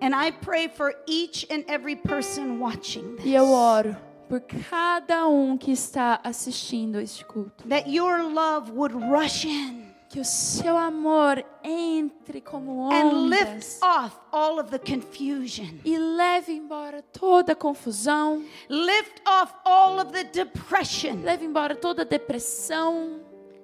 And 0.00 0.10
I 0.14 0.30
pray 0.30 0.68
for 0.68 0.94
each 1.08 1.46
and 1.50 1.64
every 1.66 1.96
person 1.96 2.58
watching 2.60 3.16
E 3.24 3.34
eu 3.34 3.44
this 3.44 3.52
oro 3.54 3.96
por 4.28 4.40
cada 4.70 5.26
um 5.26 5.56
que 5.58 5.72
está 5.72 6.20
assistindo 6.22 7.00
este 7.00 7.24
culto. 7.24 7.66
that 7.68 7.88
your 7.90 8.22
love 8.22 8.70
would 8.72 8.94
rush 8.94 9.44
in 9.44 9.87
Que 10.08 10.20
o 10.20 10.24
seu 10.24 10.76
amor 10.76 11.44
entre 11.62 12.40
como 12.40 12.88
ondas 12.90 13.78
off 13.82 14.16
all 14.32 14.58
of 14.58 14.70
the 14.70 14.78
confusion, 14.78 15.80
e 15.84 15.98
leve 15.98 16.52
embora 16.52 17.02
toda 17.02 17.52
a 17.52 17.56
confusão, 17.56 18.42
lift 18.70 19.20
off 19.26 19.52
all 19.64 20.00
of 20.00 20.10
the 20.12 20.24
depression, 20.24 21.22
leve 21.22 21.44
embora 21.44 21.76
toda 21.76 22.02
a 22.02 22.04
depressão, 22.06 23.20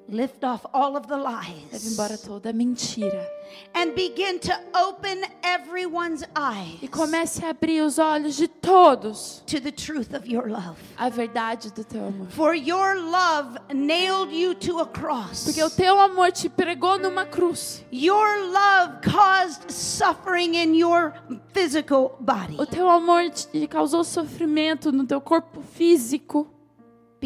lift 0.08 0.44
off 0.44 0.66
all 0.72 0.96
of 0.96 1.06
the 1.06 1.16
leve 1.16 1.72
embora 1.72 2.10
lies, 2.10 2.22
toda 2.22 2.50
a 2.50 2.52
mentira. 2.52 3.26
and 3.74 3.94
begin 3.94 4.38
to 4.38 4.52
open 4.74 5.22
everyone's 5.42 6.22
E 6.22 6.26
eyes 6.36 6.90
comece 6.90 7.42
a 7.44 7.50
abrir 7.50 7.80
os 7.82 7.98
olhos 7.98 8.36
de 8.36 8.46
todos 8.48 9.42
to 9.46 9.60
the 9.60 9.70
truth 9.72 10.12
of 10.14 10.26
your 10.26 10.48
love. 10.48 10.76
à 10.98 11.08
verdade 11.08 11.72
do 11.72 11.82
teu 11.84 12.04
amor. 12.06 12.26
For 12.30 12.54
your 12.54 13.00
love 13.00 13.56
nailed 13.72 14.30
you 14.32 14.54
to 14.54 14.80
a 14.80 14.86
cross. 14.86 15.44
Porque 15.44 15.62
o 15.62 15.70
teu 15.70 15.98
amor 15.98 16.30
te 16.32 16.48
pregou 16.48 16.98
numa 16.98 17.24
cruz. 17.24 17.82
Your 17.90 18.46
love 18.50 19.00
caused 19.02 19.70
suffering 19.70 20.54
in 20.56 20.74
your 20.74 21.14
physical 21.52 22.16
body 22.20 22.56
O 22.58 22.66
teu 22.66 22.88
amor 22.88 23.30
te 23.30 23.66
causou 23.66 24.04
sofrimento 24.04 24.92
no 24.92 25.06
teu 25.06 25.20
corpo 25.20 25.62
físico. 25.62 26.46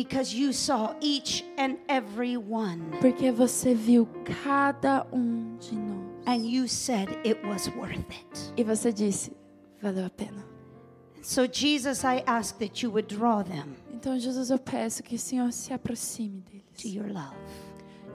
Because 0.07 0.33
you 0.33 0.53
saw 0.53 0.95
each 1.01 1.45
and 1.57 1.77
every 1.89 2.37
one 2.37 2.81
Porque 3.01 3.33
você 3.33 3.75
viu 3.75 4.07
cada 4.45 5.05
um 5.13 5.57
de 5.59 5.75
nós. 5.75 5.99
and 6.27 6.47
you 6.47 6.69
said 6.69 7.09
it 7.25 7.43
was 7.45 7.69
worth 7.77 7.99
it. 8.11 8.53
E 8.57 8.63
você 8.63 8.93
disse, 8.93 9.33
valeu 9.83 10.07
a 10.07 10.11
pena. 10.11 10.45
So, 11.23 11.47
Jesus, 11.51 12.05
I 12.05 12.23
ask 12.27 12.57
that 12.59 12.83
you 12.85 12.91
would 12.93 13.09
draw 13.09 13.43
them 13.43 13.75
Então, 13.93 14.17
Jesus, 14.19 14.51
eu 14.51 14.59
peço 14.59 15.03
que 15.03 15.17
o 15.17 15.19
Senhor 15.19 15.53
se 15.53 15.73
aproxime 15.73 16.43
to 16.77 16.83
deles 16.85 16.95
your 16.95 17.09
love. 17.13 17.35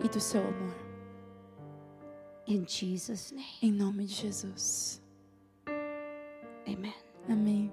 e 0.04 0.08
do 0.08 0.20
seu 0.22 0.42
amor. 0.42 0.74
In 2.48 2.66
Jesus' 2.68 3.32
name, 3.32 3.46
Em 3.62 3.72
nome 3.72 4.06
de 4.06 4.14
Jesus. 4.14 5.02
amen. 6.66 6.94
Amém. 7.30 7.72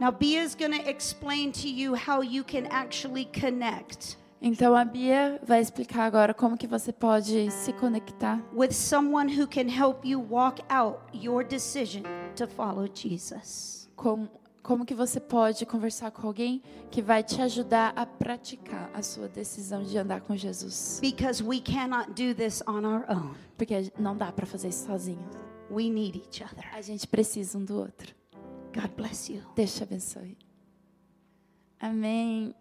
Now, 0.00 0.10
Bia 0.10 0.42
is 0.42 0.54
going 0.54 0.72
to 0.72 0.88
explain 0.88 1.52
to 1.52 1.68
you 1.68 1.94
how 1.94 2.22
you 2.22 2.42
can 2.44 2.66
actually 2.70 3.26
connect 3.26 4.16
Então, 4.42 4.74
a 4.76 4.84
Bia 4.84 5.40
vai 5.46 5.60
explicar 5.60 6.04
agora 6.04 6.34
como 6.34 6.58
que 6.58 6.66
você 6.66 6.92
pode 6.92 7.50
se 7.50 7.72
conectar 7.72 8.42
with 8.52 8.72
someone 8.72 9.32
who 9.40 9.46
can 9.46 9.68
help 9.68 10.04
you 10.04 10.20
walk 10.20 10.62
out 10.68 10.98
your 11.14 11.42
decision 11.42 12.02
to 12.36 12.46
follow 12.46 12.86
Jesus. 12.92 13.88
com 13.96 14.28
como 14.62 14.84
que 14.84 14.94
você 14.94 15.20
pode 15.20 15.64
conversar 15.66 16.10
com 16.10 16.26
alguém 16.26 16.62
que 16.90 17.00
vai 17.00 17.22
te 17.22 17.40
ajudar 17.40 17.92
a 17.94 18.04
praticar 18.04 18.90
a 18.94 19.02
sua 19.02 19.28
decisão 19.28 19.82
de 19.82 19.96
andar 19.96 20.22
com 20.22 20.34
Jesus. 20.34 20.98
Because 21.00 21.42
we 21.42 21.60
cannot 21.60 22.08
do 22.12 22.34
this 22.34 22.62
on 22.66 22.84
our 22.84 23.04
own. 23.08 23.34
Porque 23.56 23.92
não 23.98 24.16
dá 24.16 24.32
para 24.32 24.46
fazer 24.46 24.68
isso 24.68 24.86
sozinho. 24.86 25.24
We 25.70 25.88
need 25.88 26.18
each 26.18 26.42
other. 26.42 26.66
A 26.74 26.80
gente 26.82 27.06
precisa 27.06 27.56
um 27.56 27.64
do 27.64 27.78
outro. 27.78 28.14
God 28.74 28.90
bless 28.96 29.32
you. 29.32 29.40
Deus 29.54 29.76
te 29.76 29.84
abençoe. 29.84 30.36
Amém. 31.78 32.52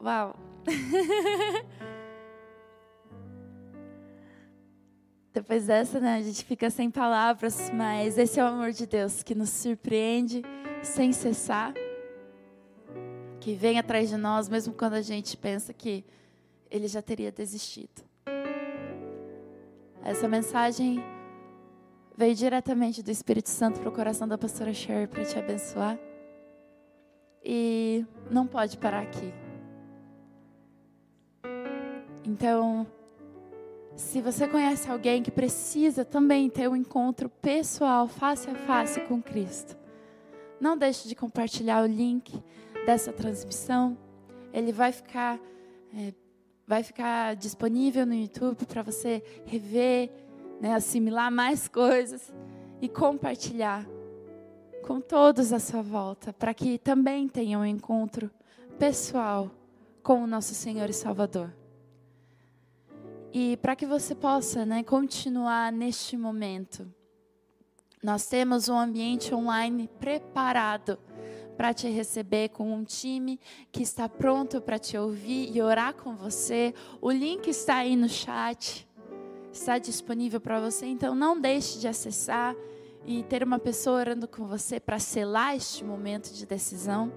Uau. 0.00 0.34
Depois 5.34 5.66
dessa, 5.66 6.00
né, 6.00 6.14
a 6.16 6.22
gente 6.22 6.44
fica 6.44 6.70
sem 6.70 6.90
palavras, 6.90 7.70
mas 7.70 8.16
esse 8.16 8.40
é 8.40 8.44
o 8.44 8.46
amor 8.46 8.72
de 8.72 8.86
Deus 8.86 9.22
que 9.22 9.34
nos 9.34 9.50
surpreende 9.50 10.42
sem 10.82 11.12
cessar, 11.12 11.74
que 13.40 13.54
vem 13.54 13.78
atrás 13.78 14.08
de 14.08 14.16
nós, 14.16 14.48
mesmo 14.48 14.72
quando 14.74 14.94
a 14.94 15.02
gente 15.02 15.36
pensa 15.36 15.72
que 15.72 16.04
ele 16.70 16.88
já 16.88 17.02
teria 17.02 17.30
desistido. 17.30 18.02
Essa 20.02 20.26
mensagem 20.26 21.02
veio 22.16 22.34
diretamente 22.34 23.02
do 23.02 23.10
Espírito 23.10 23.48
Santo 23.48 23.80
para 23.80 23.88
o 23.88 23.92
coração 23.92 24.28
da 24.28 24.36
pastora 24.36 24.72
Sherry 24.72 25.06
para 25.06 25.24
te 25.24 25.38
abençoar. 25.38 25.98
E 27.44 28.06
não 28.30 28.46
pode 28.46 28.76
parar 28.78 29.02
aqui. 29.02 29.32
Então, 32.24 32.86
se 33.96 34.20
você 34.20 34.46
conhece 34.46 34.88
alguém 34.90 35.22
que 35.22 35.30
precisa 35.30 36.04
também 36.04 36.48
ter 36.48 36.68
um 36.68 36.76
encontro 36.76 37.28
pessoal, 37.28 38.06
face 38.06 38.48
a 38.48 38.54
face 38.54 39.00
com 39.02 39.20
Cristo, 39.20 39.76
não 40.60 40.76
deixe 40.76 41.08
de 41.08 41.14
compartilhar 41.16 41.82
o 41.82 41.86
link 41.86 42.32
dessa 42.86 43.12
transmissão. 43.12 43.98
Ele 44.52 44.70
vai 44.70 44.92
ficar, 44.92 45.40
é, 45.94 46.14
vai 46.66 46.84
ficar 46.84 47.34
disponível 47.34 48.06
no 48.06 48.14
YouTube 48.14 48.64
para 48.66 48.82
você 48.82 49.22
rever, 49.44 50.10
né, 50.62 50.74
assimilar 50.74 51.28
mais 51.28 51.66
coisas 51.66 52.32
e 52.80 52.88
compartilhar 52.88 53.84
com 54.86 55.00
todos 55.00 55.52
à 55.52 55.58
sua 55.58 55.82
volta, 55.82 56.32
para 56.32 56.54
que 56.54 56.78
também 56.78 57.28
tenham 57.28 57.62
um 57.62 57.66
encontro 57.66 58.30
pessoal 58.78 59.50
com 60.04 60.22
o 60.22 60.26
nosso 60.26 60.54
Senhor 60.54 60.88
e 60.88 60.92
Salvador. 60.92 61.52
E 63.32 63.56
para 63.56 63.74
que 63.74 63.86
você 63.86 64.14
possa 64.14 64.64
né, 64.64 64.84
continuar 64.84 65.72
neste 65.72 66.16
momento, 66.16 66.86
nós 68.00 68.26
temos 68.26 68.68
um 68.68 68.78
ambiente 68.78 69.34
online 69.34 69.88
preparado 69.98 70.96
para 71.56 71.74
te 71.74 71.88
receber 71.88 72.50
com 72.50 72.72
um 72.72 72.84
time 72.84 73.38
que 73.70 73.82
está 73.82 74.08
pronto 74.08 74.60
para 74.60 74.78
te 74.78 74.96
ouvir 74.96 75.54
e 75.54 75.60
orar 75.60 75.94
com 75.94 76.14
você. 76.14 76.74
O 77.00 77.10
link 77.10 77.48
está 77.48 77.76
aí 77.76 77.96
no 77.96 78.08
chat, 78.08 78.86
está 79.52 79.78
disponível 79.78 80.40
para 80.40 80.60
você, 80.60 80.86
então 80.86 81.14
não 81.14 81.38
deixe 81.38 81.78
de 81.78 81.86
acessar 81.86 82.56
e 83.04 83.22
ter 83.24 83.42
uma 83.42 83.58
pessoa 83.58 83.98
orando 83.98 84.26
com 84.26 84.46
você 84.46 84.78
para 84.80 84.98
selar 84.98 85.56
este 85.56 85.84
momento 85.84 86.32
de 86.32 86.46
decisão. 86.46 87.12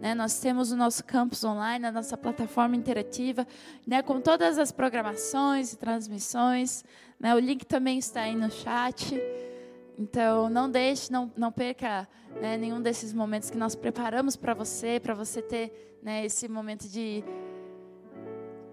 Né, 0.00 0.16
nós 0.16 0.40
temos 0.40 0.72
o 0.72 0.76
nosso 0.76 1.04
campus 1.04 1.44
online, 1.44 1.86
a 1.86 1.92
nossa 1.92 2.16
plataforma 2.16 2.74
interativa, 2.74 3.46
né, 3.86 4.02
com 4.02 4.20
todas 4.20 4.58
as 4.58 4.72
programações 4.72 5.72
e 5.72 5.76
transmissões. 5.76 6.84
Né, 7.20 7.32
o 7.36 7.38
link 7.38 7.64
também 7.64 7.98
está 7.98 8.22
aí 8.22 8.34
no 8.34 8.50
chat. 8.50 9.14
Então, 9.96 10.50
não 10.50 10.68
deixe, 10.68 11.12
não, 11.12 11.30
não 11.36 11.52
perca 11.52 12.08
né, 12.40 12.56
nenhum 12.56 12.80
desses 12.80 13.12
momentos 13.12 13.48
que 13.48 13.56
nós 13.56 13.76
preparamos 13.76 14.34
para 14.34 14.54
você, 14.54 14.98
para 14.98 15.14
você 15.14 15.40
ter 15.40 15.98
né, 16.02 16.24
esse 16.24 16.48
momento 16.48 16.88
de 16.88 17.22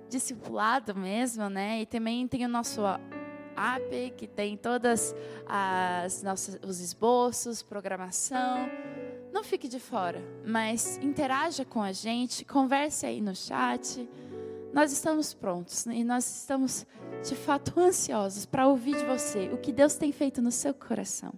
discipulado 0.09 0.95
mesmo, 0.95 1.49
né? 1.49 1.81
E 1.81 1.85
também 1.85 2.27
tem 2.27 2.45
o 2.45 2.49
nosso 2.49 2.81
app 3.55 4.13
que 4.17 4.27
tem 4.27 4.57
todas 4.57 5.15
as 5.45 6.23
nossas 6.23 6.59
os 6.63 6.79
esboços, 6.79 7.61
programação. 7.61 8.69
Não 9.31 9.43
fique 9.43 9.67
de 9.67 9.79
fora, 9.79 10.23
mas 10.45 10.97
interaja 10.97 11.63
com 11.63 11.81
a 11.81 11.91
gente, 11.91 12.43
converse 12.43 13.05
aí 13.05 13.21
no 13.21 13.35
chat. 13.35 14.09
Nós 14.73 14.91
estamos 14.91 15.33
prontos 15.33 15.85
e 15.85 16.03
nós 16.03 16.41
estamos 16.41 16.85
de 17.23 17.35
fato 17.35 17.77
ansiosos 17.79 18.45
para 18.45 18.67
ouvir 18.67 18.97
de 18.97 19.05
você 19.05 19.49
o 19.49 19.57
que 19.57 19.71
Deus 19.71 19.95
tem 19.95 20.11
feito 20.11 20.41
no 20.41 20.51
seu 20.51 20.73
coração. 20.73 21.33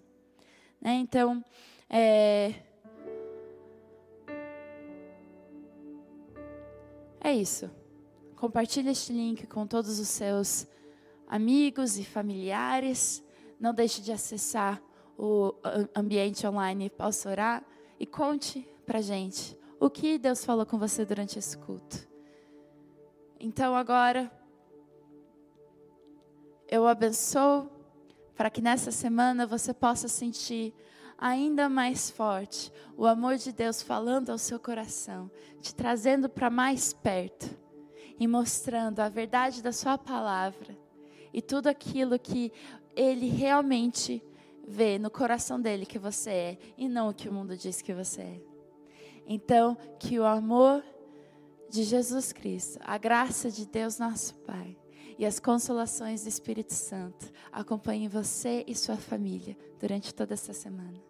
Né? 0.81 0.95
Então, 0.95 1.43
é... 1.89 2.53
é 7.19 7.33
isso. 7.33 7.69
Compartilhe 8.41 8.89
este 8.89 9.13
link 9.13 9.45
com 9.45 9.67
todos 9.67 9.99
os 9.99 10.07
seus 10.07 10.65
amigos 11.27 11.99
e 11.99 12.03
familiares. 12.03 13.23
Não 13.59 13.71
deixe 13.71 14.01
de 14.01 14.11
acessar 14.11 14.81
o 15.15 15.53
ambiente 15.95 16.47
online 16.47 16.89
Posso 16.89 17.29
Orar 17.29 17.63
e 17.99 18.07
conte 18.07 18.67
para 18.83 18.99
gente 18.99 19.55
o 19.79 19.91
que 19.91 20.17
Deus 20.17 20.43
falou 20.43 20.65
com 20.65 20.79
você 20.79 21.05
durante 21.05 21.37
esse 21.37 21.55
culto. 21.55 22.09
Então 23.39 23.75
agora 23.75 24.31
eu 26.67 26.87
abençoo 26.87 27.69
para 28.35 28.49
que 28.49 28.59
nessa 28.59 28.89
semana 28.89 29.45
você 29.45 29.71
possa 29.71 30.07
sentir 30.07 30.73
ainda 31.15 31.69
mais 31.69 32.09
forte 32.09 32.73
o 32.97 33.05
amor 33.05 33.37
de 33.37 33.51
Deus 33.51 33.83
falando 33.83 34.31
ao 34.31 34.39
seu 34.39 34.59
coração, 34.59 35.29
te 35.61 35.75
trazendo 35.75 36.27
para 36.27 36.49
mais 36.49 36.91
perto 36.91 37.61
e 38.19 38.27
mostrando 38.27 38.99
a 38.99 39.09
verdade 39.09 39.61
da 39.61 39.71
sua 39.71 39.97
palavra 39.97 40.77
e 41.33 41.41
tudo 41.41 41.67
aquilo 41.67 42.19
que 42.19 42.51
ele 42.95 43.29
realmente 43.29 44.23
vê 44.67 44.97
no 44.99 45.09
coração 45.09 45.59
dele 45.59 45.85
que 45.85 45.99
você 45.99 46.29
é 46.29 46.57
e 46.77 46.87
não 46.87 47.09
o 47.09 47.13
que 47.13 47.29
o 47.29 47.33
mundo 47.33 47.55
diz 47.57 47.81
que 47.81 47.93
você 47.93 48.21
é. 48.21 48.41
Então, 49.25 49.77
que 49.99 50.19
o 50.19 50.25
amor 50.25 50.83
de 51.69 51.83
Jesus 51.83 52.33
Cristo, 52.33 52.79
a 52.81 52.97
graça 52.97 53.49
de 53.49 53.65
Deus 53.65 53.97
nosso 53.97 54.35
Pai 54.39 54.77
e 55.17 55.25
as 55.25 55.39
consolações 55.39 56.23
do 56.23 56.29
Espírito 56.29 56.73
Santo 56.73 57.31
acompanhem 57.51 58.09
você 58.09 58.63
e 58.67 58.75
sua 58.75 58.97
família 58.97 59.57
durante 59.79 60.13
toda 60.13 60.33
essa 60.33 60.53
semana. 60.53 61.01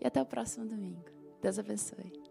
E 0.00 0.06
até 0.06 0.22
o 0.22 0.26
próximo 0.26 0.64
domingo. 0.64 1.04
Deus 1.42 1.58
abençoe. 1.58 2.27